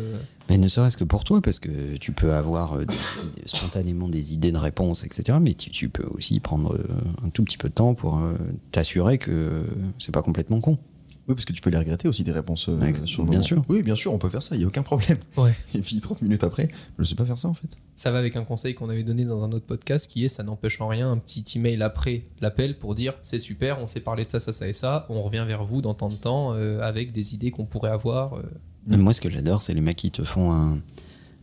Mais 0.51 0.59
ne 0.59 0.69
serait-ce 0.69 0.97
que 0.97 1.05
pour 1.05 1.25
toi, 1.25 1.41
parce 1.41 1.59
que 1.59 1.97
tu 1.97 2.13
peux 2.13 2.35
avoir 2.35 2.75
euh, 2.75 2.85
des- 2.85 3.41
des- 3.41 3.49
spontanément 3.49 4.09
des 4.09 4.35
idées 4.35 4.53
de 4.53 4.59
réponse, 4.59 5.05
etc. 5.05 5.39
Mais 5.41 5.55
tu, 5.55 5.71
tu 5.71 5.89
peux 5.89 6.05
aussi 6.07 6.39
prendre 6.41 6.75
euh, 6.75 6.85
un 7.27 7.31
tout 7.31 7.43
petit 7.45 7.57
peu 7.59 7.69
de 7.69 7.75
temps 7.75 7.95
pour 7.95 8.19
euh, 8.19 8.35
t'assurer 8.71 9.17
que 9.19 9.65
c'est 9.99 10.13
pas 10.13 10.23
complètement 10.23 10.61
con. 10.61 10.79
Oui, 11.27 11.35
parce 11.35 11.47
que 11.47 11.55
tu 11.55 11.63
peux 11.63 11.71
les 11.71 11.79
regretter 11.79 12.07
aussi 12.07 12.23
des 12.23 12.33
réponses 12.33 12.69
euh, 12.69 12.77
Ouais, 12.79 12.93
sur 13.07 13.23
le 13.23 13.31
bien 13.31 13.39
moment. 13.39 13.47
sûr. 13.47 13.63
Oui, 13.71 13.83
bien 13.83 13.97
sûr, 13.97 14.13
on 14.13 14.19
peut 14.19 14.29
faire 14.29 14.43
ça, 14.43 14.55
il 14.55 14.59
n'y 14.59 14.65
a 14.65 14.67
aucun 14.67 14.83
problème. 14.83 15.17
Ouais. 15.39 15.55
Et 15.75 15.79
puis 15.79 15.99
30 15.99 16.21
minutes 16.21 16.45
après, 16.45 16.69
je 16.99 17.05
sais 17.05 17.15
pas 17.15 17.25
faire 17.25 17.39
ça 17.39 17.49
en 17.49 17.55
fait. 17.55 17.69
Ça 17.97 18.11
va 18.11 18.19
avec 18.19 18.37
un 18.37 18.45
conseil 18.45 18.75
qu'on 18.75 18.91
avait 18.91 19.05
donné 19.05 19.25
dans 19.25 19.43
un 19.43 19.53
autre 19.53 19.65
podcast 19.65 20.07
qui 20.11 20.27
est 20.27 20.29
ça 20.29 20.43
n'empêche 20.43 20.79
en 20.83 20.89
rien 20.89 21.11
un 21.11 21.17
petit 21.17 21.43
email 21.57 21.83
après 21.83 22.25
l'appel 22.43 22.79
pour 22.79 22.95
dire 22.95 23.15
c'est 23.23 23.39
super, 23.39 23.81
on 23.81 23.87
s'est 23.87 24.01
parlé 24.01 24.27
de 24.27 24.31
ça, 24.31 24.39
ça, 24.39 24.53
ça 24.53 24.69
et 24.69 24.75
ça, 24.75 25.07
on 25.09 25.23
revient 25.23 25.45
vers 25.49 25.65
vous 25.65 25.81
dans 25.81 25.95
tant 25.95 26.11
de 26.11 26.17
temps 26.17 26.53
euh, 26.53 26.83
avec 26.83 27.13
des 27.13 27.33
idées 27.33 27.51
qu'on 27.51 27.65
pourrait 27.65 27.91
avoir. 27.93 28.35
euh. 28.35 28.43
Moi, 28.87 29.13
ce 29.13 29.21
que 29.21 29.31
j'adore, 29.31 29.63
c'est 29.63 29.75
les 29.75 29.81
mecs 29.81 29.97
qui 29.97 30.11
te 30.11 30.23
font 30.25 30.53
un, 30.53 30.79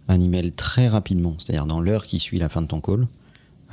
un 0.07 0.21
email 0.21 0.51
très 0.51 0.87
rapidement, 0.87 1.35
c'est-à-dire 1.37 1.65
dans 1.65 1.79
l'heure 1.79 2.05
qui 2.05 2.19
suit 2.19 2.39
la 2.39 2.49
fin 2.49 2.61
de 2.61 2.67
ton 2.67 2.81
call, 2.81 3.07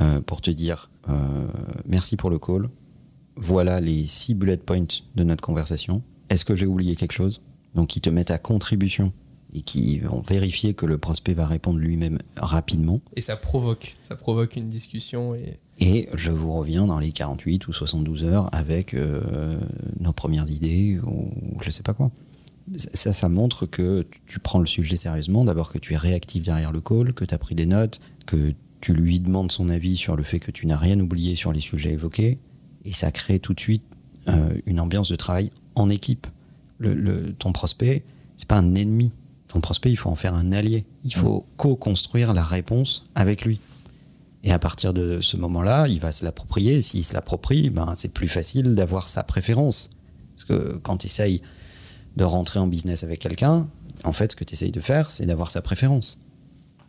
euh, 0.01 0.21
pour 0.21 0.41
te 0.41 0.51
dire 0.51 0.91
euh, 1.09 1.47
merci 1.87 2.17
pour 2.17 2.31
le 2.31 2.39
call. 2.39 2.69
Voilà 3.37 3.81
les 3.81 4.05
six 4.05 4.35
bullet 4.35 4.57
points 4.57 4.87
de 5.15 5.25
notre 5.25 5.43
conversation. 5.43 6.03
Est-ce 6.29 6.45
que 6.45 6.57
j'ai 6.57 6.67
oublié 6.67 6.97
quelque 6.97 7.13
chose? 7.13 7.41
Donc, 7.75 7.89
qui 7.89 8.01
te 8.01 8.11
mettent 8.11 8.31
à 8.31 8.39
contribution 8.39 9.13
et 9.55 9.63
qui 9.63 9.99
vont 10.01 10.23
vérifier 10.23 10.75
que 10.75 10.87
le 10.87 10.99
prospect 10.99 11.35
va 11.35 11.47
répondre 11.47 11.79
lui-même 11.79 12.19
rapidement. 12.37 13.01
Et 13.17 13.21
ça 13.21 13.37
provoque, 13.37 13.97
ça 14.03 14.15
provoque 14.15 14.57
une 14.57 14.69
discussion 14.69 15.35
et 15.35 15.59
Et 15.79 16.09
je 16.15 16.31
vous 16.31 16.53
reviens 16.53 16.87
dans 16.87 16.99
les 16.99 17.13
48 17.13 17.67
ou 17.69 17.73
72 17.73 18.25
heures 18.25 18.49
avec 18.53 18.95
euh, 18.95 19.57
nos 20.01 20.13
premières 20.13 20.51
idées 20.51 21.01
ou 21.05 21.31
je 21.63 21.71
sais 21.71 21.83
pas 21.83 21.95
quoi. 21.95 22.11
Ça, 22.77 23.13
ça 23.13 23.29
montre 23.29 23.67
que 23.67 24.07
tu- 24.27 24.39
prends 24.41 24.59
le 24.59 24.67
sujet 24.67 24.97
sérieusement. 24.97 25.45
D'abord 25.45 25.73
que 25.73 25.79
tu 25.79 25.95
es 25.95 25.97
réactif 25.97 26.43
derrière 26.45 26.73
le 26.73 26.81
call, 26.81 27.13
que 27.15 27.25
tu 27.25 27.35
as 27.35 27.39
pris 27.39 27.55
des 27.55 27.67
notes, 27.67 28.01
que 28.27 28.53
tu 28.81 28.93
lui 28.93 29.21
demandes 29.21 29.51
son 29.51 29.69
avis 29.71 29.97
sur 29.97 30.17
le 30.17 30.23
fait 30.23 30.39
que 30.39 30.51
tu 30.51 30.67
n'as 30.67 30.77
rien 30.77 30.99
oublié 31.01 31.35
sur 31.35 31.53
les 31.53 31.61
sujets 31.61 31.93
évoqués. 31.93 32.39
Et 32.85 32.93
ça 32.93 33.11
crée 33.11 33.39
tout 33.39 33.55
de 33.55 33.61
suite 33.61 33.83
euh, 34.29 34.51
une 34.67 34.81
ambiance 34.81 35.09
de 35.09 35.17
travail 35.17 35.51
en 35.75 35.89
équipe. 35.89 36.27
Le, 36.79 36.95
le- 36.95 37.33
ton 37.33 37.53
prospect, 37.53 38.03
c'est 38.37 38.49
pas 38.49 38.57
un 38.59 38.75
ennemi. 38.75 39.13
Ton 39.49 39.61
prospect, 39.61 39.91
il 39.91 39.97
faut 39.97 40.11
en 40.11 40.15
faire 40.15 40.35
un 40.35 40.53
allié. 40.53 40.85
Il 41.05 41.15
faut 41.15 41.47
co-construire 41.57 42.35
la 42.35 42.45
réponse 42.45 43.07
avec 43.15 43.45
lui. 43.45 43.61
Et 44.45 44.53
à 44.53 44.59
partir 44.59 44.93
de 44.95 45.21
ce 45.21 45.37
moment-là, 45.37 45.89
il 45.89 45.99
va 46.01 46.13
se 46.13 46.25
l'approprier. 46.25 46.83
S'il 46.83 47.05
se 47.05 47.15
l'approprie, 47.15 47.71
ben, 47.71 47.95
c'est 47.97 48.13
plus 48.13 48.29
facile 48.29 48.75
d'avoir 48.75 49.09
sa 49.09 49.23
préférence. 49.25 49.91
Parce 50.37 50.45
que 50.45 50.77
quand 50.83 50.99
tu 50.99 51.07
essayes 51.07 51.43
de 52.19 52.25
rentrer 52.25 52.59
en 52.61 52.67
business 52.67 53.05
avec 53.05 53.21
quelqu'un, 53.21 53.69
en 54.05 54.13
fait, 54.13 54.33
ce 54.33 54.37
que 54.37 54.45
tu 54.45 54.53
essayes 54.55 54.73
de 54.73 54.81
faire, 54.81 55.11
c'est 55.11 55.25
d'avoir 55.25 55.51
sa 55.51 55.63
préférence. 55.63 56.19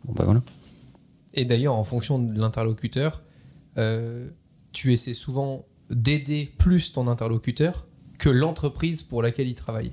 Bon, 0.04 0.12
ben 0.12 0.24
voilà. 0.24 0.42
Et 1.34 1.44
d'ailleurs, 1.44 1.76
en 1.76 1.84
fonction 1.84 2.18
de 2.18 2.38
l'interlocuteur, 2.38 3.22
euh, 3.78 4.28
tu 4.72 4.92
essaies 4.92 5.14
souvent 5.14 5.64
d'aider 5.88 6.52
plus 6.58 6.92
ton 6.92 7.06
interlocuteur 7.08 7.86
que 8.18 8.28
l'entreprise 8.28 9.02
pour 9.02 9.22
laquelle 9.22 9.48
il 9.48 9.54
travaille. 9.54 9.92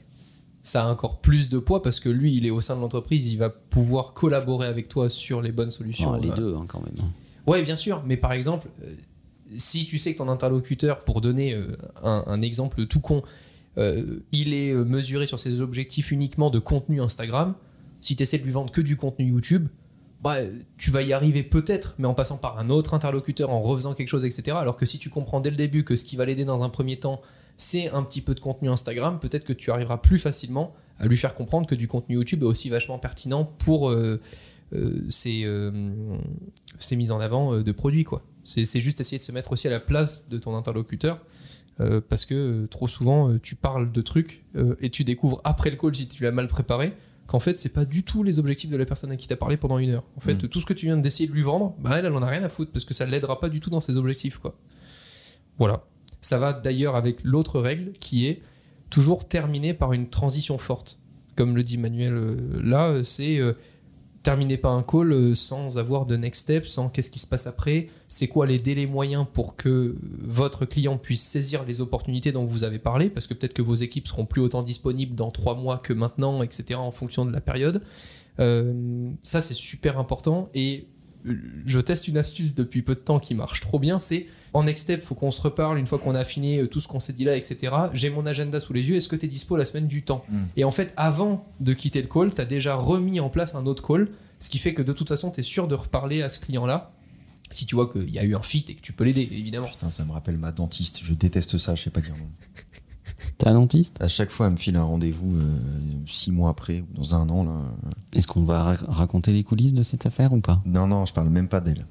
Ça 0.63 0.84
a 0.84 0.91
encore 0.91 1.21
plus 1.21 1.50
de 1.50 1.60
poids 1.60 1.82
parce 1.82 2.00
que 2.00 2.10
lui, 2.10 2.36
il 2.36 2.45
est 2.45 2.50
au 2.50 2.60
sein 2.60 2.76
de 2.76 2.82
l'entreprise, 2.82 3.28
il 3.32 3.38
va 3.38 3.50
pouvoir 3.50 4.13
collaborer 4.13 4.67
avec 4.67 4.89
toi 4.89 5.10
sur 5.10 5.41
les 5.41 5.52
bonnes 5.52 5.71
solutions. 5.71 6.15
Les 6.17 6.30
Euh, 6.32 6.36
deux, 6.36 6.56
hein, 6.56 6.65
quand 6.67 6.82
même. 6.82 6.93
hein. 7.00 7.12
Ouais, 7.45 7.62
bien 7.63 7.76
sûr, 7.78 8.04
mais 8.06 8.17
par 8.17 8.34
exemple, 8.34 8.67
euh, 8.84 8.93
si 9.56 9.86
tu 9.86 9.97
sais 9.97 10.12
que 10.13 10.17
ton 10.17 10.28
interlocuteur, 10.28 11.04
pour 11.06 11.21
donner 11.21 11.56
un, 12.04 12.23
un 12.28 12.41
exemple 12.41 12.86
tout 12.88 13.00
con, 13.00 13.21
euh, 13.78 14.20
il 14.32 14.54
est 14.54 14.72
euh, 14.72 14.84
mesuré 14.84 15.28
sur 15.28 15.40
ses 15.40 15.62
objectifs 15.62 16.12
uniquement 16.12 16.50
de 16.50 16.60
contenu 16.60 17.02
Instagram, 17.02 17.56
si 18.02 18.16
tu 18.16 18.24
essaies 18.24 18.40
de 18.40 18.44
lui 18.44 18.52
vendre 18.52 18.72
que 18.72 18.82
du 18.82 18.96
contenu 18.96 19.26
YouTube, 19.26 19.68
bah, 20.22 20.38
tu 20.78 20.90
vas 20.90 21.04
y 21.04 21.13
arriver 21.13 21.44
peut-être, 21.44 21.96
mais 22.00 22.08
en 22.08 22.16
passant 22.16 22.38
par 22.38 22.58
un 22.58 22.70
autre 22.70 22.94
interlocuteur, 22.96 23.52
en 23.52 23.62
refaisant 23.62 23.94
quelque 23.94 24.10
chose, 24.10 24.26
etc. 24.26 24.58
Alors 24.60 24.76
que 24.76 24.86
si 24.86 24.98
tu 24.98 25.10
comprends 25.10 25.42
dès 25.42 25.52
le 25.52 25.56
début 25.56 25.84
que 25.84 25.96
ce 25.96 26.04
qui 26.04 26.16
va 26.16 26.26
l'aider 26.26 26.44
dans 26.44 26.63
un 26.63 26.70
premier 26.70 26.98
temps, 26.98 27.22
c'est 27.56 27.90
un 27.90 28.04
petit 28.04 28.22
peu 28.22 28.34
de 28.34 28.40
contenu 28.40 28.70
Instagram, 28.70 29.20
peut-être 29.20 29.44
que 29.44 29.54
tu 29.54 29.72
arriveras 29.72 29.98
plus 29.98 30.20
facilement 30.20 30.74
à 31.00 31.06
lui 31.06 31.18
faire 31.18 31.36
comprendre 31.36 31.68
que 31.68 31.76
du 31.76 31.88
contenu 31.88 32.16
YouTube 32.16 32.42
est 32.42 32.48
aussi 32.48 32.70
vachement 32.70 32.98
pertinent 32.98 33.46
pour 33.46 33.92
euh, 33.92 34.20
ces, 35.10 35.44
euh, 35.46 35.72
ces 36.80 36.96
mises 36.96 37.12
en 37.12 37.20
avant 37.20 37.62
de 37.62 37.72
produits. 37.72 38.04
quoi. 38.04 38.24
C'est 38.44 38.80
juste 38.80 39.00
essayer 39.02 39.20
de 39.20 39.24
se 39.24 39.32
mettre 39.32 39.52
aussi 39.52 39.68
à 39.68 39.72
la 39.72 39.80
place 39.80 40.30
de 40.30 40.38
ton 40.38 40.56
interlocuteur. 40.56 41.24
Euh, 41.80 42.02
parce 42.08 42.26
que 42.26 42.34
euh, 42.63 42.68
trop 42.68 42.88
souvent, 42.88 43.30
euh, 43.30 43.40
tu 43.40 43.56
parles 43.56 43.92
de 43.92 44.02
trucs 44.02 44.44
et 44.82 44.90
tu 44.90 45.04
découvres 45.04 45.40
après 45.44 45.70
le 45.70 45.76
call, 45.78 45.96
si 45.96 46.08
tu 46.08 46.24
l'as 46.24 46.32
mal 46.32 46.48
préparé, 46.48 46.94
qu'en 47.28 47.40
fait, 47.40 47.60
c'est 47.60 47.70
pas 47.70 47.86
du 47.86 48.04
tout 48.04 48.24
les 48.24 48.40
objectifs 48.40 48.70
de 48.70 48.78
la 48.78 48.86
personne 48.86 49.12
à 49.12 49.16
qui 49.18 49.28
t'as 49.28 49.36
parlé 49.36 49.56
pendant 49.58 49.78
une 49.78 49.92
heure. 49.92 50.04
En 50.16 50.20
fait, 50.20 50.34
Mm. 50.34 50.48
tout 50.48 50.60
ce 50.60 50.66
que 50.66 50.74
tu 50.74 50.86
viens 50.88 50.98
d'essayer 50.98 51.28
de 51.28 51.34
lui 51.34 51.44
vendre, 51.44 51.76
bah 51.80 51.92
elle, 51.98 52.06
elle 52.06 52.13
en 52.13 52.22
a 52.24 52.28
rien 52.28 52.44
à 52.44 52.50
foutre 52.50 52.72
parce 52.72 52.86
que 52.86 52.94
ça 52.94 53.06
l'aidera 53.06 53.40
pas 53.40 53.50
du 53.50 53.60
tout 53.60 53.70
dans 53.70 53.82
ses 53.82 53.98
objectifs. 53.98 54.40
quoi. 54.40 54.56
Voilà. 55.58 55.84
Ça 56.22 56.40
va 56.40 56.54
d'ailleurs 56.54 56.96
avec 56.96 57.24
l'autre 57.24 57.60
règle 57.60 57.92
qui 58.00 58.26
est 58.26 58.42
toujours 58.90 59.28
terminer 59.28 59.74
par 59.74 59.94
une 59.94 60.10
transition 60.10 60.58
forte. 60.58 61.00
Comme 61.36 61.56
le 61.56 61.63
dit 61.63 61.78
Manuel 61.78 62.16
là, 62.63 63.04
c'est 63.04 63.40
euh, 64.28 64.32
terminer 64.32 64.58
pas 64.58 64.70
un 64.70 64.84
call 64.84 65.12
euh, 65.12 65.36
sans 65.36 65.78
avoir 65.78 66.06
de 66.06 66.18
next 66.18 66.44
step, 66.44 66.66
sans 66.66 66.90
qu'est-ce 66.90 67.10
qui 67.10 67.20
se 67.20 67.28
passe 67.28 67.48
après, 67.48 67.88
c'est 68.08 68.28
quoi 68.28 68.46
les 68.46 68.60
délais 68.60 68.86
moyens 68.86 69.26
pour 69.32 69.56
que 69.56 69.96
votre 70.22 70.66
client 70.66 70.98
puisse 70.98 71.24
saisir 71.24 71.63
les 71.66 71.82
opportunités 71.82 72.32
dont 72.32 72.46
vous 72.46 72.63
avez 72.63 72.80
parlé, 72.80 73.10
parce 73.10 73.28
que 73.28 73.34
peut-être 73.34 73.54
que 73.54 73.62
vos 73.62 73.76
équipes 73.76 74.08
seront 74.08 74.26
plus 74.26 74.42
autant 74.42 74.63
disponibles 74.63 75.16
dans 75.16 75.32
trois 75.32 75.56
mois 75.56 75.78
que 75.78 75.94
maintenant, 75.94 76.44
etc., 76.44 76.80
en 76.80 76.92
fonction 76.92 77.26
de 77.26 77.32
la 77.32 77.42
période. 77.42 77.82
Euh, 78.40 79.10
ça, 79.24 79.42
c'est 79.42 79.54
super 79.54 79.98
important. 79.98 80.50
Et 80.54 80.88
euh, 80.88 80.97
je 81.25 81.80
teste 81.80 82.08
une 82.08 82.17
astuce 82.17 82.56
depuis 82.56 82.82
peu 82.82 82.95
de 82.95 82.99
temps 82.99 83.19
qui 83.19 83.36
marche 83.36 83.62
trop 83.62 83.80
bien, 83.80 83.99
c'est 83.99 84.27
en 84.53 84.63
next 84.63 84.84
step, 84.84 85.03
faut 85.03 85.15
qu'on 85.15 85.32
se 85.32 85.41
reparle 85.41 85.77
une 85.77 85.86
fois 85.86 85.99
qu'on 85.99 86.15
a 86.15 86.19
affiné 86.19 86.60
euh, 86.60 86.67
tout 86.67 86.80
ce 86.80 86.88
qu'on 86.88 86.99
s'est 86.99 87.13
dit 87.13 87.25
là, 87.25 87.36
etc. 87.36 87.73
J'ai 87.93 88.10
mon 88.10 88.25
agenda 88.25 88.60
sous 88.60 88.73
les 88.73 88.88
yeux, 88.88 88.95
est-ce 88.95 89.10
que 89.10 89.15
tu 89.15 89.25
es 89.25 89.30
dispo 89.30 89.58
la 89.58 89.65
semaine 89.65 89.88
du 89.88 90.03
temps 90.03 90.23
Mm. 90.30 90.38
Et 90.58 90.63
en 90.63 90.71
fait, 90.71 90.93
avant 90.97 91.45
de 91.60 91.73
quitter 91.73 92.01
le 92.01 92.08
call, 92.08 92.34
tu 92.34 92.41
as 92.41 92.45
déjà 92.45 92.75
remis 92.75 93.19
en 93.19 93.30
place 93.30 93.56
un 93.56 93.65
autre 93.65 93.86
call, 93.86 94.10
ce 94.39 94.49
qui 94.49 94.58
fait 94.58 94.73
que 94.73 94.82
de 94.82 94.93
toute 94.93 95.10
façon, 95.10 95.32
tu 95.32 95.39
es 95.41 95.43
sûr 95.43 95.67
de 95.67 95.75
reparler 95.75 96.21
à 96.21 96.30
ce 96.30 96.39
client-là, 96.39 96.91
si 97.51 97.65
tu 97.65 97.75
vois 97.75 97.89
qu'il 97.89 98.10
y 98.10 98.19
a 98.19 98.23
eu 98.23 98.36
un 98.36 98.41
fit 98.41 98.65
et 98.67 98.75
que 98.75 98.82
tu 98.82 98.93
peux 98.93 99.06
l'aider, 99.06 99.27
évidemment. 99.32 99.67
Putain, 99.67 99.89
ça 99.89 100.03
me 100.03 100.12
rappelle 100.12 100.38
ma 100.38 100.51
dentiste. 100.51 100.99
Je 101.03 101.13
déteste 101.13 101.58
ça, 101.58 101.75
je 101.75 101.84
sais 101.84 101.89
pas 101.89 102.01
dire 102.01 102.15
non. 102.17 102.27
T'es 103.38 103.47
un 103.47 103.53
dentiste? 103.56 104.01
À 104.01 104.08
chaque 104.08 104.30
fois, 104.32 104.45
elle 104.47 104.53
me 104.53 104.58
file 104.58 104.75
un 104.75 104.84
rendez-vous 104.84 105.36
euh, 105.38 105.58
six 106.06 106.32
mois 106.32 106.49
après 106.51 106.82
ou 106.82 106.97
dans 106.97 107.15
un 107.15 107.27
an. 107.30 107.43
Là. 107.43 107.51
Est-ce 108.13 108.27
qu'on 108.27 108.43
va 108.43 108.63
ra- 108.63 108.77
raconter 108.88 109.34
les 109.34 109.43
coulisses 109.43 109.73
de 109.73 109.82
cette 109.84 110.06
affaire 110.06 110.34
ou 110.34 110.39
pas? 110.39 110.62
Non, 110.65 110.86
non, 110.88 111.06
je 111.06 111.13
parle 111.13 111.30
même 111.30 111.47
pas 111.47 111.60
d'elle. 111.62 111.86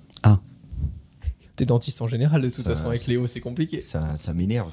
T'es 1.56 1.64
dentiste 1.64 2.02
en 2.02 2.06
général, 2.06 2.42
de 2.42 2.50
toute 2.50 2.64
Ça- 2.66 2.74
façon, 2.74 2.88
avec 2.88 3.06
Léo, 3.06 3.26
c'est 3.26 3.40
compliqué. 3.40 3.80
Ça, 3.80 4.14
ça 4.16 4.34
m'énerve. 4.34 4.70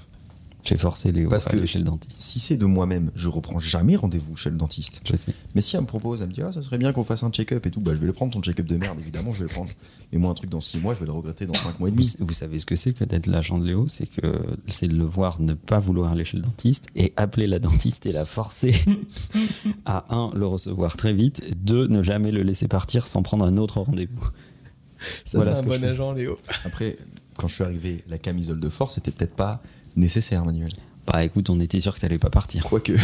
J'ai 0.65 0.78
forcé 0.78 1.12
Léo 1.12 1.30
Parce 1.30 1.47
à 1.47 1.49
que- 1.52 1.58
aller 1.58 1.67
chez 1.67 1.80
le 1.80 1.86
dentiste. 1.86 2.15
Si 2.17 2.39
c'est 2.39 2.56
de 2.56 2.65
moi-même, 2.65 3.12
je 3.15 3.28
reprends 3.28 3.60
jamais 3.60 3.95
rendez-vous 3.97 4.36
chez 4.38 4.49
le 4.49 4.56
dentiste. 4.56 5.02
Je 5.06 5.15
sais. 5.15 5.34
Mais 5.56 5.62
si 5.62 5.76
elle 5.76 5.82
me 5.82 5.88
propose, 5.88 6.21
elle 6.21 6.30
me 6.30 6.34
dit 6.34 6.41
ah 6.41 6.54
ça 6.54 6.62
serait 6.62 6.78
bien 6.78 6.93
qu'on 6.93 7.04
fasse 7.04 7.23
un 7.23 7.30
check-up 7.32 7.65
et 7.65 7.69
tout, 7.71 7.82
bah 7.82 7.91
je 7.93 7.99
vais 7.99 8.08
le 8.08 8.13
prendre 8.13 8.32
ton 8.32 8.41
check-up 8.41 8.65
de 8.65 8.78
merde 8.78 8.97
évidemment 8.99 9.34
je 9.34 9.39
vais 9.39 9.49
le 9.49 9.54
prendre. 9.54 9.69
Mais 10.13 10.19
moi 10.19 10.32
un 10.32 10.36
truc 10.36 10.49
dans 10.49 10.62
6 10.62 10.78
mois 10.80 10.93
je 10.93 10.99
vais 11.02 11.06
le 11.06 11.12
regretter 11.12 11.45
dans 11.45 11.54
5 11.54 11.80
mois 11.80 11.89
et 11.89 11.91
demi. 11.91 12.13
vous 12.19 12.34
savez 12.34 12.60
ce 12.60 12.65
que 12.65 12.76
c'est 12.76 12.93
que 12.93 13.04
d'être 13.04 13.28
l'agent 13.28 13.58
de 13.58 13.65
Léo 13.65 13.88
C'est 13.89 14.06
que 14.08 14.39
c'est 14.67 14.88
de 14.88 14.95
le 14.95 15.04
voir 15.06 15.41
ne 15.41 15.54
pas 15.54 15.80
vouloir 15.80 16.12
aller 16.12 16.23
chez 16.23 16.38
le 16.38 16.43
dentiste 16.43 16.86
et 16.95 17.12
appeler 17.17 17.47
la 17.47 17.60
dentiste 17.60 18.06
et 18.06 18.12
la 18.12 18.23
forcer 18.26 18.73
à 19.86 20.06
un 20.15 20.32
le 20.36 20.45
recevoir 20.47 20.95
très 20.95 21.13
vite, 21.13 21.41
et 21.47 21.56
deux 21.56 21.88
ne 21.88 22.04
jamais 22.04 22.32
le 22.32 22.41
laisser 22.43 22.67
partir 22.67 23.06
sans 23.08 23.21
prendre 23.21 23.43
un 23.45 23.58
autre 23.58 23.82
rendez-vous. 23.82 24.30
Ça, 25.26 25.39
Voilà 25.39 25.56
c'est 25.56 25.62
ce 25.62 25.65
un 25.65 25.69
bon 25.69 25.84
agent, 25.84 26.13
Léo. 26.13 26.38
Après 26.63 26.97
quand 27.38 27.48
je 27.48 27.56
suis 27.56 27.63
arrivé 27.63 28.04
la 28.08 28.17
camisole 28.17 28.60
de 28.60 28.69
force 28.69 28.96
c'était 28.96 29.12
peut-être 29.12 29.36
pas 29.36 29.62
nécessaire 29.96 30.43
Manuel. 30.46 30.72
Bah 31.06 31.24
écoute, 31.24 31.50
on 31.50 31.60
était 31.60 31.80
sûr 31.80 31.93
que 31.93 32.00
t'allais 32.00 32.17
pas 32.19 32.30
partir. 32.30 32.63
Quoique. 32.63 32.93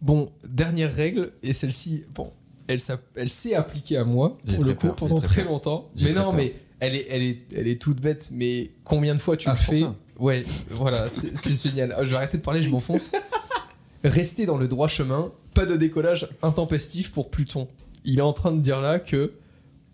Bon, 0.00 0.30
dernière 0.48 0.94
règle, 0.94 1.32
et 1.42 1.52
celle-ci, 1.52 2.04
bon, 2.14 2.30
elle, 2.68 2.78
elle 3.16 3.30
s'est 3.30 3.54
appliquée 3.56 3.96
à 3.96 4.04
moi, 4.04 4.38
pour 4.46 4.62
le 4.62 4.72
coup, 4.74 4.86
peur, 4.86 4.94
pendant 4.94 5.20
très 5.20 5.42
longtemps. 5.42 5.90
Mais 5.96 6.12
très 6.12 6.12
non, 6.12 6.26
peur. 6.26 6.34
mais 6.34 6.54
elle 6.78 6.94
est, 6.94 7.06
elle, 7.10 7.22
est, 7.22 7.38
elle 7.52 7.66
est 7.66 7.82
toute 7.82 8.00
bête, 8.00 8.30
mais 8.32 8.70
combien 8.84 9.16
de 9.16 9.20
fois 9.20 9.36
tu 9.36 9.48
Ah, 9.48 9.54
le 9.54 9.58
fais. 9.58 9.84
Ouais, 10.16 10.44
voilà, 10.70 11.08
c'est 11.12 11.36
c'est 11.36 11.56
génial. 11.56 11.96
Ah, 11.98 12.04
Je 12.04 12.10
vais 12.10 12.16
arrêter 12.16 12.36
de 12.36 12.42
parler, 12.42 12.62
je 12.62 12.70
m'enfonce. 12.70 13.10
Rester 14.04 14.46
dans 14.46 14.56
le 14.56 14.68
droit 14.68 14.86
chemin, 14.86 15.32
pas 15.52 15.66
de 15.66 15.76
décollage 15.76 16.28
intempestif 16.42 17.10
pour 17.10 17.28
Pluton. 17.30 17.66
Il 18.04 18.20
est 18.20 18.22
en 18.22 18.32
train 18.32 18.52
de 18.52 18.60
dire 18.60 18.80
là 18.80 19.00
que 19.00 19.32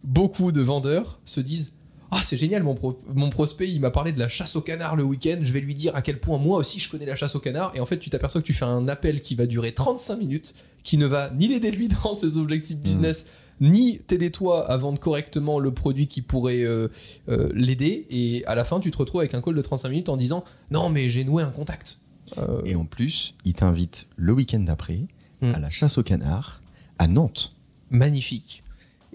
beaucoup 0.03 0.53
de 0.53 0.61
vendeurs 0.61 1.19
se 1.25 1.41
disent 1.41 1.73
Ah, 2.17 2.23
c'est 2.23 2.37
génial, 2.37 2.63
mon, 2.63 2.75
pro- 2.75 3.01
mon 3.13 3.29
prospect, 3.31 3.69
il 3.71 3.81
m'a 3.81 3.91
parlé 3.91 4.13
de 4.13 4.19
la 4.19 4.29
chasse 4.29 4.55
au 4.57 4.61
canard 4.61 4.95
le 4.97 5.03
week-end, 5.03 5.39
je 5.43 5.53
vais 5.53 5.61
lui 5.61 5.75
dire 5.75 5.95
à 5.97 6.03
quel 6.03 6.21
point 6.21 6.39
moi 6.39 6.59
aussi 6.59 6.79
je 6.79 6.89
connais 6.89 7.07
la 7.07 7.17
chasse 7.17 7.35
au 7.35 7.41
canard. 7.41 7.73
Et 7.75 7.81
en 7.81 7.87
fait, 7.87 7.99
tu 7.99 8.11
t'aperçois 8.11 8.41
que 8.41 8.47
tu 8.47 8.55
fais 8.55 8.65
un 8.65 8.87
appel 8.89 9.21
qui 9.21 9.35
va 9.35 9.47
durer 9.47 9.73
35 9.75 10.17
minutes, 10.17 10.55
qui 10.85 10.97
ne 10.99 11.07
va 11.07 11.31
ni 11.31 11.49
l'aider 11.49 11.71
lui 11.71 11.89
dans 12.05 12.15
ses 12.15 12.37
objectifs 12.39 12.79
business, 12.79 13.27
ni 13.61 13.99
t'aider 13.99 14.31
toi 14.31 14.71
à 14.71 14.77
vendre 14.77 14.99
correctement 15.01 15.59
le 15.59 15.73
produit 15.73 16.07
qui 16.09 16.23
pourrait 16.23 16.63
euh, 16.65 16.89
euh, 17.29 17.49
l'aider. 17.55 18.07
Et 18.11 18.45
à 18.47 18.55
la 18.55 18.65
fin, 18.65 18.81
tu 18.81 18.91
te 18.91 18.97
retrouves 18.97 19.21
avec 19.21 19.35
un 19.35 19.41
call 19.43 19.55
de 19.55 19.63
35 19.63 19.89
minutes 19.89 20.09
en 20.09 20.17
disant 20.17 20.45
Non, 20.71 20.91
mais 20.91 21.09
j'ai 21.09 21.25
noué 21.25 21.43
un 21.43 21.51
contact. 21.51 21.99
Euh, 22.39 22.63
Et 22.65 22.75
en 22.75 22.85
plus, 22.85 23.35
il 23.45 23.53
t'invite 23.55 24.07
le 24.17 24.33
week-end 24.33 24.61
d'après 24.61 25.07
Mm. 25.41 25.53
à 25.55 25.59
la 25.59 25.69
chasse 25.69 25.99
au 25.99 26.03
canard 26.05 26.63
à 26.99 27.09
Nantes. 27.09 27.55
magnifique. 27.91 28.63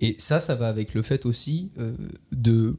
Et 0.01 0.15
ça, 0.19 0.39
ça 0.39 0.55
va 0.55 0.67
avec 0.67 0.93
le 0.93 1.01
fait 1.01 1.25
aussi 1.25 1.69
de 2.31 2.75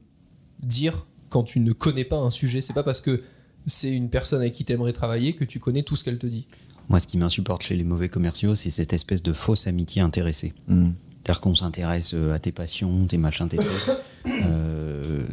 dire 0.63 1.05
quand 1.29 1.43
tu 1.43 1.59
ne 1.59 1.71
connais 1.73 2.03
pas 2.03 2.17
un 2.17 2.29
sujet, 2.29 2.61
c'est 2.61 2.73
pas 2.73 2.83
parce 2.83 3.01
que 3.01 3.21
c'est 3.65 3.91
une 3.91 4.09
personne 4.09 4.41
avec 4.41 4.53
qui 4.53 4.65
tu 4.65 4.73
aimerais 4.73 4.93
travailler 4.93 5.33
que 5.33 5.45
tu 5.45 5.59
connais 5.59 5.83
tout 5.83 5.95
ce 5.95 6.03
qu'elle 6.03 6.17
te 6.17 6.27
dit. 6.27 6.45
Moi, 6.89 6.99
ce 6.99 7.07
qui 7.07 7.17
m'insupporte 7.17 7.63
chez 7.63 7.75
les 7.75 7.83
mauvais 7.83 8.09
commerciaux, 8.09 8.55
c'est 8.55 8.71
cette 8.71 8.93
espèce 8.93 9.23
de 9.23 9.33
fausse 9.33 9.67
amitié 9.67 10.01
intéressée. 10.01 10.53
Mm. 10.67 10.89
C'est-à-dire 11.23 11.41
qu'on 11.41 11.55
s'intéresse 11.55 12.13
euh, 12.13 12.33
à 12.33 12.39
tes 12.39 12.51
passions, 12.51 13.05
tes 13.05 13.17
machins, 13.17 13.47
tes 13.47 13.57
trucs. 13.57 13.69
Euh, 14.27 15.25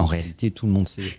en 0.00 0.06
réalité, 0.06 0.50
tout 0.50 0.66
le 0.66 0.72
monde 0.72 0.88
sait 0.88 1.12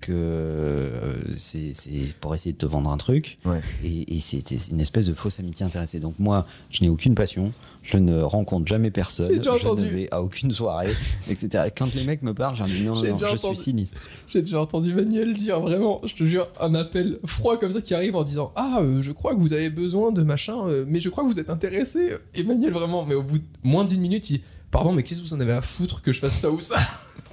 que 0.00 0.12
euh, 0.12 1.36
c'est 1.36 1.72
c'est 1.74 2.14
pour 2.20 2.34
essayer 2.34 2.52
de 2.52 2.58
te 2.58 2.66
vendre 2.66 2.90
un 2.90 2.96
truc. 2.96 3.38
Ouais. 3.44 3.60
Et, 3.84 4.16
et 4.16 4.20
c'est 4.20 4.48
une 4.70 4.80
espèce 4.80 5.06
de 5.06 5.14
fausse 5.14 5.40
amitié 5.40 5.66
intéressée. 5.66 5.98
Donc 6.00 6.14
moi, 6.18 6.46
je 6.70 6.82
n'ai 6.82 6.88
aucune 6.88 7.14
passion, 7.14 7.52
je 7.82 7.96
ne 7.98 8.20
rencontre 8.20 8.66
jamais 8.68 8.90
personne, 8.90 9.28
J'ai 9.30 9.38
déjà 9.38 9.54
je 9.56 9.64
ne 9.64 9.70
entendu. 9.70 9.88
vais 9.88 10.08
à 10.12 10.22
aucune 10.22 10.52
soirée, 10.52 10.92
etc. 11.28 11.64
Et 11.68 11.70
Quand 11.70 11.94
les 11.94 12.04
mecs 12.04 12.22
me 12.22 12.32
parlent, 12.34 12.54
je 12.54 12.60
leur 12.60 12.68
dis 12.68 12.84
non, 12.84 12.94
non, 12.94 13.00
J'ai 13.00 13.08
je 13.08 13.12
entendu. 13.24 13.54
suis 13.56 13.64
sinistre. 13.64 14.00
J'ai 14.28 14.42
déjà 14.42 14.60
entendu 14.60 14.94
Manuel 14.94 15.32
dire 15.34 15.60
vraiment, 15.60 16.00
je 16.04 16.14
te 16.14 16.24
jure, 16.24 16.48
un 16.60 16.74
appel 16.74 17.18
froid 17.26 17.58
comme 17.58 17.72
ça 17.72 17.80
qui 17.82 17.94
arrive 17.94 18.14
en 18.16 18.22
disant 18.24 18.52
Ah, 18.56 18.78
euh, 18.80 19.02
je 19.02 19.12
crois 19.12 19.34
que 19.34 19.40
vous 19.40 19.52
avez 19.52 19.70
besoin 19.70 20.12
de 20.12 20.22
machin, 20.22 20.66
euh, 20.68 20.84
mais 20.86 21.00
je 21.00 21.08
crois 21.08 21.24
que 21.24 21.28
vous 21.28 21.40
êtes 21.40 21.50
intéressé. 21.50 22.10
Et 22.34 22.44
Manuel, 22.44 22.72
vraiment, 22.72 23.04
mais 23.04 23.14
au 23.14 23.22
bout 23.22 23.38
de 23.38 23.44
moins 23.64 23.84
d'une 23.84 24.00
minute, 24.00 24.30
il 24.30 24.40
Pardon, 24.70 24.92
mais 24.92 25.02
qu'est-ce 25.02 25.22
que 25.22 25.26
vous 25.26 25.32
en 25.34 25.40
avez 25.40 25.54
à 25.54 25.62
foutre 25.62 26.02
que 26.02 26.12
je 26.12 26.20
fasse 26.20 26.38
ça 26.38 26.50
ou 26.50 26.60
ça? 26.60 26.76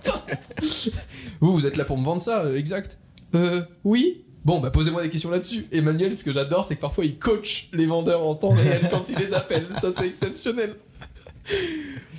Vous, 1.41 1.53
vous 1.53 1.65
êtes 1.65 1.77
là 1.77 1.85
pour 1.85 1.97
me 1.97 2.03
vendre 2.03 2.21
ça, 2.21 2.43
euh, 2.43 2.57
exact 2.57 2.97
Euh, 3.35 3.61
oui 3.83 4.21
Bon, 4.45 4.59
bah 4.59 4.69
posez-moi 4.69 5.01
des 5.01 5.09
questions 5.09 5.31
là-dessus. 5.31 5.65
Et 5.71 5.81
Manuel, 5.81 6.15
ce 6.15 6.23
que 6.23 6.31
j'adore, 6.31 6.65
c'est 6.65 6.75
que 6.75 6.81
parfois 6.81 7.03
il 7.03 7.17
coach 7.17 7.67
les 7.73 7.87
vendeurs 7.87 8.27
en 8.27 8.35
temps 8.35 8.49
réel 8.51 8.87
quand 8.91 9.09
il 9.09 9.17
les 9.17 9.33
appelle. 9.33 9.67
Ça, 9.81 9.91
c'est 9.91 10.07
exceptionnel. 10.07 10.75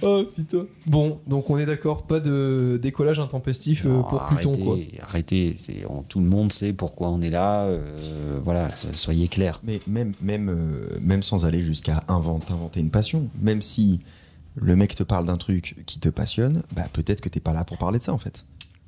Oh 0.02 0.24
putain. 0.36 0.66
Bon, 0.86 1.20
donc 1.26 1.48
on 1.48 1.56
est 1.56 1.64
d'accord, 1.64 2.06
pas 2.06 2.20
de 2.20 2.78
décollage 2.82 3.18
intempestif 3.18 3.86
euh, 3.86 3.88
Non, 3.88 4.02
pour 4.04 4.22
Pluton, 4.26 4.50
arrêtez, 4.52 4.62
quoi. 4.62 5.04
Arrêtez, 5.08 5.56
c'est- 5.58 5.86
on- 5.88 6.02
tout 6.02 6.20
le 6.20 6.26
monde 6.26 6.52
sait 6.52 6.74
pourquoi 6.74 7.08
on 7.08 7.22
est 7.22 7.30
là. 7.30 7.62
euh, 7.64 7.98
voilà, 8.44 8.70
so- 8.72 8.88
soyez 8.92 9.26
clairs. 9.28 9.60
Mais 9.64 9.80
même, 9.86 10.12
même, 10.20 10.50
euh, 10.50 10.98
même 11.00 11.22
sans 11.22 11.46
aller 11.46 11.62
jusqu'à 11.62 12.04
inventer, 12.08 12.52
inventer 12.52 12.80
une 12.80 12.90
passion, 12.90 13.28
même 13.40 13.62
si 13.62 14.00
le 14.54 14.76
mec 14.76 14.94
te 14.94 15.02
parle 15.02 15.24
d'un 15.26 15.38
truc 15.38 15.76
qui 15.86 15.98
te 15.98 16.10
passionne, 16.10 16.62
bah 16.74 16.84
peut-être 16.92 17.22
que 17.22 17.30
t'es 17.30 17.40
pas 17.40 17.54
là 17.54 17.64
pour 17.64 17.78
parler 17.78 17.98
de 17.98 18.04
ça 18.04 18.12
en 18.12 18.18
fait. 18.18 18.44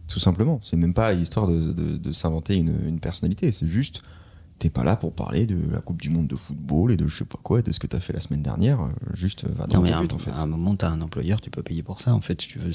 Tout 0.09 0.18
simplement. 0.18 0.61
C'est 0.62 0.77
même 0.77 0.94
pas 0.94 1.12
histoire 1.12 1.47
de, 1.49 1.73
de- 1.73 2.12
s'inventer 2.12 2.57
une 2.88 2.99
personnalité. 3.01 3.53
C'est 3.53 3.66
juste, 3.66 4.03
t'es 4.59 4.71
pas 4.71 4.85
là 4.85 4.97
pour 4.97 5.12
parler 5.12 5.47
de 5.47 5.59
la 5.73 5.81
Coupe 5.81 6.01
du 6.03 6.11
Monde 6.11 6.27
de 6.27 6.37
football 6.37 6.92
et 6.92 6.97
de 6.97 7.07
je 7.09 7.18
sais 7.18 7.25
pas 7.25 7.38
quoi, 7.42 7.61
et 7.61 7.62
de 7.62 7.73
ce 7.73 7.79
que 7.79 7.87
t'as 7.87 8.01
fait 8.01 8.12
la 8.12 8.21
semaine 8.21 8.42
dernière. 8.42 8.81
Euh, 8.81 8.88
Juste, 9.14 9.47
va 9.49 9.66
dans 9.66 9.79
Non, 9.79 9.83
mais 9.85 9.90
le 9.90 9.94
à 9.94 9.99
un, 9.99 10.03
but 10.03 10.12
en 10.14 10.18
fait. 10.18 10.31
à 10.31 10.40
un 10.42 10.47
moment, 10.47 10.75
t'as 10.77 10.90
un 10.90 11.01
employeur, 11.01 11.40
t'es 11.40 11.51
pas 11.51 11.62
payé 11.62 11.83
pour 11.83 12.01
ça, 12.01 12.14
en 12.14 12.21
fait, 12.21 12.40
si 12.42 12.49
tu 12.49 12.59
veux. 12.59 12.73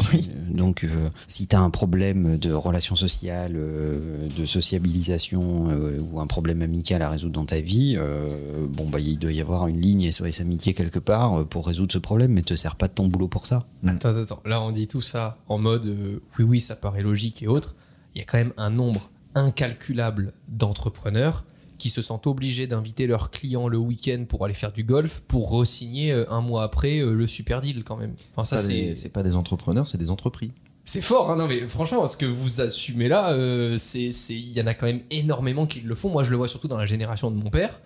Donc, 0.50 0.84
euh, 0.84 1.10
si 1.28 1.48
t'as 1.48 1.60
un 1.60 1.70
problème 1.70 2.38
de 2.38 2.52
relations 2.54 2.96
sociales, 2.96 3.54
euh, 3.56 4.28
de 4.38 4.46
sociabilisation 4.46 5.70
euh, 5.70 6.00
ou 6.12 6.20
un 6.20 6.28
problème 6.28 6.62
amical 6.62 7.02
à 7.02 7.10
résoudre 7.10 7.34
dans 7.34 7.46
ta 7.46 7.60
vie, 7.62 7.96
euh, 7.98 8.66
bon, 8.70 8.90
bah, 8.90 9.00
il 9.00 9.18
doit 9.20 9.32
y 9.32 9.42
avoir 9.42 9.68
une 9.68 9.80
ligne 9.82 10.12
SOS 10.12 10.40
Amitié 10.42 10.74
quelque 10.74 11.00
part 11.00 11.40
euh, 11.42 11.44
pour 11.46 11.68
résoudre 11.68 11.92
ce 11.94 11.98
problème, 12.00 12.32
mais 12.34 12.42
te 12.44 12.56
sers 12.56 12.76
pas 12.76 12.88
de 12.88 12.94
ton 12.94 13.08
boulot 13.08 13.28
pour 13.28 13.46
ça. 13.46 13.66
Attends, 13.86 14.16
attends. 14.18 14.42
Là, 14.46 14.62
on 14.62 14.72
dit 14.72 14.88
tout 14.88 15.02
ça 15.02 15.38
en 15.48 15.58
mode 15.58 15.86
euh, 15.88 16.20
oui, 16.40 16.46
oui, 16.46 16.62
ça 16.62 16.76
paraît 16.76 17.02
logique 17.04 17.44
et 17.44 17.48
autres. 17.48 17.76
Il 18.16 18.20
y 18.20 18.22
a 18.22 18.26
quand 18.26 18.38
même 18.38 18.54
un 18.58 18.70
nombre 18.70 19.10
incalculable 19.36 20.34
d'entrepreneurs 20.48 21.46
qui 21.84 21.90
se 21.90 22.02
sentent 22.02 22.28
obligés 22.28 22.66
d'inviter 22.66 23.08
leurs 23.08 23.30
clients 23.30 23.68
le 23.68 23.78
week-end 23.78 24.24
pour 24.26 24.46
aller 24.46 24.54
faire 24.54 24.72
du 24.72 24.86
golf 24.86 25.22
pour 25.28 25.52
re-signer 25.52 26.14
euh, 26.14 26.24
un 26.32 26.40
mois 26.40 26.64
après 26.64 27.00
euh, 27.02 27.14
le 27.14 27.28
super 27.28 27.60
deal 27.60 27.84
quand 27.84 27.98
même. 27.98 28.14
Enfin, 28.34 28.46
ça, 28.46 28.58
c'est. 28.58 28.96
c'est 28.96 29.10
pas 29.10 29.22
des 29.22 29.36
entrepreneurs, 29.36 29.86
c'est 29.86 29.98
des 29.98 30.10
entreprises. 30.10 30.52
C'est 30.86 31.02
fort, 31.02 31.30
hein, 31.30 31.36
non 31.36 31.48
mais 31.50 31.68
franchement, 31.68 32.08
ce 32.08 32.16
que 32.16 32.26
vous 32.26 32.62
assumez 32.62 33.10
là, 33.10 33.32
euh, 33.32 33.78
c'est, 33.78 34.14
c'est- 34.14 34.34
il 34.34 34.54
y 34.54 34.62
en 34.62 34.68
a 34.68 34.74
quand 34.74 34.86
même 34.86 35.02
énormément 35.12 35.66
qui 35.68 35.82
le 35.82 35.94
font. 35.96 36.10
Moi, 36.10 36.24
je 36.24 36.32
le 36.32 36.38
vois 36.38 36.48
surtout 36.48 36.70
dans 36.70 36.78
la 36.78 36.86
génération 36.86 37.30
de 37.30 37.36
mon 37.36 37.50
père. 37.50 37.82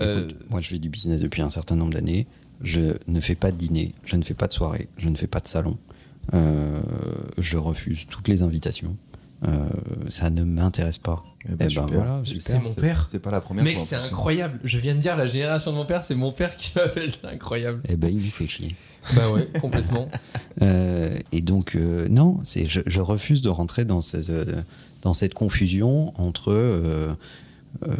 Euh, 0.00 0.24
Écoute, 0.24 0.36
moi, 0.48 0.62
je 0.62 0.68
fais 0.68 0.78
du 0.78 0.88
business 0.88 1.20
depuis 1.20 1.42
un 1.42 1.50
certain 1.50 1.76
nombre 1.76 1.92
d'années. 1.92 2.26
Je 2.62 2.94
ne 3.06 3.20
fais 3.20 3.34
pas 3.34 3.52
de 3.52 3.56
dîner, 3.58 3.94
je 4.04 4.16
ne 4.16 4.22
fais 4.22 4.32
pas 4.34 4.48
de 4.48 4.54
soirée, 4.54 4.88
je 4.96 5.10
ne 5.10 5.14
fais 5.16 5.26
pas 5.26 5.40
de 5.40 5.46
salon. 5.46 5.76
Euh, 6.32 6.80
je 7.36 7.58
refuse 7.58 8.06
toutes 8.06 8.28
les 8.28 8.40
invitations. 8.42 8.96
Euh, 9.44 9.68
ça 10.08 10.30
ne 10.30 10.44
m'intéresse 10.44 10.98
pas. 10.98 11.24
Eh 11.44 11.48
ben, 11.48 11.54
Eh 11.54 11.56
ben 11.64 11.68
super. 11.70 11.86
voilà, 11.88 12.22
c'est 12.38 12.62
mon 12.62 12.72
père. 12.72 13.08
C'est 13.10 13.18
pas 13.18 13.32
la 13.32 13.40
première 13.40 13.64
Mec, 13.64 13.78
c'est 13.78 13.96
plus. 13.96 14.06
incroyable. 14.06 14.60
Je 14.62 14.78
viens 14.78 14.94
de 14.94 15.00
dire 15.00 15.16
la 15.16 15.26
génération 15.26 15.72
de 15.72 15.76
mon 15.76 15.84
père, 15.84 16.04
c'est 16.04 16.14
mon 16.14 16.30
père 16.32 16.56
qui 16.56 16.72
m'appelle. 16.76 17.10
C'est 17.12 17.26
incroyable. 17.26 17.82
Eh 17.88 17.96
ben, 17.96 18.08
il 18.08 18.24
nous 18.24 18.30
fait 18.30 18.46
chier. 18.46 18.76
Bah 19.16 19.30
ouais, 19.30 19.48
complètement. 19.60 20.08
Euh, 20.60 21.16
et 21.32 21.40
donc, 21.40 21.74
euh, 21.76 22.06
non, 22.08 22.38
c'est, 22.44 22.68
je, 22.68 22.82
je 22.86 23.00
refuse 23.00 23.40
de 23.40 23.48
rentrer 23.48 23.86
dans 23.86 24.02
cette, 24.02 24.28
euh, 24.28 24.62
dans 25.00 25.14
cette 25.14 25.32
confusion 25.32 26.12
entre 26.20 26.52
euh, 26.52 27.14
euh, 27.88 27.92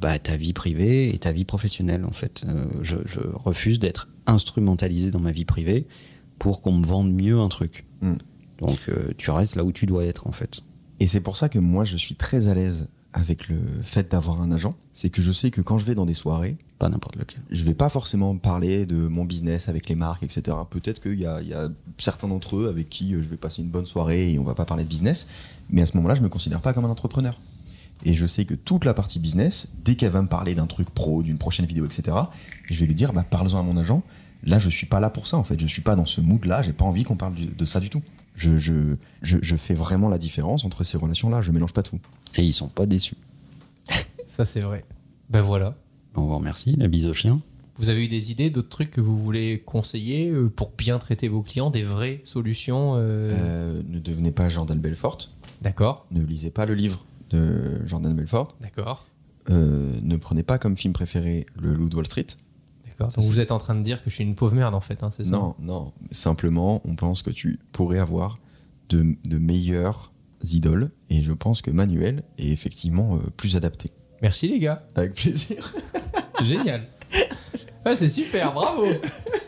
bah, 0.00 0.18
ta 0.20 0.36
vie 0.36 0.52
privée 0.52 1.12
et 1.12 1.18
ta 1.18 1.32
vie 1.32 1.44
professionnelle, 1.44 2.04
en 2.04 2.12
fait. 2.12 2.44
Euh, 2.48 2.64
je, 2.82 2.94
je 3.06 3.18
refuse 3.34 3.80
d'être 3.80 4.08
instrumentalisé 4.26 5.10
dans 5.10 5.18
ma 5.18 5.32
vie 5.32 5.44
privée 5.44 5.86
pour 6.38 6.62
qu'on 6.62 6.72
me 6.72 6.86
vende 6.86 7.12
mieux 7.12 7.38
un 7.40 7.48
truc. 7.48 7.84
Mm. 8.02 8.14
Donc, 8.68 8.78
euh, 8.88 9.12
tu 9.16 9.30
restes 9.30 9.56
là 9.56 9.64
où 9.64 9.72
tu 9.72 9.86
dois 9.86 10.04
être, 10.04 10.26
en 10.26 10.32
fait. 10.32 10.60
Et 11.00 11.06
c'est 11.06 11.20
pour 11.20 11.36
ça 11.36 11.48
que 11.48 11.58
moi, 11.58 11.84
je 11.84 11.96
suis 11.96 12.14
très 12.14 12.48
à 12.48 12.54
l'aise 12.54 12.88
avec 13.12 13.48
le 13.48 13.60
fait 13.82 14.10
d'avoir 14.10 14.40
un 14.40 14.50
agent. 14.52 14.74
C'est 14.92 15.10
que 15.10 15.20
je 15.20 15.32
sais 15.32 15.50
que 15.50 15.60
quand 15.60 15.78
je 15.78 15.84
vais 15.84 15.94
dans 15.94 16.06
des 16.06 16.14
soirées, 16.14 16.56
Pas 16.78 16.88
n'importe 16.88 17.16
lequel. 17.16 17.42
je 17.50 17.62
vais 17.64 17.74
pas 17.74 17.88
forcément 17.88 18.36
parler 18.36 18.86
de 18.86 18.96
mon 19.08 19.24
business 19.24 19.68
avec 19.68 19.88
les 19.88 19.94
marques, 19.94 20.22
etc. 20.22 20.56
Peut-être 20.70 21.00
qu'il 21.00 21.18
y 21.18 21.26
a, 21.26 21.42
il 21.42 21.48
y 21.48 21.54
a 21.54 21.68
certains 21.98 22.28
d'entre 22.28 22.56
eux 22.56 22.68
avec 22.68 22.88
qui 22.88 23.14
euh, 23.14 23.22
je 23.22 23.28
vais 23.28 23.36
passer 23.36 23.62
une 23.62 23.68
bonne 23.68 23.84
soirée 23.84 24.32
et 24.32 24.38
on 24.38 24.44
va 24.44 24.54
pas 24.54 24.64
parler 24.64 24.84
de 24.84 24.88
business. 24.88 25.28
Mais 25.68 25.82
à 25.82 25.86
ce 25.86 25.96
moment-là, 25.98 26.14
je 26.14 26.22
me 26.22 26.28
considère 26.28 26.60
pas 26.60 26.72
comme 26.72 26.84
un 26.84 26.90
entrepreneur. 26.90 27.38
Et 28.04 28.16
je 28.16 28.26
sais 28.26 28.44
que 28.44 28.54
toute 28.54 28.84
la 28.84 28.94
partie 28.94 29.18
business, 29.18 29.68
dès 29.84 29.94
qu'elle 29.94 30.10
va 30.10 30.22
me 30.22 30.28
parler 30.28 30.54
d'un 30.54 30.66
truc 30.66 30.90
pro, 30.90 31.22
d'une 31.22 31.38
prochaine 31.38 31.66
vidéo, 31.66 31.84
etc., 31.84 32.16
je 32.64 32.80
vais 32.80 32.86
lui 32.86 32.94
dire, 32.94 33.12
bah, 33.12 33.24
parle-en 33.28 33.60
à 33.60 33.62
mon 33.62 33.76
agent. 33.76 34.02
Là, 34.44 34.58
je 34.58 34.68
suis 34.70 34.86
pas 34.86 34.98
là 34.98 35.08
pour 35.08 35.28
ça, 35.28 35.36
en 35.36 35.44
fait. 35.44 35.60
Je 35.60 35.66
suis 35.68 35.82
pas 35.82 35.94
dans 35.94 36.06
ce 36.06 36.20
mood-là. 36.20 36.62
J'ai 36.62 36.72
pas 36.72 36.84
envie 36.84 37.04
qu'on 37.04 37.16
parle 37.16 37.34
de 37.34 37.64
ça 37.64 37.78
du 37.78 37.90
tout. 37.90 38.02
Je, 38.34 38.58
je, 38.58 38.96
je, 39.22 39.38
je 39.42 39.56
fais 39.56 39.74
vraiment 39.74 40.08
la 40.08 40.18
différence 40.18 40.64
entre 40.64 40.84
ces 40.84 40.96
relations-là. 40.98 41.42
Je 41.42 41.52
mélange 41.52 41.72
pas 41.72 41.82
tout. 41.82 41.98
Et 42.36 42.42
ils 42.44 42.52
sont 42.52 42.68
pas 42.68 42.86
déçus. 42.86 43.16
Ça, 44.26 44.44
c'est 44.46 44.60
vrai. 44.60 44.84
Ben 45.30 45.42
voilà. 45.42 45.76
On 46.14 46.22
vous 46.22 46.36
remercie, 46.36 46.74
la 46.76 46.88
bise 46.88 47.06
au 47.06 47.14
chien. 47.14 47.40
Vous 47.76 47.88
avez 47.90 48.04
eu 48.04 48.08
des 48.08 48.30
idées, 48.30 48.50
d'autres 48.50 48.68
trucs 48.68 48.90
que 48.90 49.00
vous 49.00 49.18
voulez 49.18 49.62
conseiller 49.64 50.28
euh, 50.30 50.48
pour 50.48 50.72
bien 50.76 50.98
traiter 50.98 51.28
vos 51.28 51.42
clients, 51.42 51.70
des 51.70 51.82
vraies 51.84 52.20
solutions 52.24 52.94
euh, 52.96 53.28
Euh, 53.32 53.82
ne 53.88 53.98
devenez 53.98 54.30
pas 54.30 54.48
Jordan 54.50 54.78
Belfort. 54.78 55.18
D'accord, 55.62 56.06
Ne 56.10 56.22
lisez 56.22 56.50
pas 56.50 56.66
le 56.66 56.74
livre 56.74 57.04
de 57.30 57.80
Jordan 57.86 58.14
Belfort. 58.14 58.56
d'accord, 58.60 59.06
Euh, 59.50 59.98
ne 60.02 60.16
prenez 60.16 60.42
pas 60.42 60.58
comme 60.58 60.76
film 60.76 60.92
préféré 60.92 61.46
Le 61.60 61.72
Loup 61.74 61.88
de 61.88 61.96
Wall 61.96 62.06
Street. 62.06 62.26
D'accord. 62.98 63.12
Donc 63.12 63.24
vous 63.24 63.40
êtes 63.40 63.52
en 63.52 63.58
train 63.58 63.74
de 63.74 63.82
dire 63.82 64.02
que 64.02 64.10
je 64.10 64.14
suis 64.14 64.24
une 64.24 64.34
pauvre 64.34 64.54
merde 64.54 64.74
en 64.74 64.80
fait, 64.80 65.02
hein, 65.02 65.10
c'est 65.10 65.24
ça? 65.24 65.30
Non, 65.32 65.54
non. 65.60 65.92
Simplement, 66.10 66.80
on 66.84 66.94
pense 66.96 67.22
que 67.22 67.30
tu 67.30 67.58
pourrais 67.72 67.98
avoir 67.98 68.38
de, 68.88 69.16
de 69.24 69.38
meilleures 69.38 70.12
idoles. 70.44 70.90
Et 71.10 71.22
je 71.22 71.32
pense 71.32 71.62
que 71.62 71.70
Manuel 71.70 72.22
est 72.38 72.48
effectivement 72.50 73.16
euh, 73.16 73.18
plus 73.36 73.56
adapté. 73.56 73.90
Merci 74.22 74.48
les 74.48 74.58
gars, 74.58 74.84
Avec 74.94 75.14
plaisir. 75.14 75.74
génial. 76.44 76.86
Ouais, 77.84 77.96
c'est 77.96 78.08
super, 78.08 78.52
bravo. 78.52 78.84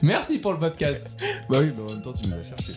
Merci 0.02 0.38
pour 0.38 0.52
le 0.52 0.58
podcast. 0.58 1.22
bah 1.48 1.58
oui, 1.60 1.72
mais 1.76 1.82
en 1.82 1.94
même 1.94 2.02
temps, 2.02 2.12
tu 2.12 2.28
nous 2.28 2.34
as 2.34 2.42
cherché. 2.44 2.72